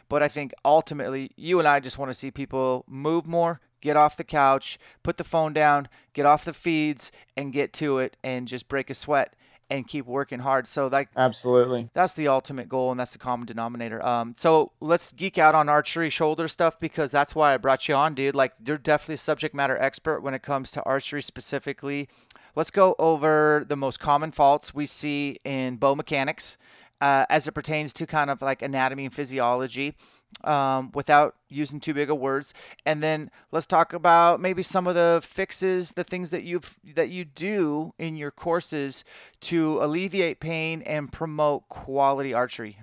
But 0.08 0.24
I 0.24 0.28
think 0.28 0.54
ultimately, 0.64 1.32
you 1.36 1.60
and 1.60 1.68
I 1.68 1.80
just 1.80 1.98
want 1.98 2.12
to 2.12 2.14
see 2.14 2.32
people 2.32 2.86
move 2.88 3.26
more, 3.26 3.60
get 3.84 3.98
off 3.98 4.18
the 4.18 4.24
couch, 4.24 4.80
put 5.04 5.18
the 5.18 5.24
phone 5.24 5.54
down, 5.54 5.90
get 6.14 6.26
off 6.26 6.46
the 6.46 6.54
feeds, 6.54 7.12
and 7.38 7.54
get 7.54 7.74
to 7.74 8.00
it 8.00 8.18
and 8.24 8.48
just 8.48 8.68
break 8.68 8.90
a 8.90 8.94
sweat 8.94 9.36
and 9.70 9.88
keep 9.88 10.06
working 10.06 10.40
hard. 10.40 10.68
So 10.68 10.88
like 10.88 11.10
absolutely, 11.16 11.90
that's 11.94 12.14
the 12.14 12.30
ultimate 12.30 12.70
goal, 12.70 12.92
and 12.92 13.00
that's 13.00 13.12
the 13.12 13.20
common 13.20 13.46
denominator. 13.46 14.04
Um, 14.04 14.34
so 14.36 14.72
let's 14.80 15.12
geek 15.12 15.38
out 15.38 15.54
on 15.54 15.70
archery 15.70 16.10
shoulder 16.10 16.48
stuff 16.48 16.80
because 16.80 17.12
that's 17.12 17.36
why 17.36 17.54
I 17.54 17.58
brought 17.58 17.88
you 17.88 17.96
on, 17.96 18.16
dude. 18.16 18.36
Like 18.36 18.54
you're 18.66 18.78
definitely 18.78 19.16
a 19.16 19.20
subject 19.20 19.54
matter 19.54 19.78
expert 19.78 20.22
when 20.22 20.34
it 20.34 20.42
comes 20.42 20.72
to 20.72 20.84
archery 20.84 21.22
specifically. 21.22 22.08
Let's 22.56 22.72
go 22.72 22.96
over 23.00 23.66
the 23.68 23.76
most 23.76 24.00
common 24.00 24.32
faults 24.32 24.74
we 24.74 24.86
see 24.86 25.38
in 25.44 25.78
bow 25.78 25.96
mechanics 25.96 26.58
uh, 27.02 27.26
as 27.30 27.48
it 27.48 27.52
pertains 27.54 27.92
to 27.94 28.06
kind 28.06 28.30
of 28.30 28.42
like 28.42 28.62
anatomy 28.62 29.06
and 29.06 29.14
physiology 29.14 29.96
um, 30.44 30.92
without 30.94 31.36
using 31.50 31.80
too 31.80 31.94
big 31.94 32.10
of 32.10 32.18
words. 32.18 32.54
And 32.86 33.02
then 33.02 33.32
let's 33.52 33.66
talk 33.66 33.94
about 33.94 34.40
maybe 34.40 34.64
some 34.64 34.88
of 34.88 34.96
the 34.96 35.22
fixes, 35.24 35.94
the 35.94 36.04
things 36.04 36.32
that 36.32 36.44
you've 36.44 36.78
that 36.96 37.10
you 37.10 37.26
do 37.26 37.94
in 37.98 38.16
your 38.16 38.32
courses 38.32 39.04
to 39.42 39.82
alleviate 39.82 40.40
pain 40.40 40.82
and 40.84 41.12
promote 41.12 41.70
quality 41.70 42.34
archery. 42.34 42.80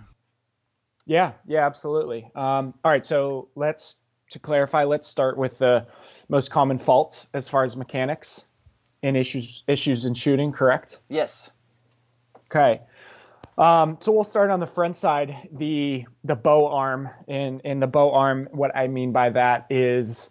Yeah, 1.07 1.33
yeah, 1.47 1.67
absolutely. 1.67 2.31
Um, 2.35 2.75
all 2.85 2.91
right, 2.91 3.05
so 3.05 3.49
let's 3.55 3.97
to 4.31 4.39
clarify, 4.39 4.85
let's 4.85 5.09
start 5.09 5.37
with 5.37 5.59
the 5.59 5.87
most 6.29 6.51
common 6.51 6.79
faults 6.79 7.27
as 7.35 7.49
far 7.49 7.65
as 7.65 7.77
mechanics 7.77 8.47
and 9.03 9.17
issues 9.17 9.65
issues 9.67 10.05
in 10.05 10.15
shooting. 10.15 10.53
Correct? 10.53 11.01
Yes. 11.09 11.51
Okay. 12.47 12.81
Um, 13.61 13.99
so 14.01 14.11
we'll 14.13 14.25
start 14.25 14.49
on 14.49 14.59
the 14.59 14.67
front 14.67 14.97
side, 14.97 15.37
the 15.53 16.07
the 16.25 16.35
bow 16.35 16.69
arm. 16.69 17.11
and 17.29 17.61
in 17.61 17.79
the 17.79 17.87
bow 17.87 18.13
arm, 18.13 18.49
what 18.53 18.75
I 18.75 18.89
mean 18.89 19.13
by 19.13 19.29
that 19.31 19.67
is 19.69 20.31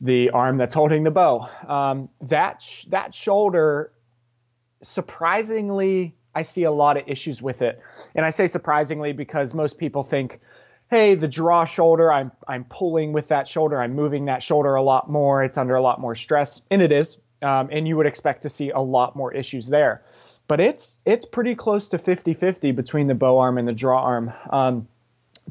the 0.00 0.30
arm 0.30 0.56
that's 0.56 0.72
holding 0.72 1.04
the 1.04 1.10
bow. 1.10 1.50
Um, 1.68 2.08
that 2.22 2.62
sh- 2.62 2.86
that 2.86 3.12
shoulder, 3.12 3.92
surprisingly, 4.80 6.16
I 6.34 6.42
see 6.42 6.62
a 6.62 6.70
lot 6.70 6.96
of 6.96 7.04
issues 7.06 7.42
with 7.42 7.60
it, 7.60 7.78
and 8.14 8.24
I 8.24 8.30
say 8.30 8.46
surprisingly 8.46 9.12
because 9.12 9.52
most 9.52 9.76
people 9.76 10.02
think, 10.02 10.40
hey, 10.88 11.14
the 11.14 11.28
draw 11.28 11.66
shoulder, 11.66 12.10
I'm 12.10 12.32
I'm 12.48 12.64
pulling 12.64 13.12
with 13.12 13.28
that 13.28 13.46
shoulder, 13.46 13.78
I'm 13.82 13.94
moving 13.94 14.24
that 14.26 14.42
shoulder 14.42 14.76
a 14.76 14.82
lot 14.82 15.10
more, 15.10 15.44
it's 15.44 15.58
under 15.58 15.74
a 15.74 15.82
lot 15.82 16.00
more 16.00 16.14
stress, 16.14 16.62
and 16.70 16.80
it 16.80 16.90
is, 16.90 17.18
um, 17.42 17.68
and 17.70 17.86
you 17.86 17.98
would 17.98 18.06
expect 18.06 18.44
to 18.44 18.48
see 18.48 18.70
a 18.70 18.80
lot 18.80 19.14
more 19.14 19.34
issues 19.34 19.68
there 19.68 20.04
but 20.48 20.60
it's 20.60 21.02
it's 21.04 21.24
pretty 21.24 21.54
close 21.54 21.88
to 21.88 21.96
50-50 21.96 22.74
between 22.74 23.06
the 23.06 23.14
bow 23.14 23.38
arm 23.38 23.58
and 23.58 23.66
the 23.66 23.72
draw 23.72 24.02
arm. 24.02 24.32
Um, 24.50 24.88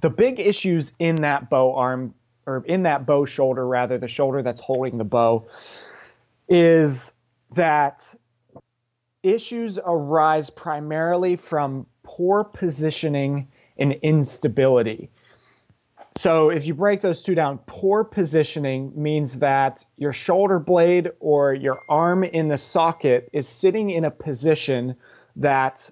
the 0.01 0.09
big 0.09 0.39
issues 0.39 0.93
in 0.99 1.17
that 1.17 1.49
bow 1.49 1.75
arm 1.75 2.13
or 2.45 2.63
in 2.65 2.83
that 2.83 3.05
bow 3.05 3.25
shoulder 3.25 3.65
rather 3.65 3.97
the 3.97 4.07
shoulder 4.07 4.41
that's 4.41 4.61
holding 4.61 4.97
the 4.97 5.03
bow 5.03 5.47
is 6.47 7.11
that 7.55 8.13
issues 9.23 9.79
arise 9.83 10.49
primarily 10.49 11.35
from 11.35 11.87
poor 12.03 12.43
positioning 12.43 13.47
and 13.77 13.93
instability. 14.03 15.09
So 16.17 16.49
if 16.49 16.65
you 16.65 16.73
break 16.73 17.01
those 17.01 17.21
two 17.21 17.35
down, 17.35 17.59
poor 17.65 18.03
positioning 18.03 18.93
means 18.95 19.39
that 19.39 19.83
your 19.97 20.13
shoulder 20.13 20.59
blade 20.59 21.11
or 21.19 21.53
your 21.53 21.79
arm 21.89 22.23
in 22.23 22.47
the 22.47 22.57
socket 22.57 23.29
is 23.33 23.49
sitting 23.49 23.89
in 23.89 24.05
a 24.05 24.11
position 24.11 24.95
that 25.35 25.89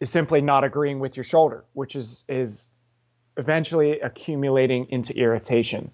is 0.00 0.10
simply 0.10 0.40
not 0.40 0.64
agreeing 0.64 1.00
with 1.00 1.16
your 1.16 1.24
shoulder, 1.24 1.64
which 1.74 1.96
is 1.96 2.24
is 2.28 2.68
eventually 3.36 4.00
accumulating 4.00 4.86
into 4.88 5.14
irritation. 5.14 5.90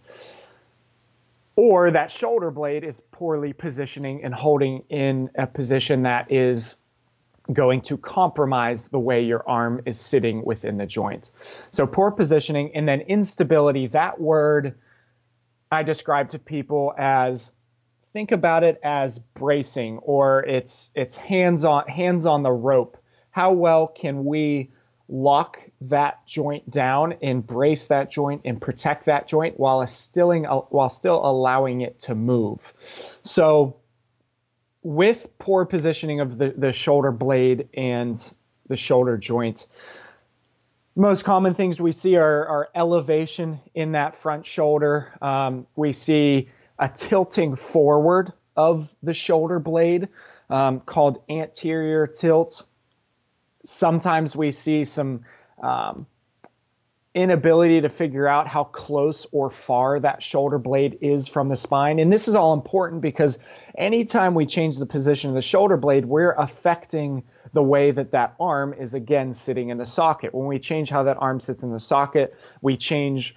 Or 1.57 1.90
that 1.90 2.11
shoulder 2.11 2.51
blade 2.51 2.84
is 2.84 3.03
poorly 3.11 3.53
positioning 3.53 4.24
and 4.24 4.32
holding 4.32 4.84
in 4.88 5.30
a 5.34 5.47
position 5.47 6.03
that 6.05 6.30
is 6.30 6.76
going 7.53 7.80
to 7.82 7.97
compromise 7.97 8.88
the 8.88 8.99
way 8.99 9.22
your 9.22 9.49
arm 9.49 9.80
is 9.86 9.99
sitting 9.99 10.45
within 10.45 10.76
the 10.76 10.86
joint. 10.86 11.30
So 11.70 11.86
poor 11.86 12.11
positioning 12.11 12.72
and 12.74 12.86
then 12.86 13.01
instability, 13.01 13.88
that 13.88 14.20
word 14.20 14.74
I 15.70 15.82
describe 15.82 16.28
to 16.30 16.38
people 16.38 16.93
as 16.99 17.51
think 18.12 18.30
about 18.30 18.62
it 18.62 18.78
as 18.82 19.18
bracing 19.18 19.99
or 19.99 20.45
it's 20.45 20.90
it's 20.95 21.16
hands 21.16 21.64
on 21.64 21.88
hands 21.88 22.26
on 22.26 22.43
the 22.43 22.53
rope. 22.53 22.99
How 23.30 23.53
well 23.53 23.86
can 23.86 24.24
we 24.24 24.70
lock 25.09 25.59
that 25.80 26.26
joint 26.26 26.70
down 26.70 27.14
and 27.22 27.47
brace 27.47 27.86
that 27.88 28.11
joint 28.11 28.43
and 28.45 28.61
protect 28.61 29.05
that 29.07 29.26
joint 29.26 29.59
while 29.59 29.86
still 29.86 30.32
while 30.70 30.90
still 30.90 31.24
allowing 31.24 31.80
it 31.80 31.99
to 32.01 32.14
move. 32.14 32.72
So 33.22 33.76
with 34.83 35.26
poor 35.39 35.64
positioning 35.64 36.20
of 36.20 36.39
the, 36.39 36.51
the 36.51 36.72
shoulder 36.72 37.12
blade 37.12 37.68
and 37.74 38.33
the 38.68 38.76
shoulder 38.76 39.16
joint, 39.16 39.66
most 40.95 41.24
common 41.24 41.55
things 41.55 41.80
we 41.80 41.93
see 41.93 42.16
are, 42.16 42.47
are 42.47 42.68
elevation 42.74 43.61
in 43.74 43.93
that 43.93 44.14
front 44.14 44.45
shoulder. 44.45 45.12
Um, 45.22 45.66
we 45.76 45.93
see 45.93 46.49
a 46.78 46.89
tilting 46.89 47.57
forward 47.57 48.33
of 48.57 48.95
the 49.03 49.14
shoulder 49.14 49.59
blade 49.59 50.09
um, 50.51 50.80
called 50.80 51.22
anterior 51.30 52.07
tilt. 52.07 52.64
Sometimes 53.64 54.37
we 54.37 54.51
see 54.51 54.85
some 54.85 55.24
um, 55.62 56.07
inability 57.14 57.80
to 57.82 57.88
figure 57.90 58.26
out 58.26 58.46
how 58.48 58.64
close 58.64 59.26
or 59.32 59.50
far 59.50 60.00
that 60.00 60.22
shoulder 60.22 60.58
blade 60.58 60.96
is 61.02 61.28
from 61.28 61.48
the 61.48 61.56
spine. 61.56 61.98
And 61.98 62.10
this 62.10 62.26
is 62.26 62.34
all 62.34 62.54
important 62.54 63.02
because 63.02 63.38
anytime 63.76 64.34
we 64.34 64.46
change 64.46 64.78
the 64.78 64.86
position 64.86 65.28
of 65.28 65.34
the 65.34 65.42
shoulder 65.42 65.76
blade, 65.76 66.06
we're 66.06 66.32
affecting 66.32 67.22
the 67.52 67.62
way 67.62 67.90
that 67.90 68.12
that 68.12 68.34
arm 68.40 68.72
is 68.72 68.94
again 68.94 69.34
sitting 69.34 69.68
in 69.68 69.76
the 69.76 69.84
socket. 69.84 70.34
When 70.34 70.46
we 70.46 70.58
change 70.58 70.88
how 70.88 71.02
that 71.02 71.18
arm 71.20 71.38
sits 71.38 71.62
in 71.62 71.70
the 71.70 71.80
socket, 71.80 72.34
we 72.62 72.78
change 72.78 73.36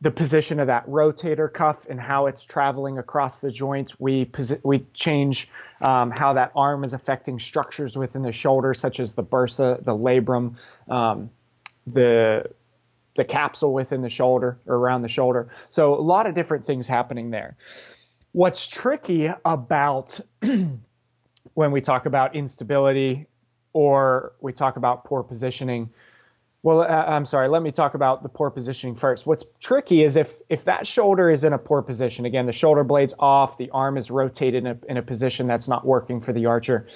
the 0.00 0.10
position 0.10 0.60
of 0.60 0.66
that 0.66 0.86
rotator 0.86 1.52
cuff 1.52 1.86
and 1.88 2.00
how 2.00 2.26
it's 2.26 2.44
traveling 2.44 2.98
across 2.98 3.40
the 3.40 3.50
joint. 3.50 3.94
We 4.00 4.30
we 4.64 4.84
change 4.92 5.48
um, 5.80 6.10
how 6.10 6.32
that 6.34 6.52
arm 6.56 6.82
is 6.82 6.92
affecting 6.92 7.38
structures 7.38 7.96
within 7.96 8.22
the 8.22 8.32
shoulder, 8.32 8.74
such 8.74 8.98
as 8.98 9.14
the 9.14 9.22
bursa, 9.22 9.82
the 9.84 9.92
labrum, 9.92 10.56
um, 10.88 11.30
the 11.86 12.50
the 13.14 13.24
capsule 13.24 13.72
within 13.72 14.02
the 14.02 14.10
shoulder 14.10 14.58
or 14.66 14.76
around 14.76 15.02
the 15.02 15.08
shoulder. 15.08 15.48
So 15.68 15.94
a 15.94 16.00
lot 16.00 16.26
of 16.26 16.34
different 16.34 16.64
things 16.64 16.88
happening 16.88 17.30
there. 17.30 17.56
What's 18.32 18.66
tricky 18.66 19.30
about 19.44 20.18
when 21.54 21.72
we 21.72 21.80
talk 21.80 22.06
about 22.06 22.34
instability 22.34 23.26
or 23.72 24.32
we 24.40 24.52
talk 24.52 24.76
about 24.76 25.04
poor 25.04 25.22
positioning, 25.22 25.90
well, 26.62 26.82
uh, 26.82 26.86
I'm 26.86 27.26
sorry. 27.26 27.48
Let 27.48 27.62
me 27.62 27.72
talk 27.72 27.94
about 27.94 28.22
the 28.22 28.28
poor 28.28 28.48
positioning 28.50 28.94
first. 28.94 29.26
What's 29.26 29.44
tricky 29.60 30.02
is 30.02 30.16
if 30.16 30.40
if 30.48 30.64
that 30.64 30.86
shoulder 30.86 31.28
is 31.28 31.44
in 31.44 31.52
a 31.52 31.58
poor 31.58 31.82
position. 31.82 32.24
Again, 32.24 32.46
the 32.46 32.52
shoulder 32.52 32.84
blade's 32.84 33.14
off, 33.18 33.58
the 33.58 33.70
arm 33.70 33.96
is 33.96 34.10
rotated 34.10 34.64
in 34.64 34.66
a, 34.68 34.78
in 34.88 34.96
a 34.96 35.02
position 35.02 35.46
that's 35.46 35.68
not 35.68 35.84
working 35.84 36.20
for 36.20 36.32
the 36.32 36.46
archer. 36.46 36.86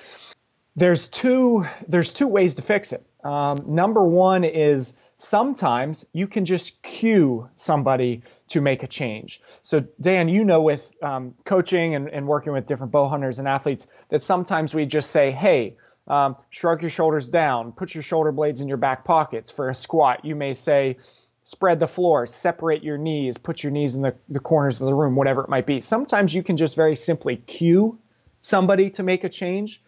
There's 0.76 1.08
two 1.08 1.66
there's 1.88 2.12
two 2.12 2.28
ways 2.28 2.54
to 2.56 2.62
fix 2.62 2.92
it. 2.92 3.04
Um, 3.24 3.64
number 3.66 4.04
one 4.04 4.44
is 4.44 4.94
sometimes 5.16 6.06
you 6.12 6.26
can 6.26 6.44
just 6.44 6.82
cue 6.82 7.48
somebody 7.54 8.22
to 8.48 8.60
make 8.60 8.82
a 8.82 8.86
change. 8.86 9.40
So, 9.62 9.80
Dan, 10.00 10.28
you 10.28 10.44
know, 10.44 10.62
with 10.62 10.92
um, 11.02 11.34
coaching 11.44 11.94
and, 11.94 12.08
and, 12.08 12.26
working 12.26 12.52
with 12.52 12.66
different 12.66 12.92
bow 12.92 13.08
hunters 13.08 13.38
and 13.38 13.48
athletes, 13.48 13.86
that 14.10 14.22
sometimes 14.22 14.74
we 14.74 14.86
just 14.86 15.10
say, 15.10 15.30
hey, 15.30 15.76
um, 16.06 16.36
shrug 16.50 16.82
your 16.82 16.90
shoulders 16.90 17.30
down, 17.30 17.72
put 17.72 17.94
your 17.94 18.02
shoulder 18.02 18.30
blades 18.30 18.60
in 18.60 18.68
your 18.68 18.76
back 18.76 19.04
pockets. 19.04 19.50
For 19.50 19.68
a 19.68 19.74
squat, 19.74 20.24
you 20.24 20.36
may 20.36 20.54
say, 20.54 20.98
spread 21.44 21.80
the 21.80 21.88
floor, 21.88 22.26
separate 22.26 22.84
your 22.84 22.98
knees, 22.98 23.38
put 23.38 23.62
your 23.62 23.72
knees 23.72 23.96
in 23.96 24.02
the, 24.02 24.14
the 24.28 24.40
corners 24.40 24.80
of 24.80 24.86
the 24.86 24.94
room, 24.94 25.16
whatever 25.16 25.42
it 25.42 25.48
might 25.48 25.66
be. 25.66 25.80
Sometimes 25.80 26.34
you 26.34 26.42
can 26.42 26.56
just 26.56 26.76
very 26.76 26.94
simply 26.94 27.36
cue 27.36 27.98
somebody 28.40 28.90
to 28.90 29.02
make 29.02 29.24
a 29.24 29.28
change 29.28 29.82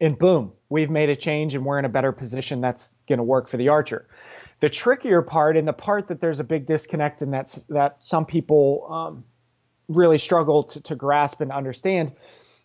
and 0.00 0.18
boom, 0.18 0.52
we've 0.68 0.90
made 0.90 1.10
a 1.10 1.16
change 1.16 1.54
and 1.54 1.64
we're 1.64 1.78
in 1.78 1.84
a 1.84 1.90
better 1.90 2.12
position 2.12 2.60
that's 2.60 2.94
going 3.08 3.18
to 3.18 3.22
work 3.22 3.48
for 3.48 3.56
the 3.56 3.68
archer. 3.68 4.08
The 4.60 4.68
trickier 4.68 5.22
part 5.22 5.56
and 5.56 5.66
the 5.66 5.72
part 5.72 6.08
that 6.08 6.20
there's 6.20 6.40
a 6.40 6.44
big 6.44 6.66
disconnect 6.66 7.22
and 7.22 7.32
that's 7.32 7.64
that 7.64 7.96
some 8.00 8.26
people 8.26 8.86
um, 8.90 9.24
really 9.88 10.18
struggle 10.18 10.64
to, 10.64 10.80
to 10.82 10.94
grasp 10.94 11.40
and 11.40 11.50
understand 11.50 12.12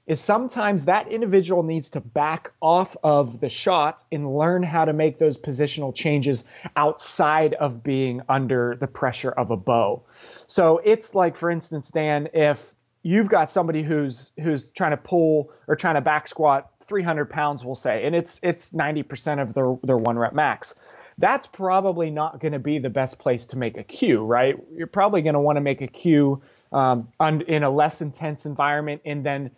is 0.07 0.21
sometimes 0.21 0.85
that 0.85 1.07
individual 1.07 1.63
needs 1.63 1.89
to 1.89 1.99
back 1.99 2.51
off 2.61 2.95
of 3.03 3.39
the 3.39 3.49
shot 3.49 4.03
and 4.11 4.31
learn 4.37 4.61
how 4.61 4.85
to 4.85 4.93
make 4.93 5.17
those 5.17 5.35
positional 5.35 5.95
changes 5.95 6.43
outside 6.75 7.55
of 7.55 7.81
being 7.81 8.21
under 8.29 8.77
the 8.79 8.85
pressure 8.85 9.31
of 9.31 9.49
a 9.49 9.57
bow. 9.57 10.03
So 10.45 10.79
it's 10.83 11.15
like, 11.15 11.35
for 11.35 11.49
instance, 11.49 11.89
Dan, 11.89 12.29
if 12.33 12.75
you've 13.01 13.29
got 13.29 13.49
somebody 13.49 13.81
who's 13.81 14.31
who's 14.39 14.69
trying 14.69 14.91
to 14.91 14.97
pull 14.97 15.51
or 15.67 15.75
trying 15.75 15.95
to 15.95 16.01
back 16.01 16.27
squat 16.27 16.69
300 16.87 17.29
pounds, 17.29 17.65
we'll 17.65 17.75
say, 17.75 18.05
and 18.05 18.15
it's 18.15 18.39
it's 18.43 18.71
90% 18.71 19.41
of 19.41 19.53
their 19.53 19.75
their 19.83 19.97
one 19.97 20.17
rep 20.17 20.33
max. 20.33 20.75
That's 21.17 21.47
probably 21.47 22.09
not 22.09 22.39
going 22.39 22.51
to 22.51 22.59
be 22.59 22.79
the 22.79 22.89
best 22.89 23.19
place 23.19 23.47
to 23.47 23.57
make 23.57 23.77
a 23.77 23.83
cue, 23.83 24.23
right? 24.23 24.57
You're 24.75 24.87
probably 24.87 25.21
going 25.21 25.35
to 25.35 25.39
want 25.39 25.55
to 25.55 25.61
make 25.61 25.81
a 25.81 25.87
cue 25.87 26.41
um, 26.73 27.07
in 27.47 27.63
a 27.63 27.69
less 27.69 28.01
intense 28.01 28.45
environment, 28.45 29.01
and 29.05 29.25
then 29.25 29.51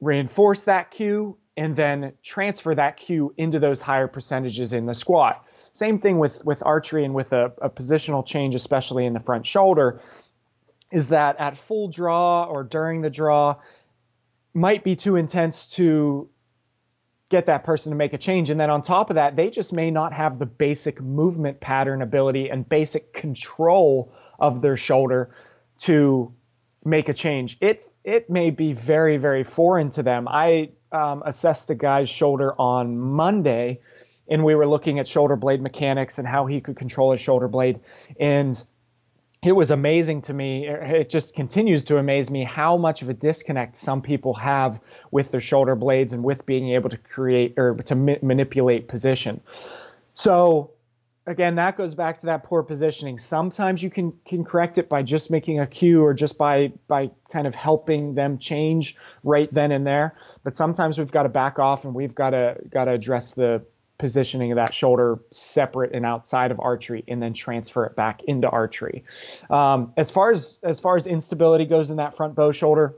reinforce 0.00 0.64
that 0.64 0.90
cue, 0.90 1.36
and 1.56 1.76
then 1.76 2.12
transfer 2.22 2.74
that 2.74 2.96
cue 2.96 3.32
into 3.36 3.60
those 3.60 3.80
higher 3.80 4.08
percentages 4.08 4.72
in 4.72 4.86
the 4.86 4.94
squat. 4.94 5.44
Same 5.72 5.98
thing 6.00 6.18
with 6.18 6.44
with 6.44 6.62
archery 6.64 7.04
and 7.04 7.14
with 7.14 7.32
a, 7.32 7.52
a 7.62 7.70
positional 7.70 8.26
change, 8.26 8.54
especially 8.54 9.06
in 9.06 9.12
the 9.12 9.20
front 9.20 9.46
shoulder, 9.46 10.00
is 10.90 11.10
that 11.10 11.40
at 11.40 11.56
full 11.56 11.88
draw 11.88 12.44
or 12.44 12.64
during 12.64 13.02
the 13.02 13.10
draw 13.10 13.56
might 14.54 14.84
be 14.84 14.94
too 14.94 15.16
intense 15.16 15.66
to 15.74 16.28
get 17.34 17.46
that 17.46 17.64
person 17.64 17.90
to 17.90 17.96
make 17.96 18.12
a 18.12 18.18
change. 18.18 18.48
And 18.50 18.60
then 18.60 18.70
on 18.70 18.80
top 18.80 19.10
of 19.10 19.16
that, 19.16 19.34
they 19.34 19.50
just 19.50 19.72
may 19.72 19.90
not 19.90 20.12
have 20.12 20.38
the 20.38 20.46
basic 20.46 21.00
movement 21.00 21.58
pattern 21.58 22.00
ability 22.00 22.48
and 22.48 22.68
basic 22.68 23.12
control 23.12 24.12
of 24.38 24.60
their 24.60 24.76
shoulder 24.76 25.34
to 25.80 26.32
make 26.84 27.08
a 27.08 27.12
change. 27.12 27.56
It's 27.60 27.92
it 28.04 28.30
may 28.30 28.50
be 28.50 28.72
very 28.72 29.16
very 29.16 29.42
foreign 29.42 29.90
to 29.90 30.04
them. 30.04 30.28
I 30.28 30.70
um, 30.92 31.24
assessed 31.26 31.70
a 31.70 31.74
guy's 31.74 32.08
shoulder 32.08 32.54
on 32.56 33.00
Monday 33.00 33.80
and 34.28 34.44
we 34.44 34.54
were 34.54 34.66
looking 34.66 35.00
at 35.00 35.08
shoulder 35.08 35.34
blade 35.34 35.60
mechanics 35.60 36.20
and 36.20 36.28
how 36.28 36.46
he 36.46 36.60
could 36.60 36.76
control 36.76 37.10
his 37.10 37.20
shoulder 37.20 37.48
blade 37.48 37.80
and 38.20 38.62
it 39.44 39.52
was 39.52 39.70
amazing 39.70 40.22
to 40.22 40.34
me. 40.34 40.66
It 40.66 41.10
just 41.10 41.34
continues 41.34 41.84
to 41.84 41.98
amaze 41.98 42.30
me 42.30 42.44
how 42.44 42.76
much 42.76 43.02
of 43.02 43.10
a 43.10 43.14
disconnect 43.14 43.76
some 43.76 44.00
people 44.00 44.34
have 44.34 44.80
with 45.10 45.30
their 45.30 45.40
shoulder 45.40 45.74
blades 45.74 46.12
and 46.12 46.24
with 46.24 46.46
being 46.46 46.70
able 46.70 46.90
to 46.90 46.96
create 46.96 47.54
or 47.58 47.74
to 47.74 47.94
ma- 47.94 48.16
manipulate 48.22 48.88
position. 48.88 49.40
So 50.14 50.70
again 51.26 51.54
that 51.54 51.76
goes 51.76 51.94
back 51.94 52.18
to 52.20 52.26
that 52.26 52.44
poor 52.44 52.62
positioning. 52.62 53.18
Sometimes 53.18 53.82
you 53.82 53.90
can 53.90 54.12
can 54.24 54.44
correct 54.44 54.78
it 54.78 54.88
by 54.88 55.02
just 55.02 55.30
making 55.30 55.60
a 55.60 55.66
cue 55.66 56.02
or 56.02 56.14
just 56.14 56.38
by 56.38 56.72
by 56.88 57.10
kind 57.30 57.46
of 57.46 57.54
helping 57.54 58.14
them 58.14 58.38
change 58.38 58.96
right 59.22 59.50
then 59.52 59.72
and 59.72 59.86
there. 59.86 60.16
But 60.42 60.56
sometimes 60.56 60.98
we've 60.98 61.10
got 61.10 61.24
to 61.24 61.28
back 61.28 61.58
off 61.58 61.84
and 61.84 61.94
we've 61.94 62.14
got 62.14 62.30
to 62.30 62.56
got 62.70 62.86
to 62.86 62.92
address 62.92 63.32
the 63.32 63.64
positioning 63.98 64.52
of 64.52 64.56
that 64.56 64.74
shoulder 64.74 65.20
separate 65.30 65.92
and 65.94 66.04
outside 66.04 66.50
of 66.50 66.58
archery 66.60 67.04
and 67.06 67.22
then 67.22 67.32
transfer 67.32 67.84
it 67.84 67.94
back 67.94 68.22
into 68.24 68.48
archery 68.48 69.04
um, 69.50 69.92
as 69.96 70.10
far 70.10 70.32
as 70.32 70.58
as 70.62 70.80
far 70.80 70.96
as 70.96 71.06
instability 71.06 71.64
goes 71.64 71.90
in 71.90 71.96
that 71.96 72.14
front 72.14 72.34
bow 72.34 72.50
shoulder 72.52 72.96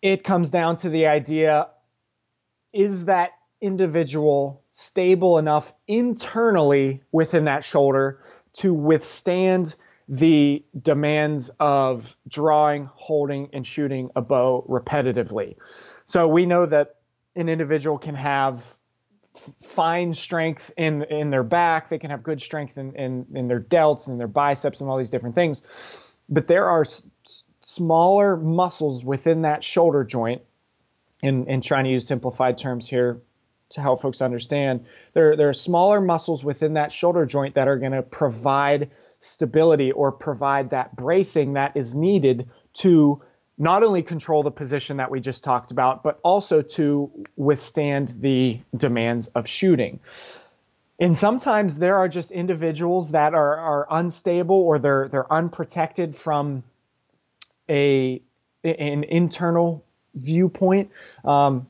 it 0.00 0.24
comes 0.24 0.50
down 0.50 0.76
to 0.76 0.88
the 0.88 1.06
idea 1.06 1.68
is 2.72 3.04
that 3.06 3.32
individual 3.60 4.62
stable 4.72 5.38
enough 5.38 5.72
internally 5.86 7.02
within 7.12 7.44
that 7.44 7.64
shoulder 7.64 8.18
to 8.52 8.74
withstand 8.74 9.74
the 10.08 10.62
demands 10.82 11.50
of 11.60 12.16
drawing, 12.28 12.90
holding, 12.94 13.48
and 13.52 13.66
shooting 13.66 14.10
a 14.16 14.20
bow 14.20 14.66
repetitively. 14.68 15.56
So 16.06 16.26
we 16.26 16.44
know 16.44 16.66
that 16.66 16.96
an 17.36 17.48
individual 17.48 17.98
can 17.98 18.16
have 18.16 18.74
fine 19.34 20.12
strength 20.12 20.72
in 20.76 21.02
in 21.04 21.30
their 21.30 21.42
back. 21.42 21.88
They 21.88 21.98
can 21.98 22.10
have 22.10 22.22
good 22.22 22.40
strength 22.40 22.78
in, 22.78 22.94
in, 22.94 23.26
in 23.34 23.46
their 23.46 23.60
delts 23.60 24.08
and 24.08 24.18
their 24.20 24.28
biceps 24.28 24.80
and 24.80 24.90
all 24.90 24.98
these 24.98 25.10
different 25.10 25.34
things. 25.34 25.62
But 26.28 26.46
there 26.46 26.66
are 26.66 26.82
s- 26.82 27.02
smaller 27.60 28.36
muscles 28.36 29.04
within 29.04 29.42
that 29.42 29.64
shoulder 29.64 30.04
joint. 30.04 30.42
In, 31.24 31.46
in 31.46 31.60
trying 31.60 31.84
to 31.84 31.90
use 31.90 32.08
simplified 32.08 32.58
terms 32.58 32.88
here 32.88 33.22
to 33.68 33.80
help 33.80 34.02
folks 34.02 34.20
understand, 34.20 34.84
there, 35.14 35.36
there 35.36 35.48
are 35.48 35.52
smaller 35.52 36.00
muscles 36.00 36.44
within 36.44 36.74
that 36.74 36.90
shoulder 36.90 37.24
joint 37.26 37.54
that 37.54 37.68
are 37.68 37.76
going 37.76 37.92
to 37.92 38.02
provide 38.02 38.90
stability 39.20 39.92
or 39.92 40.10
provide 40.10 40.70
that 40.70 40.96
bracing 40.96 41.52
that 41.52 41.76
is 41.76 41.94
needed 41.94 42.50
to 42.72 43.22
not 43.62 43.84
only 43.84 44.02
control 44.02 44.42
the 44.42 44.50
position 44.50 44.96
that 44.96 45.08
we 45.08 45.20
just 45.20 45.44
talked 45.44 45.70
about, 45.70 46.02
but 46.02 46.18
also 46.24 46.62
to 46.62 47.08
withstand 47.36 48.08
the 48.18 48.58
demands 48.76 49.28
of 49.28 49.46
shooting. 49.46 50.00
And 50.98 51.16
sometimes 51.16 51.78
there 51.78 51.96
are 51.96 52.08
just 52.08 52.32
individuals 52.32 53.12
that 53.12 53.34
are, 53.34 53.56
are 53.56 53.86
unstable 53.88 54.56
or 54.56 54.80
they're 54.80 55.06
they're 55.06 55.32
unprotected 55.32 56.12
from 56.12 56.64
a 57.70 58.20
an 58.64 59.04
internal 59.04 59.84
viewpoint 60.16 60.90
um, 61.24 61.68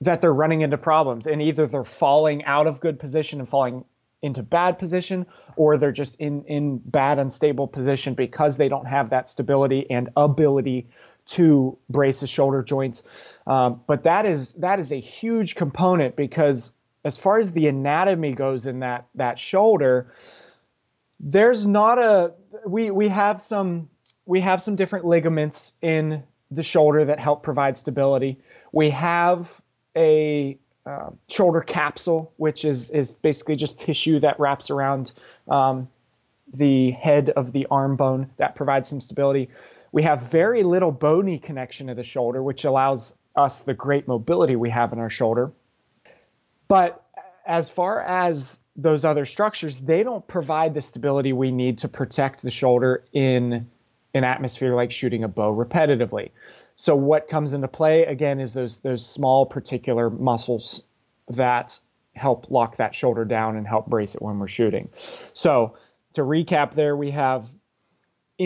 that 0.00 0.20
they're 0.20 0.34
running 0.34 0.62
into 0.62 0.76
problems, 0.76 1.28
and 1.28 1.40
either 1.40 1.68
they're 1.68 1.84
falling 1.84 2.44
out 2.46 2.66
of 2.66 2.80
good 2.80 2.98
position 2.98 3.38
and 3.38 3.48
falling 3.48 3.84
into 4.22 4.42
bad 4.42 4.78
position, 4.78 5.26
or 5.54 5.76
they're 5.76 5.92
just 5.92 6.16
in 6.16 6.44
in 6.44 6.78
bad 6.78 7.20
unstable 7.20 7.68
position 7.68 8.14
because 8.14 8.56
they 8.56 8.68
don't 8.68 8.86
have 8.86 9.10
that 9.10 9.28
stability 9.28 9.88
and 9.88 10.08
ability 10.16 10.88
to 11.24 11.78
brace 11.88 12.20
the 12.20 12.26
shoulder 12.26 12.62
joints. 12.62 13.02
Um, 13.46 13.82
but 13.86 14.04
that 14.04 14.26
is 14.26 14.54
that 14.54 14.78
is 14.78 14.92
a 14.92 15.00
huge 15.00 15.54
component 15.54 16.16
because 16.16 16.72
as 17.04 17.16
far 17.16 17.38
as 17.38 17.52
the 17.52 17.66
anatomy 17.68 18.32
goes 18.32 18.66
in 18.66 18.80
that 18.80 19.06
that 19.14 19.38
shoulder, 19.38 20.12
there's 21.20 21.66
not 21.66 21.98
a 21.98 22.32
we 22.66 22.90
we 22.90 23.08
have 23.08 23.40
some 23.40 23.88
we 24.26 24.40
have 24.40 24.62
some 24.62 24.76
different 24.76 25.04
ligaments 25.04 25.72
in 25.82 26.22
the 26.50 26.62
shoulder 26.62 27.04
that 27.04 27.18
help 27.18 27.42
provide 27.42 27.78
stability. 27.78 28.38
We 28.72 28.90
have 28.90 29.60
a 29.96 30.58
uh, 30.84 31.10
shoulder 31.28 31.60
capsule, 31.60 32.32
which 32.36 32.64
is 32.64 32.90
is 32.90 33.14
basically 33.16 33.56
just 33.56 33.78
tissue 33.78 34.20
that 34.20 34.38
wraps 34.38 34.70
around 34.70 35.12
um, 35.48 35.88
the 36.52 36.90
head 36.92 37.30
of 37.30 37.52
the 37.52 37.66
arm 37.70 37.96
bone 37.96 38.30
that 38.36 38.54
provides 38.54 38.88
some 38.88 39.00
stability. 39.00 39.48
We 39.92 40.02
have 40.04 40.30
very 40.30 40.62
little 40.62 40.90
bony 40.90 41.38
connection 41.38 41.86
to 41.88 41.94
the 41.94 42.02
shoulder, 42.02 42.42
which 42.42 42.64
allows 42.64 43.16
us 43.36 43.62
the 43.62 43.74
great 43.74 44.08
mobility 44.08 44.56
we 44.56 44.70
have 44.70 44.92
in 44.92 44.98
our 44.98 45.10
shoulder. 45.10 45.52
But 46.66 47.04
as 47.46 47.68
far 47.68 48.00
as 48.00 48.60
those 48.76 49.04
other 49.04 49.26
structures, 49.26 49.78
they 49.78 50.02
don't 50.02 50.26
provide 50.26 50.74
the 50.74 50.80
stability 50.80 51.32
we 51.32 51.50
need 51.50 51.78
to 51.78 51.88
protect 51.88 52.42
the 52.42 52.50
shoulder 52.50 53.04
in 53.12 53.68
an 54.14 54.24
atmosphere 54.24 54.74
like 54.74 54.90
shooting 54.90 55.24
a 55.24 55.28
bow 55.28 55.54
repetitively. 55.54 56.30
So 56.76 56.96
what 56.96 57.28
comes 57.28 57.52
into 57.52 57.68
play 57.68 58.04
again 58.04 58.40
is 58.40 58.54
those 58.54 58.78
those 58.78 59.06
small 59.06 59.46
particular 59.46 60.10
muscles 60.10 60.82
that 61.28 61.78
help 62.14 62.50
lock 62.50 62.76
that 62.76 62.94
shoulder 62.94 63.24
down 63.24 63.56
and 63.56 63.66
help 63.66 63.86
brace 63.86 64.14
it 64.14 64.22
when 64.22 64.38
we're 64.38 64.48
shooting. 64.48 64.90
So 65.32 65.76
to 66.14 66.22
recap 66.22 66.74
there 66.74 66.96
we 66.96 67.10
have 67.10 67.46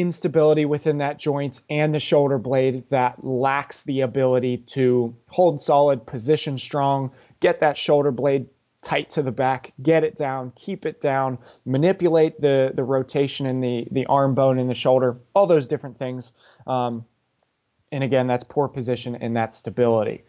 instability 0.01 0.64
within 0.64 0.99
that 0.99 1.18
joint 1.18 1.61
and 1.70 1.94
the 1.94 2.01
shoulder 2.01 2.38
blade 2.38 2.88
that 2.90 3.24
lacks 3.24 3.82
the 3.82 4.03
ability 4.03 4.59
to 4.59 5.16
hold 5.28 5.61
solid, 5.61 6.07
position 6.07 6.59
strong, 6.59 7.12
get 7.40 7.61
that 7.61 7.76
shoulder 7.76 8.11
blade 8.11 8.49
tight 8.82 9.11
to 9.11 9.22
the 9.22 9.32
back, 9.32 9.72
get 9.82 10.05
it 10.05 10.14
down, 10.14 10.53
keep 10.55 10.86
it 10.86 11.01
down, 11.01 11.38
manipulate 11.64 12.40
the 12.40 12.72
the 12.74 12.84
rotation 12.84 13.47
in 13.47 13.61
the 13.61 13.88
the 13.90 14.07
arm 14.07 14.34
bone 14.34 14.59
in 14.59 14.68
the 14.68 14.74
shoulder, 14.74 15.16
all 15.34 15.47
those 15.47 15.66
different 15.66 15.97
things. 15.97 16.32
Um, 16.66 17.05
and 17.90 18.05
again, 18.05 18.26
that's 18.26 18.44
poor 18.44 18.68
position 18.68 19.16
and 19.16 19.36
that's 19.36 19.57
stability. 19.57 20.24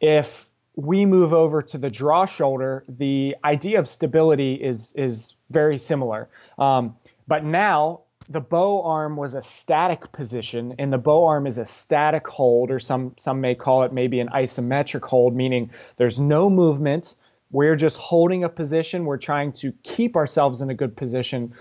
If 0.00 0.48
we 0.76 1.06
move 1.06 1.32
over 1.32 1.62
to 1.62 1.78
the 1.78 1.90
draw 1.90 2.26
shoulder, 2.26 2.84
the 2.88 3.36
idea 3.42 3.78
of 3.78 3.88
stability 3.88 4.54
is 4.54 4.92
is 4.92 5.34
very 5.50 5.78
similar. 5.78 6.28
Um, 6.58 6.96
but 7.26 7.44
now 7.44 8.02
the 8.28 8.40
bow 8.40 8.82
arm 8.82 9.16
was 9.16 9.34
a 9.34 9.42
static 9.42 10.12
position, 10.12 10.74
and 10.78 10.92
the 10.92 10.98
bow 10.98 11.26
arm 11.26 11.46
is 11.46 11.58
a 11.58 11.64
static 11.64 12.26
hold, 12.28 12.70
or 12.70 12.78
some 12.78 13.14
some 13.16 13.40
may 13.40 13.54
call 13.54 13.84
it 13.84 13.92
maybe 13.92 14.20
an 14.20 14.28
isometric 14.28 15.02
hold, 15.02 15.34
meaning 15.34 15.70
there's 15.96 16.20
no 16.20 16.50
movement. 16.50 17.14
We're 17.50 17.76
just 17.76 17.96
holding 17.96 18.44
a 18.44 18.48
position. 18.50 19.06
We're 19.06 19.16
trying 19.16 19.52
to 19.52 19.72
keep 19.82 20.16
ourselves 20.16 20.60
in 20.60 20.68
a 20.68 20.74
good 20.74 20.94
position, 20.94 21.54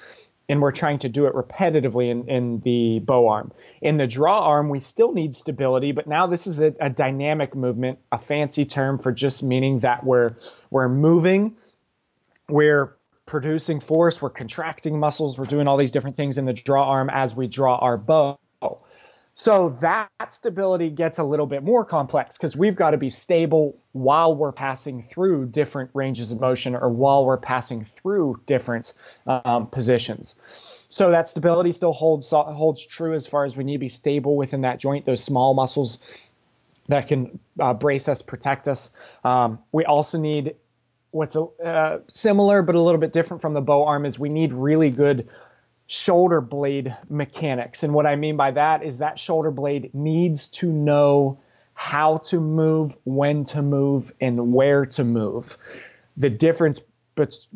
and 0.50 0.62
we're 0.62 0.72
trying 0.72 1.00
to 1.00 1.10
do 1.10 1.26
it 1.28 1.34
repetitively 1.34 2.10
in, 2.12 2.28
in 2.28 2.60
the 2.60 3.00
bow 3.00 3.30
arm. 3.30 3.54
In 3.82 3.96
the 3.96 4.06
draw 4.06 4.42
arm, 4.42 4.68
we 4.68 4.82
still 4.82 5.14
need 5.14 5.34
stability, 5.34 5.94
but 5.94 6.06
now 6.06 6.28
this 6.28 6.48
is 6.48 6.62
a, 6.62 6.74
a 6.82 6.90
dynamic 6.90 7.56
movement, 7.56 8.00
a 8.12 8.18
fancy 8.18 8.66
term 8.66 9.00
for 9.00 9.14
just 9.14 9.42
meaning 9.42 9.80
that 9.80 10.04
we're 10.04 10.36
we're 10.70 10.90
moving, 10.90 11.56
we're 12.50 12.97
producing 13.28 13.80
force, 13.80 14.20
we're 14.22 14.32
contracting 14.32 15.00
muscles, 15.00 15.38
we're 15.38 15.46
doing 15.46 15.68
all 15.68 15.78
these 15.78 15.92
different 15.92 16.16
things 16.16 16.40
in 16.40 16.46
the 16.46 16.54
draw 16.54 16.90
arm 16.90 17.12
as 17.12 17.36
we 17.36 17.46
draw 17.46 17.76
our 17.76 17.98
bow. 17.98 18.40
So 19.36 19.70
that 19.82 20.10
stability 20.30 20.90
gets 20.90 21.20
a 21.20 21.24
little 21.24 21.46
bit 21.46 21.62
more 21.62 21.86
complex 21.86 22.40
because 22.40 22.58
we've 22.58 22.76
got 22.76 22.92
to 22.92 22.98
be 22.98 23.12
stable 23.12 23.78
while 23.92 24.36
we're 24.36 24.52
passing 24.52 25.04
through 25.04 25.50
different 25.50 25.92
ranges 25.94 26.32
of 26.32 26.42
motion 26.42 26.76
or 26.76 26.90
while 26.90 27.24
we're 27.24 27.38
passing 27.38 27.86
through 27.86 28.42
different 28.48 28.96
um, 29.28 29.68
positions. 29.68 30.38
So 30.90 31.12
that 31.12 31.28
stability 31.28 31.72
still 31.74 31.94
holds 31.94 32.32
holds 32.32 32.84
true 32.84 33.14
as 33.14 33.28
far 33.28 33.46
as 33.46 33.56
we 33.56 33.64
need 33.64 33.74
to 33.74 33.80
be 33.80 33.90
stable 33.90 34.36
within 34.36 34.62
that 34.62 34.80
joint, 34.80 35.06
those 35.06 35.24
small 35.24 35.54
muscles 35.54 36.00
that 36.88 37.08
can 37.08 37.38
uh, 37.60 37.76
brace 37.76 38.10
us, 38.10 38.24
protect 38.24 38.68
us. 38.68 38.90
Um, 39.24 39.60
we 39.72 39.86
also 39.86 40.18
need 40.18 40.56
what's 41.12 41.36
uh, 41.36 42.00
similar 42.08 42.62
but 42.62 42.76
a 42.76 42.82
little 42.82 43.00
bit 43.00 43.14
different 43.14 43.42
from 43.42 43.54
the 43.54 43.62
bow 43.62 43.86
arm 43.86 44.06
is 44.06 44.20
we 44.20 44.30
need 44.30 44.54
really 44.54 44.90
good 44.90 45.30
shoulder 45.88 46.42
blade 46.42 46.96
mechanics. 47.10 47.84
And 47.84 47.94
what 47.94 48.06
I 48.06 48.16
mean 48.16 48.36
by 48.36 48.52
that 48.52 48.84
is 48.84 49.00
that 49.00 49.18
shoulder 49.18 49.52
blade 49.52 49.94
needs 49.94 50.48
to 50.50 50.72
know 50.72 51.40
how 51.74 52.18
to 52.18 52.40
move, 52.40 52.98
when 53.06 53.46
to 53.46 53.62
move, 53.62 54.12
and 54.20 54.52
where 54.52 54.86
to 54.86 55.04
move. 55.04 55.58
The 56.18 56.30
difference 56.30 56.82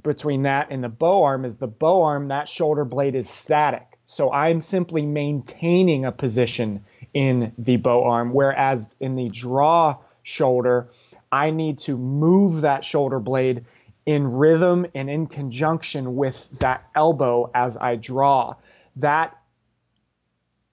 between 0.01 0.43
that 0.43 0.67
and 0.71 0.83
the 0.83 0.89
bow 0.89 1.23
arm 1.23 1.45
is 1.45 1.57
the 1.57 1.67
bow 1.67 2.03
arm, 2.03 2.29
that 2.29 2.47
shoulder 2.47 2.85
blade 2.85 3.15
is 3.15 3.29
static. 3.29 3.99
So 4.05 4.31
I'm 4.31 4.61
simply 4.61 5.03
maintaining 5.03 6.05
a 6.05 6.11
position 6.11 6.83
in 7.13 7.51
the 7.57 7.77
bow 7.77 8.03
arm, 8.03 8.33
whereas 8.33 8.95
in 8.99 9.15
the 9.15 9.29
draw 9.29 9.97
shoulder, 10.23 10.89
I 11.31 11.51
need 11.51 11.79
to 11.79 11.97
move 11.97 12.61
that 12.61 12.83
shoulder 12.83 13.19
blade 13.19 13.65
in 14.05 14.27
rhythm 14.33 14.85
and 14.95 15.09
in 15.09 15.27
conjunction 15.27 16.15
with 16.15 16.49
that 16.59 16.89
elbow 16.95 17.49
as 17.53 17.77
I 17.77 17.95
draw. 17.95 18.55
That 18.97 19.37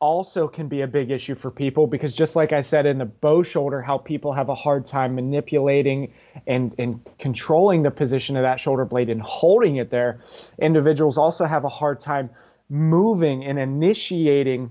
also 0.01 0.47
can 0.47 0.69
be 0.69 0.83
a 0.83 0.87
big 0.87 1.11
issue 1.11 1.35
for 1.35 1.51
people 1.51 1.87
because 1.87 2.15
just 2.15 2.37
like 2.37 2.53
I 2.53 2.61
said 2.61 2.87
in 2.87 2.99
the 2.99 3.05
bow 3.05 3.43
shoulder, 3.43 3.83
how 3.83 3.99
people 3.99 4.33
have 4.33 4.49
a 4.49 4.55
hard 4.55 4.85
time 4.87 5.15
manipulating 5.15 6.13
and, 6.47 6.75
and 6.79 7.01
controlling 7.19 7.83
the 7.83 7.91
position 7.91 8.37
of 8.37 8.43
that 8.43 8.61
shoulder 8.61 8.85
blade 8.85 9.11
and 9.11 9.21
holding 9.21 9.77
it 9.77 9.91
there, 9.91 10.21
individuals 10.61 11.19
also 11.19 11.45
have 11.45 11.65
a 11.65 11.69
hard 11.69 12.01
time 12.01 12.31
moving 12.69 13.45
and 13.45 13.59
initiating 13.59 14.71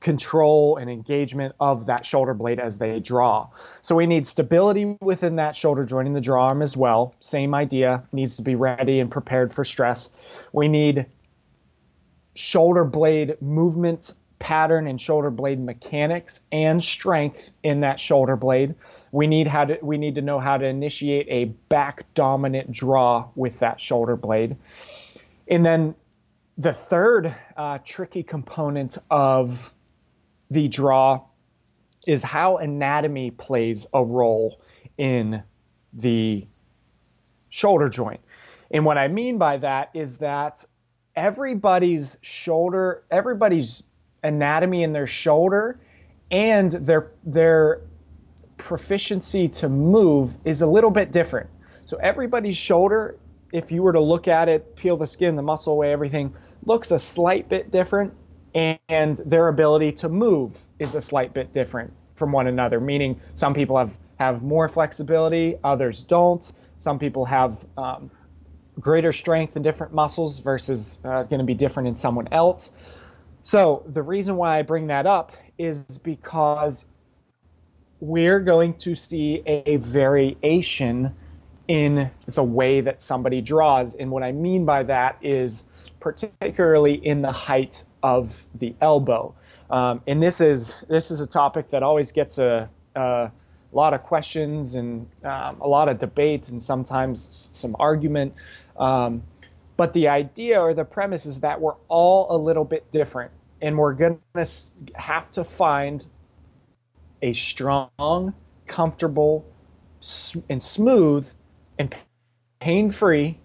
control 0.00 0.76
and 0.76 0.90
engagement 0.90 1.54
of 1.60 1.86
that 1.86 2.04
shoulder 2.04 2.34
blade 2.34 2.58
as 2.58 2.78
they 2.78 3.00
draw. 3.00 3.48
So 3.82 3.94
we 3.94 4.06
need 4.06 4.26
stability 4.26 4.96
within 5.00 5.36
that 5.36 5.54
shoulder 5.54 5.84
joint 5.84 6.08
in 6.08 6.14
the 6.14 6.20
draw 6.20 6.48
arm 6.48 6.62
as 6.62 6.76
well. 6.76 7.14
Same 7.20 7.54
idea, 7.54 8.02
needs 8.12 8.36
to 8.36 8.42
be 8.42 8.54
ready 8.54 9.00
and 9.00 9.10
prepared 9.10 9.52
for 9.52 9.64
stress. 9.64 10.10
We 10.52 10.68
need 10.68 11.06
shoulder 12.34 12.84
blade 12.84 13.40
movement 13.42 14.14
pattern 14.38 14.86
and 14.86 15.00
shoulder 15.00 15.30
blade 15.30 15.60
mechanics 15.60 16.42
and 16.52 16.82
strength 16.82 17.50
in 17.62 17.80
that 17.80 17.98
shoulder 17.98 18.36
blade. 18.36 18.74
We 19.10 19.26
need 19.26 19.48
how 19.48 19.64
to 19.64 19.78
we 19.82 19.98
need 19.98 20.14
to 20.14 20.22
know 20.22 20.38
how 20.38 20.56
to 20.56 20.64
initiate 20.64 21.26
a 21.28 21.46
back 21.68 22.04
dominant 22.14 22.70
draw 22.70 23.28
with 23.34 23.58
that 23.60 23.80
shoulder 23.80 24.16
blade. 24.16 24.56
And 25.48 25.64
then 25.66 25.94
the 26.56 26.72
third 26.72 27.34
uh, 27.56 27.78
tricky 27.84 28.22
component 28.22 28.98
of 29.10 29.72
the 30.50 30.68
draw 30.68 31.22
is 32.06 32.22
how 32.22 32.56
anatomy 32.56 33.30
plays 33.30 33.86
a 33.92 34.02
role 34.02 34.60
in 34.96 35.42
the 35.92 36.46
shoulder 37.50 37.88
joint. 37.88 38.20
And 38.70 38.84
what 38.84 38.98
I 38.98 39.08
mean 39.08 39.38
by 39.38 39.58
that 39.58 39.90
is 39.94 40.18
that 40.18 40.64
everybody's 41.16 42.16
shoulder, 42.22 43.04
everybody's 43.10 43.82
anatomy 44.22 44.82
in 44.82 44.92
their 44.92 45.06
shoulder 45.06 45.80
and 46.30 46.72
their 46.72 47.12
their 47.24 47.80
proficiency 48.56 49.48
to 49.48 49.68
move 49.68 50.36
is 50.44 50.62
a 50.62 50.66
little 50.66 50.90
bit 50.90 51.12
different. 51.12 51.48
So 51.86 51.96
everybody's 51.98 52.56
shoulder, 52.56 53.18
if 53.52 53.72
you 53.72 53.82
were 53.82 53.92
to 53.92 54.00
look 54.00 54.28
at 54.28 54.48
it, 54.48 54.76
peel 54.76 54.96
the 54.96 55.06
skin, 55.06 55.36
the 55.36 55.42
muscle 55.42 55.72
away, 55.72 55.92
everything 55.92 56.34
looks 56.64 56.90
a 56.90 56.98
slight 56.98 57.48
bit 57.48 57.70
different 57.70 58.12
and 58.54 59.16
their 59.18 59.48
ability 59.48 59.92
to 59.92 60.08
move 60.08 60.58
is 60.78 60.94
a 60.94 61.00
slight 61.00 61.34
bit 61.34 61.52
different 61.52 61.92
from 62.14 62.32
one 62.32 62.46
another 62.46 62.80
meaning 62.80 63.20
some 63.34 63.54
people 63.54 63.76
have 63.76 63.96
have 64.18 64.42
more 64.42 64.68
flexibility 64.68 65.56
others 65.62 66.04
don't. 66.04 66.52
Some 66.76 66.98
people 66.98 67.24
have 67.24 67.64
um, 67.76 68.10
greater 68.78 69.12
strength 69.12 69.56
in 69.56 69.62
different 69.62 69.92
muscles 69.92 70.38
versus 70.38 71.00
uh, 71.04 71.24
going 71.24 71.40
to 71.40 71.44
be 71.44 71.54
different 71.54 71.88
in 71.88 71.96
someone 71.96 72.28
else. 72.32 72.72
So 73.42 73.82
the 73.86 74.02
reason 74.02 74.36
why 74.36 74.58
i 74.58 74.62
bring 74.62 74.88
that 74.88 75.06
up 75.06 75.32
is 75.58 75.98
because 75.98 76.86
we're 78.00 78.40
going 78.40 78.74
to 78.74 78.94
see 78.94 79.42
a 79.46 79.76
variation 79.76 81.14
in 81.66 82.10
the 82.26 82.42
way 82.42 82.80
that 82.80 83.00
somebody 83.00 83.40
draws. 83.40 83.94
And 83.94 84.10
what 84.10 84.22
i 84.22 84.32
mean 84.32 84.64
by 84.64 84.84
that 84.84 85.18
is 85.22 85.64
particularly 86.00 86.94
in 86.94 87.22
the 87.22 87.32
height 87.32 87.82
of 88.02 88.46
the 88.54 88.74
elbow. 88.80 89.34
Um, 89.70 90.02
and 90.06 90.22
this 90.22 90.40
is 90.40 90.74
this 90.88 91.10
is 91.10 91.20
a 91.20 91.26
topic 91.26 91.68
that 91.68 91.82
always 91.82 92.12
gets 92.12 92.38
a, 92.38 92.68
a 92.94 93.30
lot 93.72 93.94
of 93.94 94.02
questions 94.02 94.74
and 94.74 95.06
um, 95.24 95.60
a 95.60 95.68
lot 95.68 95.88
of 95.88 95.98
debate 95.98 96.48
and 96.48 96.62
sometimes 96.62 97.50
some 97.52 97.76
argument. 97.78 98.34
Um, 98.76 99.22
but 99.76 99.92
the 99.92 100.08
idea 100.08 100.60
or 100.60 100.74
the 100.74 100.84
premise 100.84 101.26
is 101.26 101.40
that 101.40 101.60
we're 101.60 101.76
all 101.88 102.34
a 102.34 102.38
little 102.38 102.64
bit 102.64 102.90
different, 102.90 103.30
and 103.60 103.76
we're 103.78 103.94
going 103.94 104.18
to 104.34 104.46
have 104.94 105.30
to 105.32 105.44
find 105.44 106.04
a 107.22 107.32
strong, 107.32 108.34
comfortable, 108.66 109.44
and 110.48 110.62
smooth 110.62 111.32
and 111.78 111.94
pain-free 112.60 113.38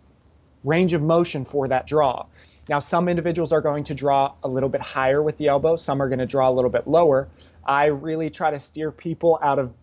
range 0.64 0.94
of 0.94 1.02
motion 1.02 1.46
for 1.46 1.68
that 1.68 1.86
draw. 1.86 2.26
Now, 2.70 2.80
some 2.80 3.10
individuals 3.10 3.52
are 3.52 3.62
going 3.62 3.84
to 3.86 3.94
draw 3.94 4.34
a 4.44 4.48
little 4.48 4.70
bit 4.70 4.82
higher 4.82 5.22
with 5.22 5.38
the 5.38 5.48
elbow, 5.48 5.76
some 5.76 6.02
are 6.02 6.08
going 6.08 6.20
to 6.20 6.26
draw 6.26 6.50
a 6.50 6.54
little 6.54 6.70
bit 6.70 6.88
lower. 6.88 7.28
I 7.66 7.86
really 7.86 8.30
try 8.30 8.52
to 8.52 8.60
steer 8.60 8.92
people 8.92 9.40
out 9.42 9.60
of 9.60 9.74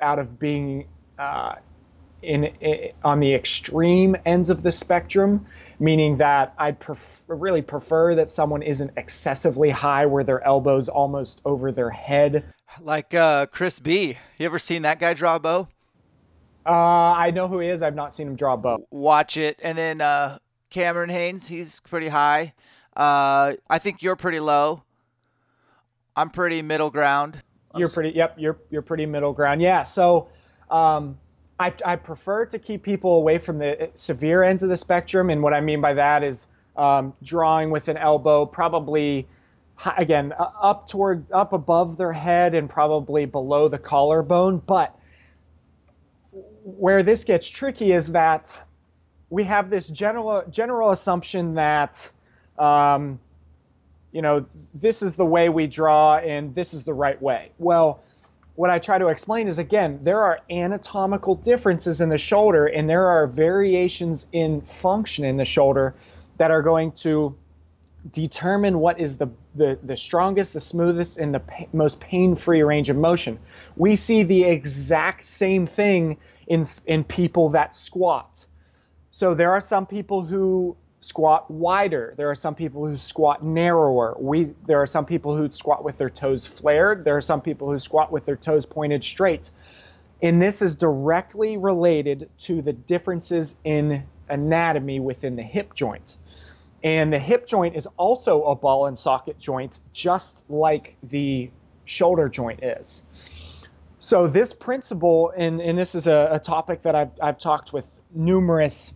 out 0.00 0.18
of 0.18 0.38
being 0.38 0.86
uh, 1.18 1.54
in, 2.22 2.44
in, 2.44 2.92
on 3.02 3.20
the 3.20 3.34
extreme 3.34 4.16
ends 4.26 4.50
of 4.50 4.62
the 4.62 4.72
spectrum, 4.72 5.46
meaning 5.78 6.16
that 6.18 6.54
I 6.58 6.72
pref- 6.72 7.24
really 7.28 7.62
prefer 7.62 8.14
that 8.16 8.28
someone 8.28 8.62
isn't 8.62 8.90
excessively 8.96 9.70
high 9.70 10.06
where 10.06 10.24
their 10.24 10.44
elbows 10.44 10.88
almost 10.88 11.40
over 11.44 11.72
their 11.72 11.90
head. 11.90 12.44
Like 12.80 13.14
uh, 13.14 13.46
Chris 13.46 13.78
B. 13.78 14.18
You 14.36 14.46
ever 14.46 14.58
seen 14.58 14.82
that 14.82 14.98
guy 14.98 15.14
draw 15.14 15.36
a 15.36 15.40
bow? 15.40 15.68
Uh, 16.66 16.70
I 16.70 17.30
know 17.30 17.46
who 17.46 17.60
he 17.60 17.68
is. 17.68 17.82
I've 17.82 17.94
not 17.94 18.14
seen 18.14 18.26
him 18.26 18.36
draw 18.36 18.54
a 18.54 18.56
bow. 18.56 18.86
Watch 18.90 19.36
it, 19.36 19.60
and 19.62 19.76
then 19.76 20.00
uh, 20.00 20.38
Cameron 20.74 21.08
Hanes, 21.08 21.46
he's 21.46 21.78
pretty 21.78 22.08
high. 22.08 22.52
Uh, 22.96 23.54
I 23.70 23.78
think 23.78 24.02
you're 24.02 24.16
pretty 24.16 24.40
low. 24.40 24.82
I'm 26.16 26.30
pretty 26.30 26.62
middle 26.62 26.90
ground. 26.90 27.40
You're 27.76 27.88
pretty. 27.88 28.10
Yep, 28.10 28.34
you're 28.38 28.58
you're 28.70 28.82
pretty 28.82 29.06
middle 29.06 29.32
ground. 29.32 29.62
Yeah. 29.62 29.84
So, 29.84 30.28
um, 30.70 31.16
I 31.60 31.72
I 31.84 31.94
prefer 31.94 32.46
to 32.46 32.58
keep 32.58 32.82
people 32.82 33.14
away 33.14 33.38
from 33.38 33.58
the 33.58 33.88
severe 33.94 34.42
ends 34.42 34.64
of 34.64 34.68
the 34.68 34.76
spectrum, 34.76 35.30
and 35.30 35.44
what 35.44 35.54
I 35.54 35.60
mean 35.60 35.80
by 35.80 35.94
that 35.94 36.24
is 36.24 36.46
um, 36.76 37.14
drawing 37.22 37.70
with 37.70 37.86
an 37.86 37.96
elbow, 37.96 38.44
probably 38.44 39.28
again 39.96 40.34
up 40.38 40.88
towards 40.88 41.30
up 41.30 41.52
above 41.52 41.96
their 41.96 42.12
head 42.12 42.52
and 42.52 42.68
probably 42.68 43.26
below 43.26 43.68
the 43.68 43.78
collarbone. 43.78 44.58
But 44.58 44.98
where 46.64 47.04
this 47.04 47.22
gets 47.22 47.48
tricky 47.48 47.92
is 47.92 48.08
that 48.08 48.52
we 49.30 49.44
have 49.44 49.70
this 49.70 49.88
general 49.88 50.44
general 50.50 50.90
assumption 50.90 51.54
that 51.54 52.10
um, 52.58 53.18
you 54.12 54.22
know 54.22 54.40
this 54.74 55.02
is 55.02 55.14
the 55.14 55.24
way 55.24 55.48
we 55.48 55.66
draw 55.66 56.16
and 56.16 56.54
this 56.54 56.74
is 56.74 56.84
the 56.84 56.94
right 56.94 57.20
way. 57.20 57.50
Well, 57.58 58.02
what 58.54 58.70
I 58.70 58.78
try 58.78 58.98
to 58.98 59.08
explain 59.08 59.48
is 59.48 59.58
again 59.58 60.00
there 60.02 60.20
are 60.20 60.40
anatomical 60.50 61.34
differences 61.34 62.00
in 62.00 62.08
the 62.08 62.18
shoulder 62.18 62.66
and 62.66 62.88
there 62.88 63.06
are 63.06 63.26
variations 63.26 64.26
in 64.32 64.60
function 64.60 65.24
in 65.24 65.36
the 65.36 65.44
shoulder 65.44 65.94
that 66.38 66.50
are 66.50 66.62
going 66.62 66.92
to 66.92 67.36
determine 68.10 68.78
what 68.78 69.00
is 69.00 69.16
the, 69.16 69.28
the, 69.54 69.78
the 69.82 69.96
strongest, 69.96 70.52
the 70.52 70.60
smoothest, 70.60 71.18
and 71.18 71.34
the 71.34 71.40
pa- 71.40 71.64
most 71.72 72.00
pain 72.00 72.34
free 72.34 72.62
range 72.62 72.90
of 72.90 72.96
motion. 72.96 73.38
We 73.76 73.96
see 73.96 74.22
the 74.22 74.44
exact 74.44 75.24
same 75.24 75.66
thing 75.66 76.18
in, 76.46 76.64
in 76.86 77.04
people 77.04 77.50
that 77.50 77.74
squat. 77.74 78.46
So 79.14 79.32
there 79.32 79.52
are 79.52 79.60
some 79.60 79.86
people 79.86 80.22
who 80.22 80.76
squat 80.98 81.48
wider. 81.48 82.14
There 82.16 82.30
are 82.30 82.34
some 82.34 82.56
people 82.56 82.84
who 82.84 82.96
squat 82.96 83.44
narrower. 83.44 84.16
We 84.18 84.54
there 84.66 84.82
are 84.82 84.88
some 84.88 85.06
people 85.06 85.36
who 85.36 85.48
squat 85.52 85.84
with 85.84 85.98
their 85.98 86.10
toes 86.10 86.48
flared. 86.48 87.04
There 87.04 87.16
are 87.16 87.20
some 87.20 87.40
people 87.40 87.70
who 87.70 87.78
squat 87.78 88.10
with 88.10 88.26
their 88.26 88.34
toes 88.34 88.66
pointed 88.66 89.04
straight. 89.04 89.52
And 90.20 90.42
this 90.42 90.62
is 90.62 90.74
directly 90.74 91.56
related 91.58 92.28
to 92.38 92.60
the 92.60 92.72
differences 92.72 93.54
in 93.62 94.02
anatomy 94.28 94.98
within 94.98 95.36
the 95.36 95.44
hip 95.44 95.74
joint. 95.74 96.16
And 96.82 97.12
the 97.12 97.20
hip 97.20 97.46
joint 97.46 97.76
is 97.76 97.86
also 97.96 98.42
a 98.42 98.56
ball 98.56 98.86
and 98.86 98.98
socket 98.98 99.38
joint, 99.38 99.78
just 99.92 100.50
like 100.50 100.96
the 101.04 101.52
shoulder 101.84 102.28
joint 102.28 102.64
is. 102.64 103.04
So 104.00 104.26
this 104.26 104.52
principle, 104.52 105.32
and, 105.36 105.60
and 105.60 105.78
this 105.78 105.94
is 105.94 106.08
a, 106.08 106.30
a 106.32 106.40
topic 106.40 106.82
that 106.82 106.96
I've, 106.96 107.12
I've 107.22 107.38
talked 107.38 107.72
with 107.72 108.00
numerous 108.12 108.92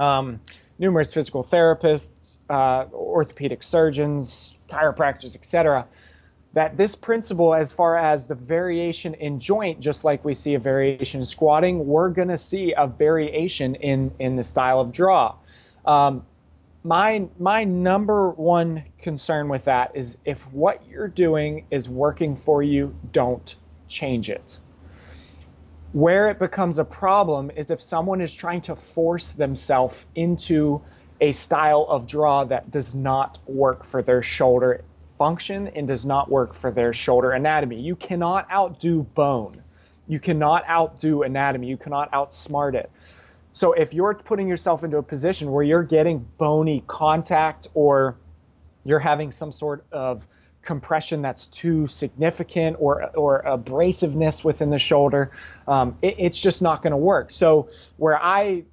um, 0.00 0.40
numerous 0.78 1.12
physical 1.12 1.42
therapists, 1.42 2.38
uh, 2.48 2.86
orthopedic 2.92 3.62
surgeons, 3.62 4.58
chiropractors, 4.68 5.36
etc. 5.36 5.86
that 6.54 6.76
this 6.76 6.96
principle, 6.96 7.54
as 7.54 7.70
far 7.70 7.98
as 7.98 8.26
the 8.26 8.34
variation 8.34 9.14
in 9.14 9.38
joint, 9.38 9.78
just 9.78 10.04
like 10.04 10.24
we 10.24 10.34
see 10.34 10.54
a 10.54 10.58
variation 10.58 11.20
in 11.20 11.26
squatting, 11.26 11.86
we're 11.86 12.10
to 12.28 12.38
see 12.38 12.74
a 12.76 12.86
variation 12.86 13.74
in, 13.76 14.10
in 14.18 14.36
the 14.36 14.44
style 14.44 14.80
of 14.80 14.90
draw. 14.90 15.36
Um, 15.84 16.24
my 16.82 17.28
my 17.38 17.64
number 17.64 18.30
one 18.30 18.84
concern 18.98 19.48
with 19.48 19.66
that 19.66 19.92
is 19.94 20.16
if 20.24 20.50
what 20.50 20.82
you're 20.88 21.08
doing 21.08 21.66
is 21.70 21.90
working 21.90 22.34
for 22.34 22.62
you, 22.62 22.94
don't 23.12 23.54
change 23.86 24.30
it. 24.30 24.58
Where 25.92 26.30
it 26.30 26.38
becomes 26.38 26.78
a 26.78 26.84
problem 26.84 27.50
is 27.56 27.70
if 27.70 27.82
someone 27.82 28.20
is 28.20 28.32
trying 28.32 28.60
to 28.62 28.76
force 28.76 29.32
themselves 29.32 30.06
into 30.14 30.80
a 31.20 31.32
style 31.32 31.86
of 31.88 32.06
draw 32.06 32.44
that 32.44 32.70
does 32.70 32.94
not 32.94 33.38
work 33.46 33.84
for 33.84 34.00
their 34.00 34.22
shoulder 34.22 34.84
function 35.18 35.68
and 35.68 35.86
does 35.86 36.06
not 36.06 36.30
work 36.30 36.54
for 36.54 36.70
their 36.70 36.92
shoulder 36.92 37.32
anatomy. 37.32 37.78
You 37.78 37.96
cannot 37.96 38.50
outdo 38.50 39.02
bone. 39.02 39.62
You 40.08 40.18
cannot 40.18 40.66
outdo 40.68 41.24
anatomy. 41.24 41.66
You 41.66 41.76
cannot 41.76 42.10
outsmart 42.12 42.74
it. 42.74 42.90
So 43.52 43.72
if 43.72 43.92
you're 43.92 44.14
putting 44.14 44.48
yourself 44.48 44.84
into 44.84 44.96
a 44.96 45.02
position 45.02 45.50
where 45.50 45.64
you're 45.64 45.82
getting 45.82 46.26
bony 46.38 46.84
contact 46.86 47.66
or 47.74 48.16
you're 48.84 49.00
having 49.00 49.30
some 49.30 49.52
sort 49.52 49.84
of 49.92 50.26
compression 50.62 51.22
that's 51.22 51.46
too 51.46 51.86
significant 51.86 52.76
or 52.78 53.10
or 53.16 53.42
abrasiveness 53.44 54.44
within 54.44 54.70
the 54.70 54.78
shoulder, 54.78 55.30
um, 55.66 55.96
it, 56.02 56.16
it's 56.18 56.40
just 56.40 56.62
not 56.62 56.82
going 56.82 56.92
to 56.92 56.96
work. 56.96 57.30
So 57.30 57.68
where 57.96 58.18
I 58.20 58.64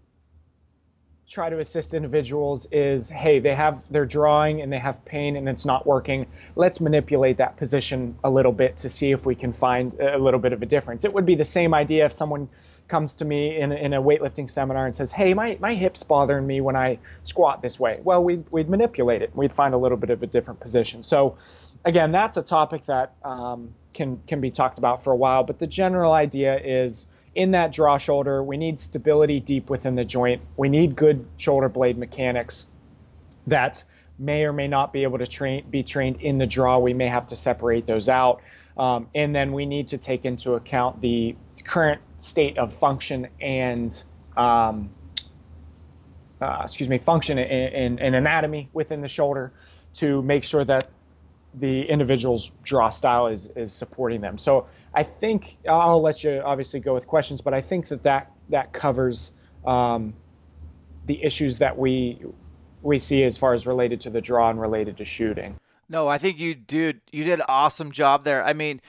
try 1.28 1.50
to 1.50 1.60
assist 1.60 1.94
individuals 1.94 2.68
is 2.72 3.10
hey 3.10 3.40
they 3.40 3.54
have 3.54 3.84
they're 3.90 4.06
drawing 4.06 4.62
and 4.62 4.72
they 4.72 4.80
have 4.80 5.04
pain 5.04 5.36
and 5.36 5.50
it's 5.50 5.66
not 5.66 5.86
working. 5.86 6.26
Let's 6.56 6.80
manipulate 6.80 7.38
that 7.38 7.58
position 7.58 8.18
a 8.24 8.30
little 8.30 8.54
bit 8.54 8.78
to 8.78 8.90
see 8.90 9.12
if 9.12 9.26
we 9.26 9.36
can 9.36 9.52
find 9.52 9.94
a 9.96 10.18
little 10.18 10.40
bit 10.40 10.54
of 10.54 10.62
a 10.62 10.66
difference. 10.66 11.04
It 11.04 11.14
would 11.14 11.26
be 11.26 11.36
the 11.36 11.46
same 11.46 11.74
idea 11.74 12.06
if 12.06 12.14
someone 12.14 12.48
comes 12.88 13.16
to 13.16 13.26
me 13.26 13.60
in, 13.60 13.74
in 13.74 13.94
a 13.94 14.02
weightlifting 14.02 14.50
seminar 14.50 14.86
and 14.86 14.96
says 14.96 15.12
hey 15.12 15.34
my, 15.34 15.58
my 15.60 15.74
hip's 15.74 16.04
bothering 16.04 16.48
me 16.48 16.62
when 16.62 16.78
i 16.78 16.98
squat 17.24 17.62
this 17.62 17.78
way. 17.78 18.00
Well 18.02 18.24
we'd, 18.24 18.46
we'd 18.50 18.70
manipulate 18.70 19.22
it. 19.22 19.36
We'd 19.36 19.52
find 19.52 19.74
a 19.74 19.78
little 19.78 19.98
bit 19.98 20.12
of 20.12 20.24
a 20.24 20.28
different 20.28 20.62
position. 20.62 21.04
So 21.04 21.38
again 21.86 22.12
that's 22.12 22.38
a 22.38 22.44
topic 22.44 22.86
that 22.86 23.16
um, 23.24 23.74
can 23.94 24.22
can 24.28 24.42
be 24.42 24.52
talked 24.52 24.78
about 24.78 25.04
for 25.04 25.12
a 25.12 25.16
while 25.16 25.44
but 25.44 25.60
the 25.60 25.68
general 25.68 26.14
idea 26.14 26.60
is 26.60 27.08
in 27.38 27.52
that 27.52 27.72
draw 27.72 28.00
shoulder. 28.00 28.44
We 28.44 28.58
need 28.58 28.80
stability 28.80 29.40
deep 29.40 29.70
within 29.70 29.94
the 29.94 30.04
joint. 30.04 30.42
We 30.58 30.70
need 30.70 30.96
good 30.96 31.24
shoulder 31.38 31.70
blade 31.70 31.96
mechanics 31.96 32.66
that 33.46 33.84
may 34.18 34.44
or 34.44 34.52
may 34.52 34.68
not 34.68 34.92
be 34.92 35.04
able 35.04 35.20
to 35.20 35.28
train 35.28 35.64
be 35.70 35.84
trained 35.84 36.20
in 36.20 36.40
the 36.40 36.48
draw. 36.48 36.80
We 36.80 36.96
may 36.96 37.08
have 37.08 37.28
to 37.28 37.36
separate 37.36 37.86
those 37.86 38.10
out. 38.10 38.42
Um, 38.76 39.08
and 39.14 39.36
then 39.36 39.54
we 39.54 39.68
need 39.68 39.90
to 39.90 40.00
take 40.00 40.26
into 40.26 40.54
account 40.54 41.00
the 41.00 41.36
current 41.64 42.02
state 42.18 42.58
of 42.58 42.74
function 42.74 43.28
and 43.40 44.04
um, 44.36 44.90
uh, 46.42 46.62
excuse 46.64 46.90
me 46.90 46.98
function 46.98 47.38
and 47.38 48.00
anatomy 48.00 48.68
within 48.74 49.02
the 49.02 49.08
shoulder 49.08 49.54
to 49.94 50.24
make 50.24 50.44
sure 50.44 50.66
that 50.66 50.90
the 51.60 51.84
individual's 51.84 52.52
draw 52.64 52.90
style 52.90 53.28
is 53.28 53.50
is 53.56 53.74
supporting 53.74 54.22
them. 54.22 54.38
So 54.38 54.68
I 54.94 55.04
think 55.04 55.58
I'll 55.68 56.02
let 56.02 56.24
you 56.24 56.42
obviously 56.44 56.80
go 56.80 56.94
with 56.94 57.08
questions, 57.08 57.42
but 57.42 57.54
I 57.54 57.62
think 57.62 57.88
that 57.88 58.04
that 58.04 58.32
that 58.50 58.74
covers 58.74 59.34
um, 59.66 60.14
the 61.06 61.24
issues 61.24 61.60
that 61.60 61.78
we 61.78 62.20
we 62.82 63.00
see 63.00 63.24
as 63.24 63.38
far 63.38 63.54
as 63.54 63.66
related 63.66 64.02
to 64.02 64.10
the 64.10 64.22
draw 64.22 64.50
and 64.50 64.62
related 64.62 64.98
to 64.98 65.06
shooting. 65.06 65.56
No, 65.90 66.08
I 66.08 66.18
think 66.18 66.40
you 66.40 66.54
did 66.54 67.02
you 67.12 67.24
did 67.24 67.40
an 67.40 67.46
awesome 67.48 67.92
job 67.92 68.24
there. 68.24 68.44
I 68.44 68.54
mean, 68.54 68.82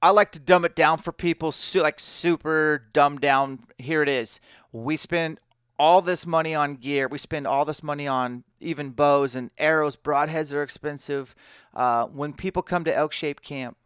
I 0.00 0.10
like 0.10 0.32
to 0.32 0.40
dumb 0.40 0.64
it 0.64 0.76
down 0.76 0.98
for 0.98 1.12
people, 1.12 1.52
so 1.52 1.82
like 1.82 1.98
super 1.98 2.86
dumbed 2.92 3.20
down. 3.20 3.60
Here 3.78 4.02
it 4.02 4.08
is. 4.08 4.40
We 4.72 4.96
spend 4.96 5.40
all 5.78 6.02
this 6.02 6.26
money 6.26 6.54
on 6.54 6.74
gear. 6.74 7.08
We 7.08 7.18
spend 7.18 7.46
all 7.46 7.64
this 7.64 7.82
money 7.82 8.06
on 8.08 8.44
even 8.60 8.90
bows 8.90 9.36
and 9.36 9.50
arrows. 9.58 9.96
Broadheads 9.96 10.52
are 10.54 10.62
expensive. 10.62 11.34
Uh, 11.74 12.06
when 12.06 12.32
people 12.32 12.62
come 12.62 12.84
to 12.84 12.94
elk 12.94 13.12
shape 13.12 13.40
camp, 13.40 13.76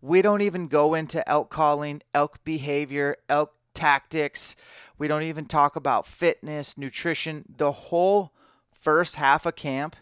we 0.00 0.22
don't 0.22 0.42
even 0.42 0.68
go 0.68 0.94
into 0.94 1.26
elk 1.28 1.48
calling, 1.50 2.02
elk 2.14 2.44
behavior, 2.44 3.16
elk 3.28 3.54
tactics. 3.74 4.56
We 4.98 5.08
don't 5.08 5.22
even 5.22 5.46
talk 5.46 5.76
about 5.76 6.06
fitness, 6.06 6.76
nutrition. 6.76 7.44
The 7.56 7.72
whole 7.72 8.32
first 8.72 9.16
half 9.16 9.46
of 9.46 9.56
camp 9.56 9.96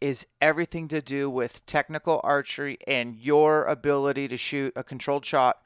is 0.00 0.26
everything 0.40 0.88
to 0.88 1.00
do 1.00 1.28
with 1.28 1.64
technical 1.66 2.20
archery 2.22 2.78
and 2.86 3.16
your 3.16 3.64
ability 3.64 4.28
to 4.28 4.36
shoot 4.36 4.72
a 4.76 4.84
controlled 4.84 5.24
shot 5.24 5.60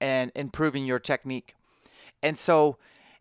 and 0.00 0.30
improving 0.34 0.84
your 0.84 0.98
technique. 0.98 1.54
And 2.22 2.36
so 2.36 2.76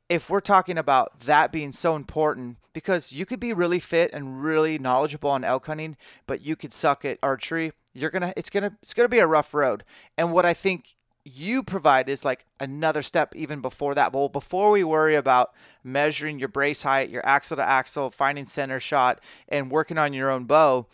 if 0.10 0.30
we're 0.30 0.40
talking 0.40 0.78
about 0.78 1.20
that 1.22 1.52
being 1.52 1.72
so 1.72 1.96
important, 1.96 2.58
because 2.74 3.12
you 3.12 3.26
could 3.26 3.40
be 3.40 3.54
really 3.54 3.80
fit 3.80 4.12
and 4.14 4.42
really 4.44 4.78
knowledgeable 4.78 5.30
on 5.30 5.44
elk 5.44 5.66
hunting, 5.66 5.98
but 6.26 6.42
you 6.42 6.56
could 6.56 6.74
suck 6.74 7.04
at 7.04 7.18
archery, 7.22 7.74
you're 7.94 8.10
gonna 8.10 8.34
it's 8.38 8.50
gonna 8.50 8.78
it's 8.82 8.94
gonna 8.94 9.10
be 9.10 9.20
a 9.20 9.28
rough 9.28 9.54
road. 9.54 9.84
And 10.18 10.32
what 10.32 10.46
I 10.46 10.54
think 10.54 10.96
you 11.26 11.62
provide 11.62 12.08
is 12.08 12.24
like 12.24 12.46
another 12.60 13.02
step 13.02 13.36
even 13.36 13.60
before 13.60 13.96
that. 13.96 14.12
But 14.12 14.30
before 14.30 14.72
we 14.72 14.84
worry 14.84 15.16
about 15.16 15.54
measuring 15.84 16.40
your 16.40 16.48
brace 16.48 16.84
height, 16.84 17.10
your 17.10 17.26
axle 17.26 17.58
to 17.58 17.64
axle, 17.64 18.10
finding 18.10 18.46
center 18.46 18.80
shot, 18.80 19.20
and 19.50 19.70
working 19.70 19.98
on 19.98 20.14
your 20.14 20.30
own 20.30 20.46
bow, 20.46 20.88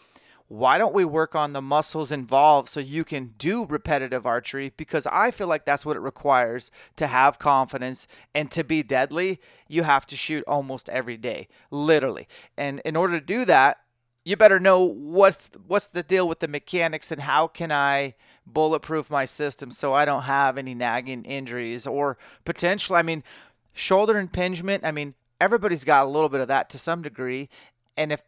why 0.54 0.78
don't 0.78 0.94
we 0.94 1.04
work 1.04 1.34
on 1.34 1.54
the 1.54 1.64
muscles 1.64 2.12
involved 2.12 2.70
so 2.70 2.80
you 2.80 3.04
can 3.04 3.34
do 3.40 3.66
repetitive 3.66 4.28
archery? 4.28 4.72
Because 4.78 5.08
I 5.08 5.32
feel 5.32 5.48
like 5.48 5.66
that's 5.66 5.84
what 5.84 5.98
it 5.98 6.02
requires 6.02 6.70
to 6.98 7.08
have 7.08 7.40
confidence 7.40 8.08
and 8.36 8.52
to 8.52 8.64
be 8.64 8.84
deadly. 8.84 9.40
You 9.68 9.82
have 9.82 10.06
to 10.06 10.16
shoot 10.16 10.44
almost 10.46 10.90
every 10.90 11.18
day, 11.18 11.48
literally. 11.72 12.28
And 12.56 12.82
in 12.86 12.96
order 12.96 13.20
to 13.20 13.26
do 13.26 13.46
that, 13.46 13.80
you 14.26 14.38
better 14.38 14.60
know 14.60 14.84
what's 14.84 15.50
what's 15.66 15.88
the 15.88 16.04
deal 16.04 16.28
with 16.28 16.40
the 16.40 16.48
mechanics 16.48 17.12
and 17.12 17.22
how 17.22 17.48
can 17.48 17.72
I 17.72 18.14
bulletproof 18.46 19.10
my 19.10 19.26
system 19.26 19.72
so 19.72 19.92
I 19.94 20.06
don't 20.06 20.22
have 20.22 20.60
any 20.60 20.76
nagging 20.76 21.26
injuries 21.26 21.88
or 21.88 22.20
potential. 22.46 22.96
I 22.96 23.02
mean, 23.02 23.24
shoulder 23.74 24.20
impingement. 24.20 24.86
I 24.86 24.92
mean, 24.92 25.16
everybody's 25.42 25.84
got 25.84 26.06
a 26.06 26.10
little 26.10 26.30
bit 26.30 26.42
of 26.42 26.48
that 26.50 26.70
to 26.70 26.78
some 26.78 27.02
degree, 27.02 27.50
and 27.98 28.14
if 28.14 28.22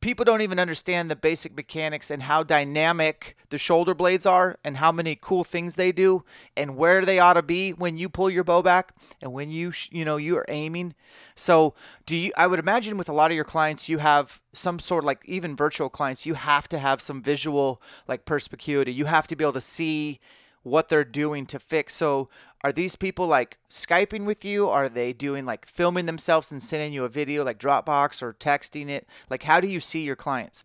people 0.00 0.24
don't 0.24 0.42
even 0.42 0.58
understand 0.58 1.10
the 1.10 1.16
basic 1.16 1.56
mechanics 1.56 2.10
and 2.10 2.22
how 2.22 2.42
dynamic 2.42 3.36
the 3.50 3.58
shoulder 3.58 3.94
blades 3.94 4.26
are 4.26 4.58
and 4.64 4.76
how 4.76 4.92
many 4.92 5.16
cool 5.20 5.44
things 5.44 5.74
they 5.74 5.90
do 5.90 6.22
and 6.56 6.76
where 6.76 7.04
they 7.04 7.18
ought 7.18 7.34
to 7.34 7.42
be 7.42 7.72
when 7.72 7.96
you 7.96 8.08
pull 8.08 8.30
your 8.30 8.44
bow 8.44 8.62
back 8.62 8.94
and 9.20 9.32
when 9.32 9.50
you 9.50 9.72
you 9.90 10.04
know 10.04 10.16
you 10.16 10.36
are 10.36 10.46
aiming. 10.48 10.94
So 11.34 11.74
do 12.06 12.16
you 12.16 12.32
i 12.36 12.46
would 12.46 12.58
imagine 12.58 12.96
with 12.96 13.08
a 13.08 13.12
lot 13.12 13.30
of 13.30 13.34
your 13.34 13.44
clients 13.44 13.88
you 13.88 13.98
have 13.98 14.40
some 14.52 14.78
sort 14.78 15.04
of 15.04 15.06
like 15.06 15.22
even 15.24 15.56
virtual 15.56 15.88
clients 15.88 16.26
you 16.26 16.34
have 16.34 16.68
to 16.68 16.78
have 16.78 17.00
some 17.00 17.22
visual 17.22 17.82
like 18.06 18.24
perspicuity. 18.24 18.92
You 18.92 19.06
have 19.06 19.26
to 19.28 19.36
be 19.36 19.44
able 19.44 19.52
to 19.54 19.60
see 19.60 20.20
what 20.62 20.88
they're 20.88 21.04
doing 21.04 21.46
to 21.46 21.58
fix. 21.58 21.94
So 21.94 22.28
are 22.62 22.72
these 22.72 22.96
people 22.96 23.26
like 23.26 23.58
Skyping 23.70 24.24
with 24.24 24.44
you? 24.44 24.68
Are 24.68 24.88
they 24.88 25.12
doing 25.12 25.46
like 25.46 25.66
filming 25.66 26.06
themselves 26.06 26.50
and 26.50 26.62
sending 26.62 26.92
you 26.92 27.04
a 27.04 27.08
video 27.08 27.44
like 27.44 27.58
Dropbox 27.58 28.22
or 28.22 28.34
texting 28.34 28.88
it? 28.88 29.06
Like 29.30 29.44
how 29.44 29.60
do 29.60 29.68
you 29.68 29.80
see 29.80 30.02
your 30.02 30.16
clients? 30.16 30.64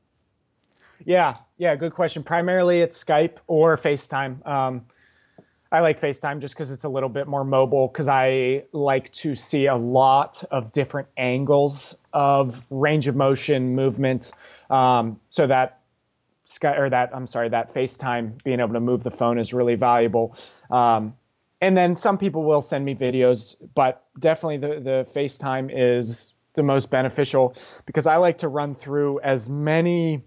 Yeah, 1.05 1.35
yeah, 1.57 1.75
good 1.75 1.93
question. 1.93 2.23
Primarily 2.23 2.79
it's 2.79 3.01
Skype 3.03 3.37
or 3.47 3.77
FaceTime. 3.77 4.45
Um, 4.47 4.85
I 5.73 5.79
like 5.79 5.99
FaceTime 5.99 6.39
just 6.39 6.53
because 6.53 6.69
it's 6.69 6.83
a 6.83 6.89
little 6.89 7.09
bit 7.09 7.27
more 7.27 7.43
mobile 7.43 7.87
because 7.87 8.07
I 8.07 8.63
like 8.73 9.11
to 9.13 9.35
see 9.35 9.65
a 9.65 9.75
lot 9.75 10.43
of 10.51 10.71
different 10.71 11.07
angles 11.17 11.97
of 12.13 12.67
range 12.69 13.07
of 13.07 13.15
motion, 13.15 13.73
movement, 13.73 14.31
um, 14.69 15.19
so 15.29 15.47
that 15.47 15.79
Sky 16.45 16.75
or 16.75 16.89
that 16.89 17.11
I'm 17.13 17.27
sorry, 17.27 17.49
that 17.49 17.73
FaceTime 17.73 18.43
being 18.43 18.59
able 18.59 18.73
to 18.73 18.79
move 18.79 19.03
the 19.03 19.11
phone 19.11 19.39
is 19.39 19.53
really 19.53 19.75
valuable. 19.75 20.37
Um, 20.69 21.15
and 21.61 21.77
then 21.77 21.95
some 21.95 22.17
people 22.17 22.43
will 22.43 22.61
send 22.61 22.83
me 22.83 22.95
videos, 22.95 23.55
but 23.73 24.03
definitely 24.19 24.57
the 24.57 24.79
the 24.81 25.19
FaceTime 25.19 25.71
is 25.73 26.33
the 26.55 26.63
most 26.63 26.89
beneficial 26.89 27.55
because 27.85 28.05
I 28.07 28.17
like 28.17 28.39
to 28.39 28.47
run 28.47 28.73
through 28.73 29.21
as 29.21 29.49
many. 29.49 30.23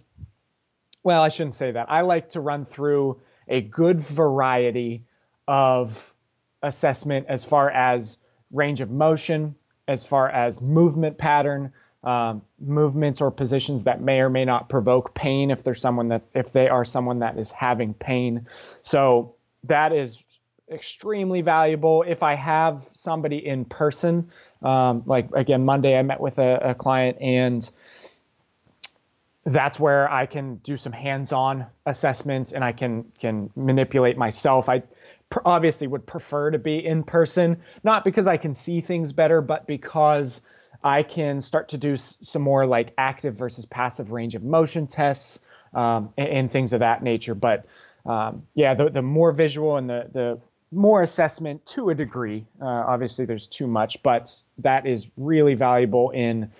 Well, 1.03 1.23
I 1.23 1.29
shouldn't 1.29 1.55
say 1.55 1.71
that. 1.73 1.91
I 1.91 2.01
like 2.01 2.31
to 2.31 2.41
run 2.41 2.65
through 2.65 3.21
a 3.49 3.61
good 3.61 4.01
variety 4.01 5.05
of 5.47 6.15
assessment 6.63 7.27
as 7.29 7.45
far 7.45 7.71
as 7.71 8.19
range 8.51 8.81
of 8.81 8.91
motion, 8.91 9.55
as 9.87 10.05
far 10.05 10.29
as 10.29 10.61
movement 10.61 11.19
pattern, 11.19 11.73
um, 12.07 12.43
movements 12.61 13.21
or 13.21 13.33
positions 13.33 13.85
that 13.85 14.01
may 14.01 14.21
or 14.21 14.31
may 14.31 14.45
not 14.45 14.69
provoke 14.69 15.13
pain 15.13 15.51
if 15.51 15.65
there's 15.65 15.81
someone 15.81 16.09
that 16.09 16.23
if 16.35 16.53
they 16.53 16.69
are 16.69 16.85
someone 16.85 17.19
that 17.19 17.37
is 17.37 17.51
having 17.51 17.93
pain. 17.95 18.47
So 18.83 19.35
that 19.65 19.93
is 19.93 20.23
extremely 20.71 21.43
valuable. 21.43 22.05
If 22.07 22.23
I 22.23 22.35
have 22.35 22.87
somebody 22.93 23.45
in 23.45 23.65
person, 23.65 24.31
um, 24.63 25.03
like 25.05 25.29
again 25.35 25.65
Monday, 25.65 25.99
I 25.99 26.03
met 26.03 26.21
with 26.21 26.39
a, 26.39 26.71
a 26.71 26.75
client 26.77 27.19
and 27.21 27.69
that's 29.45 29.79
where 29.79 30.11
I 30.11 30.27
can 30.27 30.57
do 30.57 30.77
some 30.77 30.93
hands-on 30.93 31.67
assessments 31.87 32.53
and 32.53 32.63
I 32.65 32.71
can 32.71 33.05
can 33.19 33.51
manipulate 33.57 34.17
myself. 34.17 34.69
I 34.69 34.85
pr- 35.29 35.41
obviously 35.45 35.89
would 35.89 36.07
prefer 36.07 36.53
to 36.53 36.59
be 36.59 36.87
in 36.87 37.03
person, 37.03 37.57
not 37.83 38.05
because 38.05 38.29
I 38.29 38.37
can 38.37 38.55
see 38.55 38.81
things 38.81 39.13
better, 39.13 39.41
but 39.41 39.67
because 39.67 40.41
I 40.83 41.03
can 41.03 41.41
start 41.41 41.71
to 41.71 41.79
do 41.79 41.95
s- 41.95 42.19
some 42.21 42.43
more 42.43 42.67
like 42.67 42.93
active 42.99 43.35
versus 43.35 43.67
passive 43.67 44.13
range 44.13 44.35
of 44.35 44.43
motion 44.43 44.87
tests 44.87 45.41
um, 45.75 46.13
and, 46.17 46.29
and, 46.29 46.51
things 46.51 46.73
of 46.73 46.81
that 46.81 47.03
nature. 47.03 47.35
But 47.35 47.67
um, 48.05 48.45
yeah, 48.55 48.75
the, 48.75 48.89
the 48.91 49.03
more 49.03 49.33
visual 49.33 49.77
and 49.77 49.89
the 49.89 50.09
the 50.13 50.41
more 50.73 51.03
assessment 51.03 51.65
to 51.67 51.91
a 51.91 51.95
degree. 51.95 52.45
Uh, 52.61 52.67
obviously, 52.67 53.25
there's 53.25 53.47
too 53.47 53.67
much, 53.67 54.03
but 54.03 54.43
that 54.59 54.87
is 54.87 55.11
really 55.17 55.55
valuable 55.55 56.11
in 56.11 56.51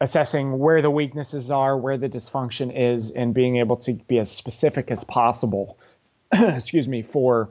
assessing 0.00 0.58
where 0.58 0.82
the 0.82 0.90
weaknesses 0.90 1.50
are, 1.50 1.76
where 1.76 1.96
the 1.96 2.08
dysfunction 2.08 2.74
is, 2.76 3.10
and 3.10 3.32
being 3.32 3.56
able 3.56 3.76
to 3.76 3.94
be 3.94 4.18
as 4.18 4.30
specific 4.30 4.90
as 4.90 5.04
possible. 5.04 5.78
excuse 6.32 6.88
me 6.88 7.02
for 7.02 7.50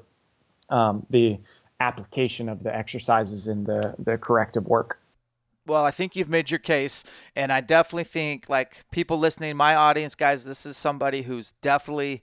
um, 0.70 1.06
the 1.10 1.40
application 1.80 2.50
of 2.50 2.64
the 2.64 2.76
exercises 2.76 3.48
and 3.48 3.66
the 3.66 3.96
the 4.00 4.18
corrective 4.18 4.66
work. 4.68 5.00
Well, 5.68 5.84
I 5.84 5.91
think 5.91 6.16
you've 6.16 6.30
made 6.30 6.51
your 6.51 6.59
case, 6.59 7.03
and 7.36 7.51
I 7.51 7.59
definitely 7.61 8.03
think 8.03 8.49
like 8.49 8.86
people 8.91 9.18
listening, 9.18 9.57
my 9.57 9.76
audience, 9.76 10.13
guys, 10.13 10.45
this 10.45 10.66
is 10.66 10.78
somebody 10.78 11.24
who's 11.24 11.53
definitely 11.53 12.22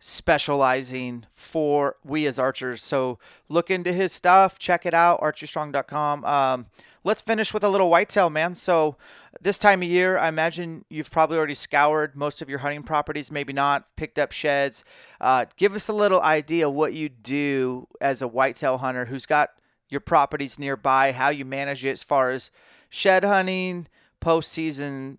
specializing 0.00 1.24
for 1.32 1.96
we 2.04 2.26
as 2.26 2.38
archers. 2.38 2.82
So 2.82 3.18
look 3.48 3.70
into 3.70 3.90
his 3.90 4.12
stuff, 4.12 4.58
check 4.58 4.84
it 4.84 4.92
out, 4.92 5.18
archerystrong.com. 5.22 6.24
Um, 6.26 6.66
let's 7.04 7.22
finish 7.22 7.54
with 7.54 7.64
a 7.64 7.70
little 7.70 7.88
whitetail, 7.88 8.28
man. 8.28 8.54
So 8.54 8.96
this 9.40 9.58
time 9.58 9.80
of 9.80 9.88
year, 9.88 10.18
I 10.18 10.28
imagine 10.28 10.84
you've 10.90 11.10
probably 11.10 11.38
already 11.38 11.54
scoured 11.54 12.14
most 12.14 12.42
of 12.42 12.50
your 12.50 12.58
hunting 12.58 12.82
properties, 12.82 13.32
maybe 13.32 13.54
not, 13.54 13.96
picked 13.96 14.18
up 14.18 14.30
sheds. 14.30 14.84
Uh, 15.22 15.46
give 15.56 15.74
us 15.74 15.88
a 15.88 15.94
little 15.94 16.20
idea 16.20 16.68
what 16.68 16.92
you 16.92 17.08
do 17.08 17.88
as 17.98 18.20
a 18.20 18.28
whitetail 18.28 18.76
hunter 18.76 19.06
who's 19.06 19.24
got 19.24 19.52
your 19.88 20.00
properties 20.00 20.58
nearby, 20.58 21.12
how 21.12 21.30
you 21.30 21.46
manage 21.46 21.82
it 21.82 21.92
as 21.92 22.04
far 22.04 22.30
as 22.30 22.50
shed 22.94 23.24
hunting, 23.24 23.88
postseason 24.20 25.18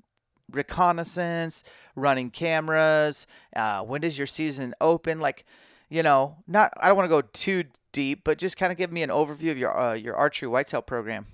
reconnaissance, 0.52 1.64
running 1.96 2.30
cameras? 2.30 3.28
Uh, 3.56 3.82
when 3.82 4.02
does 4.02 4.18
your 4.18 4.28
season 4.28 4.74
open? 4.80 5.20
Like, 5.20 5.46
you 5.90 6.02
know, 6.02 6.38
not 6.48 6.74
I 6.80 6.88
don't 6.88 6.98
want 6.98 7.10
to 7.10 7.16
go 7.16 7.22
too 7.22 7.66
deep, 7.92 8.24
but 8.24 8.38
just 8.38 8.58
kind 8.58 8.72
of 8.72 8.78
give 8.78 8.92
me 8.92 9.04
an 9.04 9.10
overview 9.10 9.52
of 9.52 9.58
your 9.58 9.78
uh, 9.78 9.94
your 9.94 10.16
archery 10.16 10.48
whitetail 10.48 10.82
program. 10.82 11.26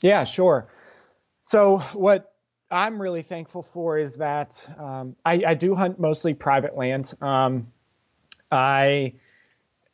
Yeah, 0.00 0.24
sure. 0.24 0.68
So 1.44 1.78
what 1.92 2.32
I'm 2.70 3.00
really 3.00 3.22
thankful 3.22 3.62
for 3.62 3.98
is 3.98 4.16
that 4.16 4.64
um, 4.78 5.16
I, 5.24 5.42
I, 5.46 5.54
do 5.54 5.74
hunt 5.74 5.98
mostly 5.98 6.34
private 6.34 6.76
land. 6.76 7.14
Um, 7.22 7.72
I 8.52 9.14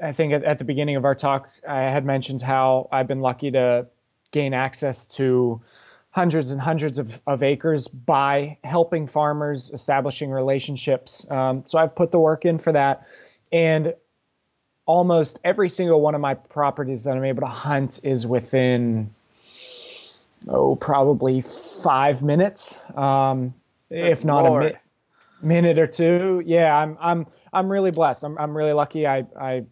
I 0.02 0.12
think 0.12 0.32
at, 0.32 0.44
at, 0.44 0.58
the 0.58 0.64
beginning 0.64 0.96
of 0.96 1.04
our 1.04 1.14
talk, 1.14 1.48
I 1.66 1.82
had 1.82 2.04
mentioned 2.04 2.42
how 2.42 2.88
I've 2.90 3.06
been 3.06 3.20
lucky 3.20 3.52
to 3.52 3.86
gain 4.34 4.52
access 4.52 5.06
to 5.14 5.62
hundreds 6.10 6.50
and 6.50 6.60
hundreds 6.60 6.98
of, 6.98 7.20
of 7.26 7.42
acres 7.42 7.88
by 7.88 8.58
helping 8.64 9.06
farmers, 9.06 9.70
establishing 9.70 10.30
relationships. 10.30 11.28
Um, 11.30 11.62
so 11.66 11.78
I've 11.78 11.94
put 11.94 12.10
the 12.10 12.18
work 12.18 12.44
in 12.44 12.58
for 12.58 12.72
that. 12.72 13.06
And 13.52 13.94
almost 14.86 15.38
every 15.44 15.70
single 15.70 16.00
one 16.00 16.14
of 16.14 16.20
my 16.20 16.34
properties 16.34 17.04
that 17.04 17.16
I'm 17.16 17.24
able 17.24 17.42
to 17.42 17.46
hunt 17.46 18.00
is 18.02 18.26
within, 18.26 19.10
oh, 20.48 20.76
probably 20.76 21.40
five 21.40 22.22
minutes, 22.22 22.80
um, 22.96 23.54
if 23.88 24.24
not 24.24 24.44
Lord. 24.44 24.62
a 24.62 24.66
mi- 24.66 24.78
minute 25.42 25.78
or 25.78 25.86
two. 25.86 26.42
Yeah, 26.44 26.76
I'm, 26.76 26.98
I'm, 27.00 27.26
I'm 27.52 27.70
really 27.70 27.92
blessed. 27.92 28.24
I'm, 28.24 28.36
I'm 28.38 28.56
really 28.56 28.72
lucky. 28.72 29.06
I, 29.06 29.26
I 29.40 29.64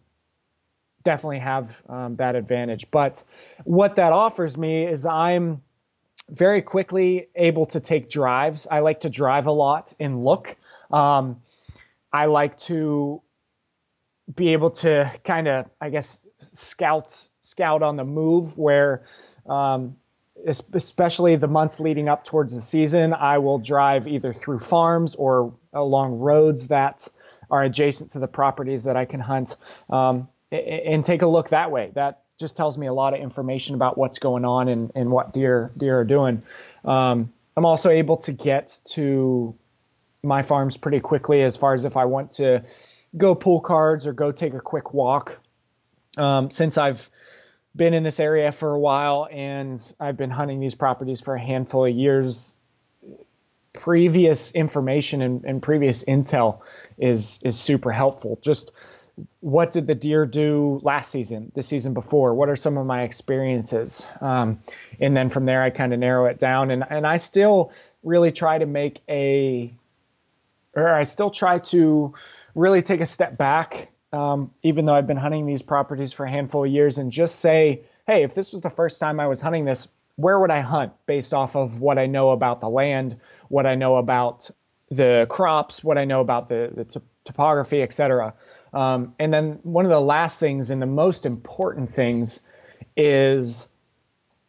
definitely 1.03 1.39
have 1.39 1.81
um, 1.89 2.15
that 2.15 2.35
advantage. 2.35 2.89
But 2.91 3.23
what 3.63 3.95
that 3.97 4.13
offers 4.13 4.57
me 4.57 4.85
is 4.85 5.05
I'm, 5.05 5.61
very 6.29 6.61
quickly 6.61 7.27
able 7.35 7.65
to 7.67 7.79
take 7.79 8.09
drives. 8.09 8.67
I 8.69 8.79
like 8.79 9.01
to 9.01 9.09
drive 9.09 9.47
a 9.47 9.51
lot 9.51 9.93
and 9.99 10.23
look. 10.23 10.55
Um, 10.91 11.41
I 12.11 12.25
like 12.25 12.57
to 12.59 13.21
be 14.33 14.53
able 14.53 14.71
to 14.71 15.11
kind 15.23 15.47
of, 15.47 15.69
I 15.81 15.89
guess, 15.89 16.25
scout 16.39 17.27
scout 17.41 17.83
on 17.83 17.97
the 17.97 18.03
move. 18.03 18.57
Where, 18.57 19.03
um, 19.47 19.97
especially 20.45 21.35
the 21.35 21.47
months 21.47 21.79
leading 21.79 22.09
up 22.09 22.23
towards 22.23 22.55
the 22.55 22.61
season, 22.61 23.13
I 23.13 23.39
will 23.39 23.59
drive 23.59 24.07
either 24.07 24.33
through 24.33 24.59
farms 24.59 25.15
or 25.15 25.53
along 25.73 26.19
roads 26.19 26.67
that 26.67 27.07
are 27.51 27.63
adjacent 27.63 28.11
to 28.11 28.19
the 28.19 28.27
properties 28.27 28.85
that 28.85 28.95
I 28.95 29.05
can 29.05 29.19
hunt, 29.19 29.57
um, 29.89 30.27
and 30.53 31.03
take 31.03 31.21
a 31.21 31.27
look 31.27 31.49
that 31.49 31.71
way. 31.71 31.91
That 31.95 32.21
just 32.39 32.55
tells 32.57 32.77
me 32.77 32.87
a 32.87 32.93
lot 32.93 33.13
of 33.13 33.19
information 33.19 33.75
about 33.75 33.97
what's 33.97 34.19
going 34.19 34.45
on 34.45 34.67
and, 34.67 34.91
and 34.95 35.11
what 35.11 35.33
deer 35.33 35.71
deer 35.77 35.99
are 35.99 36.05
doing. 36.05 36.43
Um, 36.85 37.31
I'm 37.55 37.65
also 37.65 37.89
able 37.89 38.17
to 38.17 38.31
get 38.31 38.79
to 38.91 39.55
my 40.23 40.41
farms 40.41 40.77
pretty 40.77 40.99
quickly 40.99 41.43
as 41.43 41.57
far 41.57 41.73
as 41.73 41.85
if 41.85 41.97
I 41.97 42.05
want 42.05 42.31
to 42.31 42.63
go 43.15 43.35
pull 43.35 43.59
cards 43.59 44.07
or 44.07 44.13
go 44.13 44.31
take 44.31 44.53
a 44.53 44.59
quick 44.59 44.93
walk. 44.93 45.37
Um, 46.17 46.49
since 46.49 46.77
I've 46.77 47.09
been 47.75 47.93
in 47.93 48.03
this 48.03 48.19
area 48.19 48.51
for 48.51 48.73
a 48.73 48.79
while 48.79 49.27
and 49.31 49.79
I've 49.99 50.17
been 50.17 50.29
hunting 50.29 50.59
these 50.59 50.75
properties 50.75 51.21
for 51.21 51.35
a 51.35 51.41
handful 51.41 51.85
of 51.85 51.95
years, 51.95 52.55
previous 53.73 54.51
information 54.51 55.21
and, 55.21 55.43
and 55.43 55.61
previous 55.61 56.03
intel 56.05 56.61
is 56.97 57.39
is 57.43 57.59
super 57.59 57.91
helpful. 57.91 58.39
Just 58.41 58.71
what 59.41 59.71
did 59.71 59.85
the 59.87 59.95
deer 59.95 60.25
do 60.25 60.79
last 60.83 61.11
season, 61.11 61.51
the 61.53 61.63
season 61.63 61.93
before? 61.93 62.33
What 62.33 62.49
are 62.49 62.55
some 62.55 62.77
of 62.77 62.85
my 62.85 63.03
experiences? 63.03 64.05
Um, 64.21 64.59
and 64.99 65.15
then 65.15 65.29
from 65.29 65.45
there, 65.45 65.61
I 65.61 65.69
kind 65.69 65.93
of 65.93 65.99
narrow 65.99 66.25
it 66.25 66.39
down. 66.39 66.71
And, 66.71 66.83
and 66.89 67.05
I 67.05 67.17
still 67.17 67.71
really 68.03 68.31
try 68.31 68.57
to 68.57 68.65
make 68.65 69.01
a, 69.07 69.71
or 70.75 70.89
I 70.89 71.03
still 71.03 71.29
try 71.29 71.59
to 71.59 72.13
really 72.55 72.81
take 72.81 73.01
a 73.01 73.05
step 73.05 73.37
back, 73.37 73.91
um, 74.11 74.51
even 74.63 74.85
though 74.85 74.95
I've 74.95 75.07
been 75.07 75.17
hunting 75.17 75.45
these 75.45 75.61
properties 75.61 76.11
for 76.11 76.25
a 76.25 76.29
handful 76.29 76.65
of 76.65 76.71
years, 76.71 76.97
and 76.97 77.11
just 77.11 77.39
say, 77.39 77.81
hey, 78.07 78.23
if 78.23 78.33
this 78.33 78.51
was 78.51 78.61
the 78.61 78.69
first 78.69 78.99
time 78.99 79.19
I 79.19 79.27
was 79.27 79.41
hunting 79.41 79.65
this, 79.65 79.87
where 80.15 80.39
would 80.39 80.51
I 80.51 80.61
hunt 80.61 80.93
based 81.05 81.33
off 81.33 81.55
of 81.55 81.79
what 81.79 81.97
I 81.97 82.05
know 82.05 82.31
about 82.31 82.61
the 82.61 82.69
land, 82.69 83.15
what 83.49 83.65
I 83.65 83.75
know 83.75 83.97
about 83.97 84.49
the 84.91 85.25
crops, 85.29 85.83
what 85.83 85.97
I 85.97 86.05
know 86.05 86.21
about 86.21 86.47
the, 86.47 86.71
the 86.73 86.85
t- 86.85 86.99
topography, 87.25 87.81
et 87.81 87.93
cetera. 87.93 88.33
Um, 88.73 89.13
and 89.19 89.33
then 89.33 89.59
one 89.63 89.85
of 89.85 89.91
the 89.91 90.01
last 90.01 90.39
things 90.39 90.71
and 90.71 90.81
the 90.81 90.87
most 90.87 91.25
important 91.25 91.89
things 91.89 92.41
is, 92.97 93.67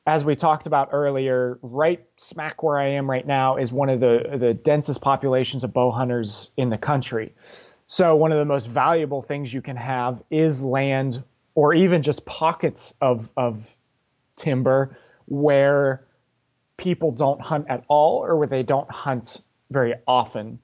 as 0.07 0.25
we 0.25 0.35
talked 0.35 0.67
about 0.67 0.91
earlier, 0.93 1.59
right 1.63 2.05
smack 2.17 2.63
where 2.63 2.79
I 2.79 2.89
am 2.89 3.11
right 3.11 3.27
now 3.27 3.57
is 3.57 3.73
one 3.73 3.89
of 3.89 4.01
the, 4.01 4.37
the 4.39 4.55
densest 4.55 5.01
populations 5.03 5.65
of 5.65 5.73
bow 5.73 5.91
hunters 5.91 6.51
in 6.57 6.71
the 6.71 6.79
country. 6.79 7.33
So, 7.87 8.17
one 8.17 8.33
of 8.33 8.39
the 8.39 8.47
most 8.47 8.67
valuable 8.67 9.21
things 9.21 9.53
you 9.53 9.61
can 9.61 9.77
have 9.77 10.23
is 10.31 10.63
land 10.63 11.23
or 11.55 11.75
even 11.75 12.03
just 12.03 12.25
pockets 12.25 12.95
of, 13.01 13.31
of 13.37 13.77
timber 14.37 14.99
where 15.27 16.07
people 16.77 17.13
don't 17.13 17.41
hunt 17.41 17.67
at 17.69 17.85
all 17.89 18.25
or 18.25 18.37
where 18.37 18.49
they 18.49 18.63
don't 18.63 18.91
hunt 18.91 19.41
very 19.71 19.95
often. 20.07 20.59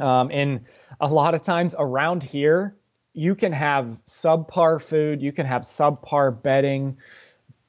Um, 0.00 0.30
and 0.30 0.64
a 1.00 1.08
lot 1.08 1.34
of 1.34 1.42
times 1.42 1.74
around 1.78 2.22
here, 2.22 2.76
you 3.12 3.34
can 3.34 3.52
have 3.52 3.86
subpar 4.06 4.82
food, 4.82 5.22
you 5.22 5.32
can 5.32 5.46
have 5.46 5.62
subpar 5.62 6.42
bedding, 6.42 6.96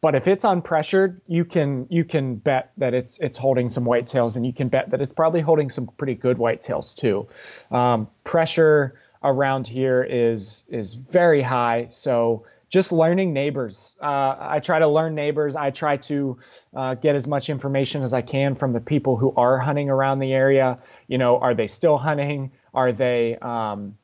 but 0.01 0.13
if 0.13 0.27
it's 0.27 0.45
unpressured, 0.45 1.21
you 1.27 1.45
can 1.45 1.87
you 1.89 2.03
can 2.03 2.35
bet 2.35 2.71
that 2.77 2.93
it's 2.93 3.17
it's 3.19 3.37
holding 3.37 3.69
some 3.69 3.85
whitetails, 3.85 4.35
and 4.35 4.45
you 4.45 4.53
can 4.53 4.67
bet 4.69 4.91
that 4.91 5.01
it's 5.01 5.13
probably 5.13 5.41
holding 5.41 5.69
some 5.69 5.87
pretty 5.87 6.13
good 6.13 6.37
whitetails 6.37 6.95
too. 6.95 7.27
Um, 7.75 8.07
pressure 8.23 8.99
around 9.23 9.67
here 9.67 10.03
is 10.03 10.63
is 10.67 10.93
very 10.93 11.41
high, 11.41 11.87
so 11.89 12.45
just 12.69 12.91
learning 12.91 13.33
neighbors. 13.33 13.95
Uh, 14.01 14.35
I 14.39 14.59
try 14.59 14.79
to 14.79 14.87
learn 14.87 15.15
neighbors. 15.15 15.55
I 15.55 15.71
try 15.71 15.97
to 15.97 16.37
uh, 16.75 16.95
get 16.95 17.15
as 17.15 17.27
much 17.27 17.49
information 17.49 18.03
as 18.03 18.13
I 18.13 18.21
can 18.21 18.55
from 18.55 18.73
the 18.73 18.81
people 18.81 19.17
who 19.17 19.33
are 19.35 19.57
hunting 19.59 19.89
around 19.89 20.19
the 20.19 20.33
area. 20.33 20.79
You 21.07 21.17
know, 21.17 21.37
are 21.39 21.53
they 21.53 21.67
still 21.67 21.97
hunting? 21.97 22.51
Are 22.73 22.91
they 22.91 23.37
um, 23.37 23.97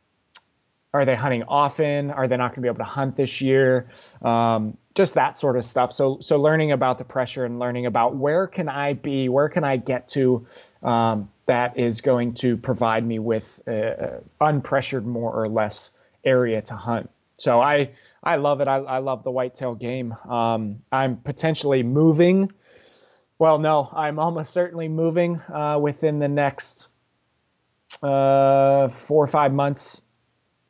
are 0.93 1.05
they 1.05 1.15
hunting 1.15 1.43
often? 1.43 2.11
Are 2.11 2.27
they 2.27 2.37
not 2.37 2.49
going 2.49 2.55
to 2.55 2.61
be 2.61 2.67
able 2.67 2.79
to 2.79 2.83
hunt 2.83 3.15
this 3.15 3.41
year? 3.41 3.89
Um, 4.21 4.77
just 4.93 5.13
that 5.13 5.37
sort 5.37 5.55
of 5.55 5.63
stuff. 5.63 5.93
So 5.93 6.19
so 6.19 6.39
learning 6.41 6.71
about 6.71 6.97
the 6.97 7.05
pressure 7.05 7.45
and 7.45 7.59
learning 7.59 7.85
about 7.85 8.15
where 8.15 8.47
can 8.47 8.67
I 8.67 8.93
be, 8.93 9.29
where 9.29 9.49
can 9.49 9.63
I 9.63 9.77
get 9.77 10.09
to, 10.09 10.47
um, 10.83 11.29
that 11.45 11.77
is 11.77 12.01
going 12.01 12.33
to 12.35 12.57
provide 12.57 13.05
me 13.05 13.19
with 13.19 13.61
a 13.67 14.21
unpressured 14.39 15.05
more 15.05 15.31
or 15.33 15.47
less 15.47 15.91
area 16.23 16.61
to 16.61 16.75
hunt. 16.75 17.09
So 17.35 17.61
I 17.61 17.91
I 18.23 18.35
love 18.35 18.61
it. 18.61 18.67
I, 18.67 18.77
I 18.77 18.97
love 18.99 19.23
the 19.23 19.31
whitetail 19.31 19.75
game. 19.75 20.13
Um, 20.27 20.83
I'm 20.91 21.17
potentially 21.17 21.83
moving. 21.83 22.51
Well, 23.39 23.57
no, 23.57 23.89
I'm 23.91 24.19
almost 24.19 24.51
certainly 24.51 24.87
moving 24.87 25.39
uh, 25.39 25.79
within 25.81 26.19
the 26.19 26.27
next 26.27 26.87
uh, 28.03 28.89
four 28.89 29.23
or 29.23 29.27
five 29.27 29.51
months, 29.51 30.01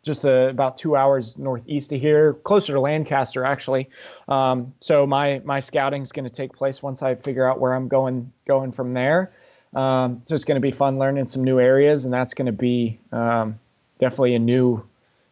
just 0.03 0.25
uh, 0.25 0.47
about 0.49 0.77
two 0.77 0.95
hours 0.95 1.37
northeast 1.37 1.91
of 1.91 1.99
here, 1.99 2.33
closer 2.33 2.73
to 2.73 2.79
Lancaster 2.79 3.43
actually. 3.43 3.89
Um, 4.27 4.73
so 4.79 5.05
my 5.05 5.41
my 5.43 5.59
scouting 5.59 6.01
is 6.01 6.13
going 6.13 6.25
to 6.25 6.33
take 6.33 6.53
place 6.53 6.81
once 6.81 7.03
I 7.03 7.15
figure 7.15 7.45
out 7.45 7.59
where 7.59 7.73
I'm 7.73 7.89
going 7.89 8.31
going 8.47 8.71
from 8.71 8.93
there. 8.93 9.33
Um, 9.73 10.21
so 10.25 10.35
it's 10.35 10.45
going 10.45 10.55
to 10.55 10.61
be 10.61 10.71
fun 10.71 10.97
learning 10.97 11.27
some 11.27 11.43
new 11.43 11.59
areas, 11.59 12.05
and 12.05 12.13
that's 12.13 12.33
going 12.33 12.47
to 12.47 12.51
be 12.51 12.99
um, 13.11 13.59
definitely 13.99 14.35
a 14.35 14.39
new 14.39 14.83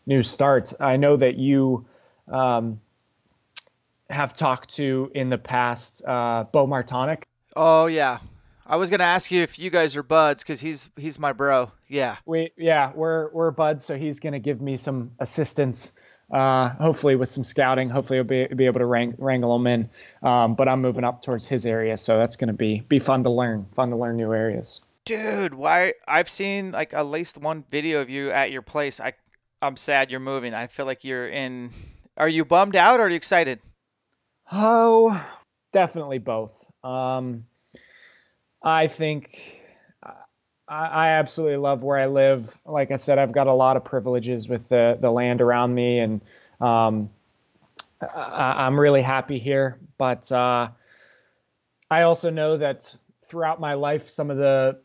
new 0.05 0.23
start. 0.23 0.73
I 0.79 0.97
know 0.97 1.15
that 1.15 1.37
you 1.37 1.85
um, 2.29 2.79
have 4.09 4.33
talked 4.33 4.69
to 4.75 5.11
in 5.13 5.29
the 5.29 5.37
past 5.37 6.03
uh, 6.05 6.45
Bo 6.51 6.67
Martonic. 6.67 7.23
Oh 7.55 7.87
yeah, 7.87 8.19
I 8.69 8.75
was 8.75 8.91
gonna 8.91 9.03
ask 9.03 9.31
you 9.31 9.41
if 9.41 9.57
you 9.57 9.71
guys 9.71 9.95
are 9.95 10.03
buds 10.03 10.43
because 10.43 10.61
he's 10.61 10.89
he's 10.95 11.17
my 11.17 11.33
bro. 11.33 11.71
Yeah. 11.87 12.17
We 12.25 12.51
yeah 12.55 12.91
we're 12.93 13.29
we're 13.31 13.49
buds, 13.49 13.83
so 13.83 13.97
he's 13.97 14.19
gonna 14.19 14.39
give 14.39 14.61
me 14.61 14.77
some 14.77 15.11
assistance. 15.19 15.93
Uh, 16.31 16.69
hopefully 16.75 17.15
with 17.15 17.29
some 17.29 17.43
scouting. 17.43 17.89
Hopefully 17.89 18.19
I'll 18.19 18.25
be, 18.25 18.45
be 18.45 18.67
able 18.67 18.77
to 18.77 18.85
wrang, 18.85 19.15
wrangle 19.17 19.57
them 19.57 19.65
in. 19.65 19.89
Um, 20.21 20.53
but 20.53 20.67
I'm 20.67 20.79
moving 20.79 21.03
up 21.03 21.23
towards 21.23 21.47
his 21.47 21.65
area, 21.65 21.97
so 21.97 22.19
that's 22.19 22.35
gonna 22.35 22.53
be 22.53 22.81
be 22.81 22.99
fun 22.99 23.23
to 23.23 23.31
learn. 23.31 23.65
Fun 23.73 23.89
to 23.89 23.95
learn 23.95 24.17
new 24.17 24.31
areas. 24.31 24.81
Dude, 25.05 25.55
why? 25.55 25.95
I've 26.07 26.29
seen 26.29 26.71
like 26.71 26.93
at 26.93 27.07
least 27.07 27.39
one 27.39 27.65
video 27.71 28.01
of 28.01 28.11
you 28.11 28.29
at 28.29 28.51
your 28.51 28.61
place. 28.61 28.99
I 28.99 29.13
I'm 29.63 29.77
sad 29.77 30.11
you're 30.11 30.19
moving. 30.19 30.53
I 30.53 30.67
feel 30.67 30.85
like 30.85 31.03
you're 31.03 31.27
in. 31.27 31.71
Are 32.19 32.27
you 32.27 32.43
bummed 32.43 32.75
out 32.75 32.99
or 32.99 33.03
are 33.03 33.09
you 33.09 33.15
excited? 33.15 33.59
Oh, 34.51 35.25
definitely 35.71 36.17
both. 36.17 36.69
Um, 36.83 37.45
I 38.61 38.87
think 38.87 39.61
I, 40.67 40.85
I 40.85 41.07
absolutely 41.09 41.57
love 41.57 41.81
where 41.83 41.97
I 41.97 42.07
live. 42.07 42.59
Like 42.65 42.91
I 42.91 42.95
said, 42.95 43.19
I've 43.19 43.31
got 43.31 43.47
a 43.47 43.53
lot 43.53 43.77
of 43.77 43.85
privileges 43.85 44.49
with 44.49 44.67
the, 44.67 44.97
the 44.99 45.09
land 45.09 45.41
around 45.41 45.73
me, 45.73 45.99
and 45.99 46.21
um, 46.59 47.09
I, 48.01 48.67
am 48.67 48.77
really 48.77 49.01
happy 49.01 49.39
here. 49.39 49.77
But 49.97 50.29
uh, 50.31 50.69
I 51.89 52.01
also 52.01 52.29
know 52.29 52.57
that 52.57 52.95
throughout 53.23 53.61
my 53.61 53.73
life, 53.75 54.09
some 54.09 54.29
of 54.29 54.37
the 54.37 54.79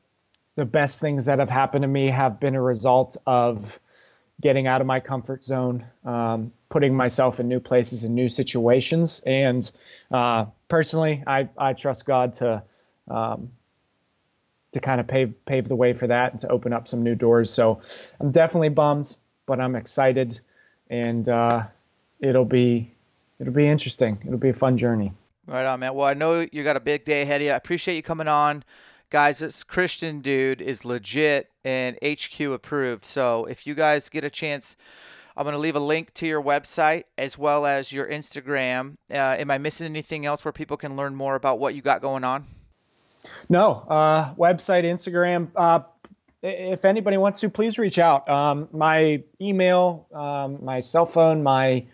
the 0.57 0.65
best 0.65 1.01
things 1.01 1.25
that 1.25 1.41
have 1.41 1.51
happened 1.51 1.83
to 1.83 1.89
me 1.89 2.09
have 2.09 2.39
been 2.39 2.55
a 2.55 2.63
result 2.63 3.17
of 3.27 3.81
getting 4.41 4.69
out 4.69 4.81
of 4.81 4.87
my 4.87 5.01
comfort 5.01 5.43
zone, 5.43 5.85
um, 6.05 6.53
putting 6.75 6.93
myself 6.93 7.39
in 7.39 7.47
new 7.47 7.61
places 7.61 8.03
and 8.03 8.17
new 8.17 8.29
situations. 8.29 9.23
And 9.27 9.71
uh, 10.11 10.47
personally, 10.67 11.23
I, 11.25 11.49
I 11.57 11.73
trust 11.73 12.05
God 12.05 12.33
to 12.35 12.65
um, 13.09 13.49
to 14.73 14.81
kind 14.81 15.01
of 15.01 15.07
pave 15.07 15.33
pave 15.47 15.69
the 15.69 15.77
way 15.77 15.93
for 15.93 16.09
that 16.09 16.33
and 16.33 16.41
to 16.41 16.49
open 16.49 16.73
up 16.73 16.89
some 16.89 17.05
new 17.05 17.15
doors. 17.15 17.49
So 17.49 17.81
I'm 18.19 18.33
definitely 18.33 18.71
bummed, 18.71 19.15
but 19.47 19.61
I'm 19.61 19.77
excited, 19.77 20.41
and 20.91 21.29
uh, 21.29 21.63
it'll 22.19 22.45
be 22.45 22.91
it'll 23.39 23.53
be 23.53 23.69
interesting. 23.69 24.19
It'll 24.27 24.37
be 24.37 24.49
a 24.49 24.53
fun 24.53 24.77
journey. 24.77 25.13
Right 25.47 25.67
on, 25.67 25.79
man. 25.79 25.95
Well, 25.95 26.09
I 26.09 26.15
know 26.15 26.45
you 26.51 26.65
got 26.65 26.77
a 26.77 26.81
big 26.81 27.05
day 27.05 27.23
ahead 27.23 27.41
of 27.41 27.47
you. 27.47 27.53
I 27.53 27.57
appreciate 27.57 27.95
you 27.95 28.03
coming 28.03 28.27
on. 28.27 28.65
Guys, 29.11 29.39
this 29.39 29.63
Christian 29.63 30.21
dude 30.21 30.61
is 30.61 30.85
legit 30.85 31.53
and 31.65 31.97
HQ 32.05 32.41
approved. 32.41 33.05
So 33.05 33.45
if 33.45 33.65
you 33.65 33.77
guys 33.77 34.09
get 34.09 34.25
a 34.25 34.31
chance, 34.31 34.77
I'm 35.37 35.45
going 35.45 35.55
to 35.55 35.59
leave 35.59 35.77
a 35.77 35.81
link 35.81 36.15
to 36.15 36.27
your 36.27 36.43
website 36.43 37.05
as 37.19 37.37
well 37.37 37.67
as 37.67 37.93
your 37.93 38.07
Instagram. 38.07 38.97
Uh, 39.11 39.17
am 39.17 39.51
I 39.51 39.59
missing 39.59 39.87
anything 39.87 40.27
else 40.27 40.45
where 40.45 40.53
people 40.53 40.77
can 40.77 40.97
learn 40.97 41.15
more 41.15 41.35
about 41.35 41.59
what 41.59 41.75
you 41.75 41.83
got 41.83 42.01
going 42.01 42.23
on? 42.23 42.45
No, 43.49 43.85
uh, 43.89 44.35
website, 44.35 44.85
Instagram. 44.85 45.49
Uh, 45.57 45.81
if 46.43 46.85
anybody 46.85 47.17
wants 47.17 47.41
to, 47.41 47.49
please 47.49 47.79
reach 47.79 47.99
out. 47.99 48.29
Um, 48.29 48.69
my 48.73 49.23
email, 49.41 50.07
um, 50.13 50.65
my 50.65 50.81
cell 50.81 51.07
phone, 51.07 51.43
my 51.43 51.87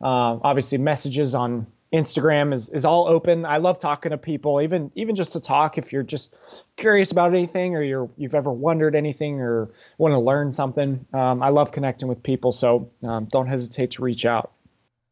uh, 0.00 0.38
obviously 0.42 0.78
messages 0.78 1.34
on 1.34 1.66
Instagram 1.92 2.52
is, 2.52 2.68
is 2.70 2.84
all 2.84 3.08
open. 3.08 3.44
I 3.46 3.56
love 3.58 3.78
talking 3.78 4.10
to 4.10 4.18
people, 4.18 4.60
even 4.60 4.90
even 4.94 5.14
just 5.14 5.32
to 5.32 5.40
talk. 5.40 5.78
If 5.78 5.92
you're 5.92 6.02
just 6.02 6.34
curious 6.76 7.12
about 7.12 7.34
anything, 7.34 7.74
or 7.74 7.82
you're 7.82 8.10
you've 8.16 8.34
ever 8.34 8.52
wondered 8.52 8.94
anything, 8.94 9.40
or 9.40 9.70
want 9.96 10.12
to 10.12 10.18
learn 10.18 10.52
something, 10.52 11.04
um, 11.14 11.42
I 11.42 11.48
love 11.48 11.72
connecting 11.72 12.08
with 12.08 12.22
people. 12.22 12.52
So 12.52 12.90
um, 13.04 13.26
don't 13.26 13.46
hesitate 13.46 13.92
to 13.92 14.02
reach 14.02 14.26
out 14.26 14.52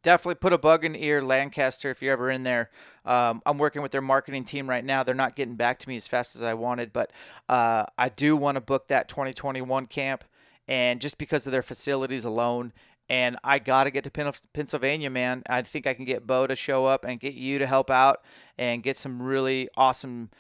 definitely 0.07 0.37
put 0.37 0.53
a 0.53 0.59
bug 0.59 0.85
in 0.85 0.95
ear 0.95 1.21
Lancaster 1.21 1.91
if 1.91 2.01
you're 2.01 2.13
ever 2.13 2.31
in 2.31 2.45
there. 2.45 2.71
Um, 3.05 3.43
I'm 3.45 3.59
working 3.59 3.83
with 3.83 3.91
their 3.91 4.01
marketing 4.01 4.45
team 4.45 4.71
right 4.71 4.85
now. 4.85 5.03
They're 5.03 5.17
not 5.17 5.35
getting 5.35 5.57
back 5.57 5.81
to 5.81 5.89
me 5.89 5.97
as 5.97 6.07
fast 6.07 6.37
as 6.37 6.45
I 6.45 6.55
wanted, 6.55 6.93
but 6.93 7.11
uh, 7.49 7.87
I 7.99 8.09
do 8.11 8.37
want 8.37 8.55
to 8.55 8.61
book 8.61 8.87
that 8.87 9.09
2021 9.09 9.87
camp, 9.87 10.23
and 10.69 11.01
just 11.01 11.19
because 11.19 11.45
of 11.47 11.53
their 11.53 11.63
facilities 11.63 12.25
alone. 12.25 12.73
And 13.09 13.37
I 13.45 13.59
got 13.59 13.85
to 13.85 13.91
get 13.91 14.05
to 14.05 14.33
Pennsylvania, 14.53 15.11
man. 15.11 15.43
I 15.49 15.63
think 15.63 15.87
I 15.87 15.95
can 15.95 16.05
get 16.05 16.27
Bo 16.27 16.47
to 16.47 16.57
show 16.57 16.87
up 16.87 17.05
and 17.05 17.21
get 17.21 17.35
you 17.35 17.59
to 17.59 17.67
help 17.67 17.91
out 17.91 18.23
and 18.59 18.83
get 18.83 18.97
some 18.97 19.23
really 19.23 19.69
awesome, 19.77 20.31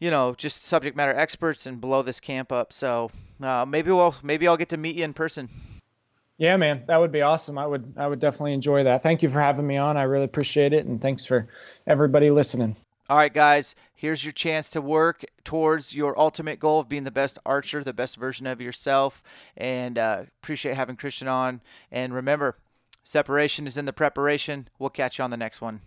you 0.00 0.10
know, 0.10 0.34
just 0.34 0.64
subject 0.64 0.96
matter 0.96 1.14
experts 1.14 1.64
and 1.64 1.80
blow 1.80 2.02
this 2.02 2.18
camp 2.18 2.50
up. 2.50 2.72
So 2.72 3.10
uh, 3.40 3.64
maybe 3.68 3.92
we'll 3.92 4.16
maybe 4.22 4.48
I'll 4.48 4.56
get 4.56 4.70
to 4.70 4.76
meet 4.76 4.96
you 4.96 5.04
in 5.04 5.14
person. 5.14 5.48
Yeah, 6.38 6.56
man, 6.56 6.82
that 6.88 6.96
would 6.96 7.12
be 7.12 7.22
awesome. 7.22 7.56
I 7.56 7.66
would 7.66 7.94
I 7.96 8.08
would 8.08 8.18
definitely 8.18 8.54
enjoy 8.54 8.82
that. 8.84 9.04
Thank 9.04 9.22
you 9.22 9.28
for 9.28 9.40
having 9.40 9.66
me 9.66 9.76
on. 9.76 9.96
I 9.96 10.02
really 10.02 10.24
appreciate 10.24 10.72
it, 10.72 10.86
and 10.86 11.00
thanks 11.00 11.24
for 11.24 11.46
everybody 11.86 12.30
listening. 12.30 12.74
All 13.12 13.18
right, 13.18 13.34
guys, 13.34 13.74
here's 13.94 14.24
your 14.24 14.32
chance 14.32 14.70
to 14.70 14.80
work 14.80 15.22
towards 15.44 15.94
your 15.94 16.18
ultimate 16.18 16.58
goal 16.58 16.80
of 16.80 16.88
being 16.88 17.04
the 17.04 17.10
best 17.10 17.38
archer, 17.44 17.84
the 17.84 17.92
best 17.92 18.16
version 18.16 18.46
of 18.46 18.58
yourself. 18.58 19.22
And 19.54 19.98
uh, 19.98 20.22
appreciate 20.42 20.76
having 20.76 20.96
Christian 20.96 21.28
on. 21.28 21.60
And 21.90 22.14
remember, 22.14 22.56
separation 23.04 23.66
is 23.66 23.76
in 23.76 23.84
the 23.84 23.92
preparation. 23.92 24.66
We'll 24.78 24.88
catch 24.88 25.18
you 25.18 25.24
on 25.24 25.30
the 25.30 25.36
next 25.36 25.60
one. 25.60 25.80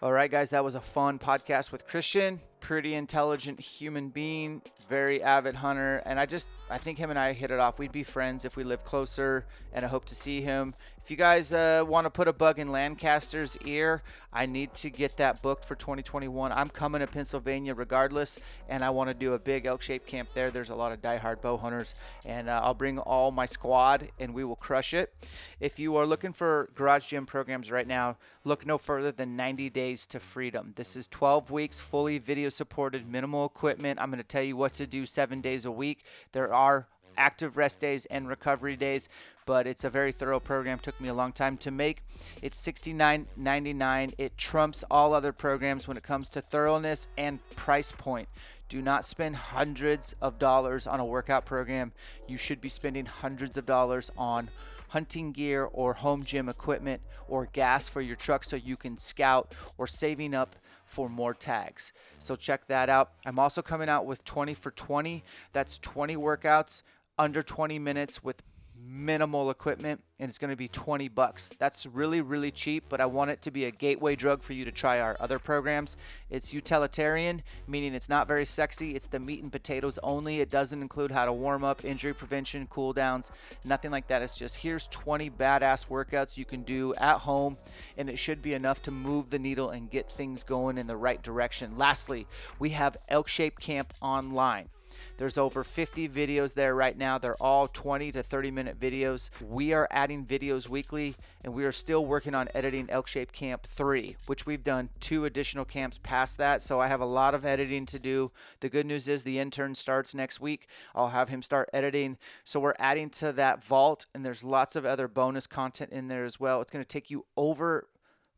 All 0.00 0.12
right, 0.12 0.30
guys, 0.30 0.50
that 0.50 0.62
was 0.62 0.76
a 0.76 0.80
fun 0.80 1.18
podcast 1.18 1.72
with 1.72 1.88
Christian. 1.88 2.38
Pretty 2.60 2.94
intelligent 2.94 3.58
human 3.58 4.10
being, 4.10 4.62
very 4.88 5.20
avid 5.20 5.56
hunter, 5.56 6.00
and 6.06 6.20
I 6.20 6.26
just 6.26 6.48
I 6.70 6.78
think 6.78 6.98
him 6.98 7.10
and 7.10 7.18
I 7.18 7.32
hit 7.32 7.50
it 7.50 7.58
off. 7.58 7.80
We'd 7.80 7.90
be 7.90 8.04
friends 8.04 8.44
if 8.44 8.56
we 8.56 8.62
lived 8.62 8.84
closer, 8.84 9.46
and 9.72 9.84
I 9.84 9.88
hope 9.88 10.04
to 10.06 10.14
see 10.14 10.42
him. 10.42 10.74
If 11.06 11.10
you 11.12 11.16
guys 11.16 11.52
uh, 11.52 11.84
want 11.86 12.06
to 12.06 12.10
put 12.10 12.26
a 12.26 12.32
bug 12.32 12.58
in 12.58 12.72
Lancaster's 12.72 13.56
ear, 13.58 14.02
I 14.32 14.46
need 14.46 14.74
to 14.74 14.90
get 14.90 15.18
that 15.18 15.40
booked 15.40 15.64
for 15.64 15.76
2021. 15.76 16.50
I'm 16.50 16.68
coming 16.68 17.00
to 17.00 17.06
Pennsylvania 17.06 17.76
regardless, 17.76 18.40
and 18.68 18.82
I 18.82 18.90
want 18.90 19.10
to 19.10 19.14
do 19.14 19.34
a 19.34 19.38
big 19.38 19.66
Elk 19.66 19.82
Shape 19.82 20.04
camp 20.04 20.30
there. 20.34 20.50
There's 20.50 20.70
a 20.70 20.74
lot 20.74 20.90
of 20.90 21.00
die-hard 21.00 21.40
bow 21.40 21.58
hunters, 21.58 21.94
and 22.24 22.48
uh, 22.48 22.60
I'll 22.60 22.74
bring 22.74 22.98
all 22.98 23.30
my 23.30 23.46
squad, 23.46 24.08
and 24.18 24.34
we 24.34 24.42
will 24.42 24.56
crush 24.56 24.92
it. 24.92 25.14
If 25.60 25.78
you 25.78 25.94
are 25.94 26.06
looking 26.06 26.32
for 26.32 26.70
garage 26.74 27.06
gym 27.06 27.24
programs 27.24 27.70
right 27.70 27.86
now, 27.86 28.16
look 28.42 28.66
no 28.66 28.76
further 28.76 29.12
than 29.12 29.36
90 29.36 29.70
Days 29.70 30.08
to 30.08 30.18
Freedom. 30.18 30.72
This 30.74 30.96
is 30.96 31.06
12 31.06 31.52
weeks, 31.52 31.78
fully 31.78 32.18
video-supported, 32.18 33.08
minimal 33.08 33.46
equipment. 33.46 34.00
I'm 34.00 34.10
going 34.10 34.18
to 34.18 34.26
tell 34.26 34.42
you 34.42 34.56
what 34.56 34.72
to 34.72 34.88
do 34.88 35.06
seven 35.06 35.40
days 35.40 35.66
a 35.66 35.70
week. 35.70 36.02
There 36.32 36.52
are 36.52 36.88
active 37.16 37.56
rest 37.56 37.80
days 37.80 38.06
and 38.06 38.28
recovery 38.28 38.76
days, 38.76 39.08
but 39.44 39.66
it's 39.66 39.84
a 39.84 39.90
very 39.90 40.12
thorough 40.12 40.40
program. 40.40 40.78
Took 40.78 41.00
me 41.00 41.08
a 41.08 41.14
long 41.14 41.32
time 41.32 41.56
to 41.58 41.70
make. 41.70 42.02
It's 42.42 42.64
$69.99. 42.66 44.14
It 44.18 44.36
trumps 44.36 44.84
all 44.90 45.14
other 45.14 45.32
programs 45.32 45.86
when 45.86 45.96
it 45.96 46.02
comes 46.02 46.30
to 46.30 46.40
thoroughness 46.40 47.08
and 47.16 47.38
price 47.56 47.92
point. 47.92 48.28
Do 48.68 48.82
not 48.82 49.04
spend 49.04 49.36
hundreds 49.36 50.14
of 50.20 50.38
dollars 50.38 50.86
on 50.86 50.98
a 50.98 51.04
workout 51.04 51.46
program. 51.46 51.92
You 52.26 52.36
should 52.36 52.60
be 52.60 52.68
spending 52.68 53.06
hundreds 53.06 53.56
of 53.56 53.64
dollars 53.64 54.10
on 54.18 54.50
hunting 54.88 55.32
gear 55.32 55.64
or 55.72 55.94
home 55.94 56.24
gym 56.24 56.48
equipment 56.48 57.02
or 57.28 57.46
gas 57.52 57.88
for 57.88 58.00
your 58.00 58.16
truck 58.16 58.44
so 58.44 58.56
you 58.56 58.76
can 58.76 58.98
scout 58.98 59.52
or 59.78 59.86
saving 59.86 60.34
up 60.34 60.56
for 60.84 61.08
more 61.08 61.34
tags. 61.34 61.92
So 62.18 62.36
check 62.36 62.66
that 62.68 62.88
out. 62.88 63.12
I'm 63.24 63.38
also 63.38 63.60
coming 63.62 63.88
out 63.88 64.06
with 64.06 64.24
20 64.24 64.54
for 64.54 64.70
20. 64.70 65.24
That's 65.52 65.78
20 65.78 66.16
workouts 66.16 66.82
under 67.18 67.42
20 67.42 67.78
minutes 67.78 68.22
with 68.22 68.42
minimal 68.88 69.50
equipment 69.50 70.02
and 70.18 70.28
it's 70.28 70.38
going 70.38 70.50
to 70.50 70.56
be 70.56 70.68
20 70.68 71.08
bucks. 71.08 71.52
That's 71.58 71.86
really 71.86 72.20
really 72.20 72.50
cheap, 72.50 72.84
but 72.88 73.00
I 73.00 73.06
want 73.06 73.30
it 73.30 73.42
to 73.42 73.50
be 73.50 73.64
a 73.64 73.70
gateway 73.70 74.16
drug 74.16 74.42
for 74.42 74.52
you 74.52 74.64
to 74.64 74.72
try 74.72 75.00
our 75.00 75.16
other 75.20 75.38
programs. 75.38 75.96
It's 76.30 76.52
utilitarian, 76.52 77.42
meaning 77.66 77.94
it's 77.94 78.08
not 78.08 78.28
very 78.28 78.44
sexy. 78.44 78.94
It's 78.94 79.06
the 79.06 79.18
meat 79.18 79.42
and 79.42 79.52
potatoes 79.52 79.98
only. 80.02 80.40
It 80.40 80.50
doesn't 80.50 80.80
include 80.80 81.10
how 81.10 81.24
to 81.24 81.32
warm 81.32 81.64
up, 81.64 81.84
injury 81.84 82.14
prevention, 82.14 82.66
cool 82.70 82.92
downs, 82.92 83.30
nothing 83.64 83.90
like 83.90 84.08
that. 84.08 84.22
It's 84.22 84.38
just 84.38 84.56
here's 84.56 84.88
20 84.88 85.30
badass 85.30 85.88
workouts 85.88 86.36
you 86.36 86.44
can 86.44 86.62
do 86.62 86.94
at 86.94 87.18
home 87.18 87.56
and 87.96 88.08
it 88.08 88.18
should 88.18 88.40
be 88.40 88.54
enough 88.54 88.82
to 88.82 88.90
move 88.90 89.30
the 89.30 89.38
needle 89.38 89.70
and 89.70 89.90
get 89.90 90.10
things 90.10 90.42
going 90.42 90.78
in 90.78 90.86
the 90.86 90.96
right 90.96 91.22
direction. 91.22 91.76
Lastly, 91.76 92.26
we 92.58 92.70
have 92.70 92.96
Elk 93.08 93.28
Shape 93.28 93.58
Camp 93.58 93.92
online. 94.00 94.68
There's 95.16 95.38
over 95.38 95.64
50 95.64 96.08
videos 96.08 96.54
there 96.54 96.74
right 96.74 96.96
now. 96.96 97.18
They're 97.18 97.40
all 97.40 97.66
20 97.66 98.12
to 98.12 98.22
30 98.22 98.50
minute 98.50 98.78
videos. 98.78 99.30
We 99.42 99.72
are 99.72 99.88
adding 99.90 100.24
videos 100.24 100.68
weekly, 100.68 101.16
and 101.42 101.54
we 101.54 101.64
are 101.64 101.72
still 101.72 102.04
working 102.04 102.34
on 102.34 102.48
editing 102.54 102.88
Elk 102.90 103.08
Shape 103.08 103.32
Camp 103.32 103.64
3, 103.64 104.16
which 104.26 104.46
we've 104.46 104.64
done 104.64 104.90
two 105.00 105.24
additional 105.24 105.64
camps 105.64 105.98
past 106.02 106.38
that. 106.38 106.62
So 106.62 106.80
I 106.80 106.88
have 106.88 107.00
a 107.00 107.06
lot 107.06 107.34
of 107.34 107.44
editing 107.44 107.86
to 107.86 107.98
do. 107.98 108.30
The 108.60 108.68
good 108.68 108.86
news 108.86 109.08
is 109.08 109.22
the 109.22 109.38
intern 109.38 109.74
starts 109.74 110.14
next 110.14 110.40
week. 110.40 110.68
I'll 110.94 111.08
have 111.08 111.28
him 111.28 111.42
start 111.42 111.70
editing. 111.72 112.18
So 112.44 112.60
we're 112.60 112.74
adding 112.78 113.10
to 113.10 113.32
that 113.32 113.64
vault, 113.64 114.06
and 114.14 114.24
there's 114.24 114.44
lots 114.44 114.76
of 114.76 114.84
other 114.84 115.08
bonus 115.08 115.46
content 115.46 115.92
in 115.92 116.08
there 116.08 116.24
as 116.24 116.38
well. 116.38 116.60
It's 116.60 116.70
going 116.70 116.84
to 116.84 116.88
take 116.88 117.10
you 117.10 117.24
over 117.36 117.88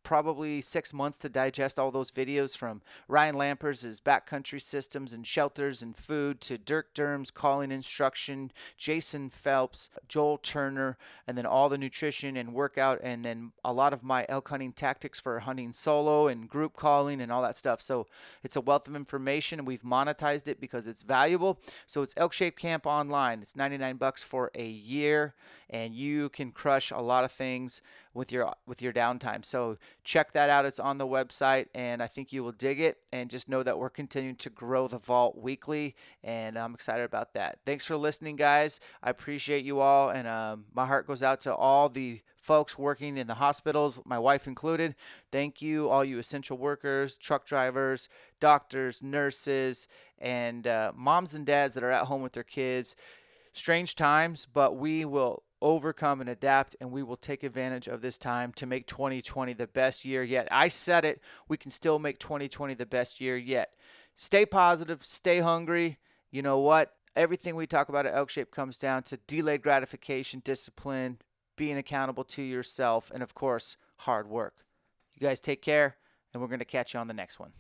probably 0.09 0.63
six 0.63 0.95
months 0.95 1.19
to 1.19 1.29
digest 1.29 1.79
all 1.79 1.91
those 1.91 2.11
videos 2.11 2.57
from 2.57 2.81
Ryan 3.09 3.35
Lampers' 3.35 4.01
backcountry 4.01 4.59
systems 4.59 5.13
and 5.13 5.27
shelters 5.27 5.83
and 5.83 5.95
food 5.95 6.41
to 6.41 6.57
Dirk 6.57 6.95
Durham's 6.95 7.31
calling 7.31 7.71
instruction, 7.71 8.51
Jason 8.79 9.29
Phelps, 9.29 9.91
Joel 10.09 10.39
Turner, 10.39 10.97
and 11.27 11.37
then 11.37 11.45
all 11.45 11.69
the 11.69 11.77
nutrition 11.77 12.39
and 12.39 12.55
workout, 12.55 13.01
and 13.03 13.23
then 13.23 13.53
a 13.63 13.71
lot 13.71 13.93
of 13.93 14.03
my 14.03 14.25
elk 14.31 14.49
hunting 14.49 14.73
tactics 14.73 15.21
for 15.21 15.41
hunting 15.41 15.75
solo 15.75 16.27
and 16.27 16.49
group 16.49 16.75
calling 16.75 17.21
and 17.21 17.31
all 17.31 17.43
that 17.43 17.59
stuff. 17.59 17.83
So 17.83 18.07
it's 18.43 18.57
a 18.57 18.63
wealth 18.63 18.89
of 18.89 18.97
information, 18.97 19.59
and 19.59 19.69
we've 19.69 19.83
monetized 19.83 20.49
it 20.49 20.59
because 20.59 20.87
it's 20.87 21.03
valuable. 21.03 21.61
So 21.87 22.01
it's 22.01 22.15
Elk 22.17 22.33
Shape 22.33 22.57
Camp 22.57 22.87
online. 22.87 23.43
It's 23.43 23.57
99 23.57 23.99
bucks 23.99 24.23
for 24.23 24.51
a 24.55 24.67
year, 24.67 25.35
and 25.69 25.95
you 25.95 26.31
can 26.31 26.51
crush 26.51 26.91
a 26.91 27.03
lot 27.03 27.25
of 27.25 27.31
things 27.31 27.83
with 28.19 28.33
your 28.33 28.53
with 28.67 28.83
your 28.83 28.93
downtime. 28.93 29.45
So 29.45 29.79
check 30.03 30.33
that 30.33 30.51
out. 30.51 30.67
It's 30.67 30.81
on 30.81 30.99
the 30.99 31.07
website, 31.07 31.67
and 31.75 32.03
I 32.03 32.09
think 32.09 32.33
you 32.33 32.43
will 32.43 32.53
dig 32.53 32.81
it. 32.81 32.99
And 33.13 33.31
just 33.31 33.49
know 33.49 33.63
that 33.63 33.79
we're 33.79 33.89
continuing 33.89 34.37
to 34.37 34.51
grow 34.51 34.89
the 34.89 34.99
vault 34.99 35.39
weekly, 35.39 35.95
and 36.23 36.59
I'm 36.59 36.75
excited 36.75 37.05
about 37.05 37.33
that. 37.35 37.61
Thanks 37.65 37.87
for 37.87 37.97
listening, 37.97 38.37
guys. 38.37 38.81
I 39.03 39.11
appreciate 39.11 39.65
you 39.65 39.81
all, 39.81 40.11
and 40.11 40.27
um, 40.27 40.65
my 40.75 40.85
heart 40.85 41.07
goes 41.07 41.23
out 41.23 41.41
to 41.43 41.55
all 41.55 41.89
the 41.89 42.21
folks 42.41 42.77
working 42.77 43.17
in 43.17 43.27
the 43.27 43.35
hospitals, 43.35 44.01
my 44.05 44.19
wife 44.19 44.47
included. 44.47 44.95
Thank 45.31 45.61
you, 45.63 45.89
all 45.89 46.05
you 46.05 46.19
essential 46.19 46.57
workers, 46.57 47.19
truck 47.19 47.47
drivers, 47.47 48.09
doctors, 48.41 49.03
nurses, 49.03 49.87
and 50.19 50.67
uh, 50.67 50.93
moms 50.95 51.35
and 51.35 51.47
dads 51.47 51.75
that 51.75 51.85
are 51.85 51.91
at 51.91 52.07
home 52.07 52.23
with 52.23 52.33
their 52.33 52.43
kids. 52.43 52.97
Strange 53.53 53.95
times, 53.95 54.47
but 54.47 54.77
we 54.77 55.05
will 55.05 55.43
overcome 55.61 56.21
and 56.21 56.31
adapt, 56.31 56.77
and 56.81 56.91
we 56.91 57.03
will 57.03 57.17
take 57.17 57.43
advantage 57.43 57.89
of 57.89 58.01
this 58.01 58.19
time 58.19 58.53
to 58.55 58.67
make 58.67 58.87
2020 58.87 59.53
the 59.53 59.67
best 59.67 60.05
year 60.05 60.23
yet. 60.23 60.49
I 60.51 60.69
said 60.69 61.05
it, 61.05 61.21
we 61.49 61.57
can 61.57 61.71
still 61.71 61.99
make 61.99 62.19
2020 62.19 62.75
the 62.75 62.87
best 62.87 63.21
year 63.21 63.37
yet. 63.37 63.75
Stay 64.17 64.47
positive, 64.47 65.05
stay 65.05 65.41
hungry. 65.41 65.99
You 66.31 66.43
know 66.43 66.59
what? 66.59 66.95
Everything 67.17 67.57
we 67.57 67.67
talk 67.67 67.89
about 67.89 68.07
at 68.07 68.15
Elk 68.15 68.31
Shape 68.31 68.51
comes 68.51 68.79
down 68.79 69.03
to 69.05 69.17
delayed 69.17 69.63
gratification, 69.63 70.41
discipline, 70.45 71.19
being 71.57 71.77
accountable 71.77 72.25
to 72.25 72.43
yourself, 72.43 73.11
and 73.13 73.23
of 73.23 73.35
course, 73.35 73.77
hard 73.99 74.29
work. 74.29 74.65
You 75.15 75.27
guys 75.27 75.41
take 75.41 75.63
care, 75.63 75.97
and 76.33 76.41
we're 76.41 76.49
going 76.49 76.61
to 76.61 76.65
catch 76.65 76.95
you 76.95 77.01
on 77.01 77.09
the 77.09 77.15
next 77.15 77.41
one. 77.41 77.53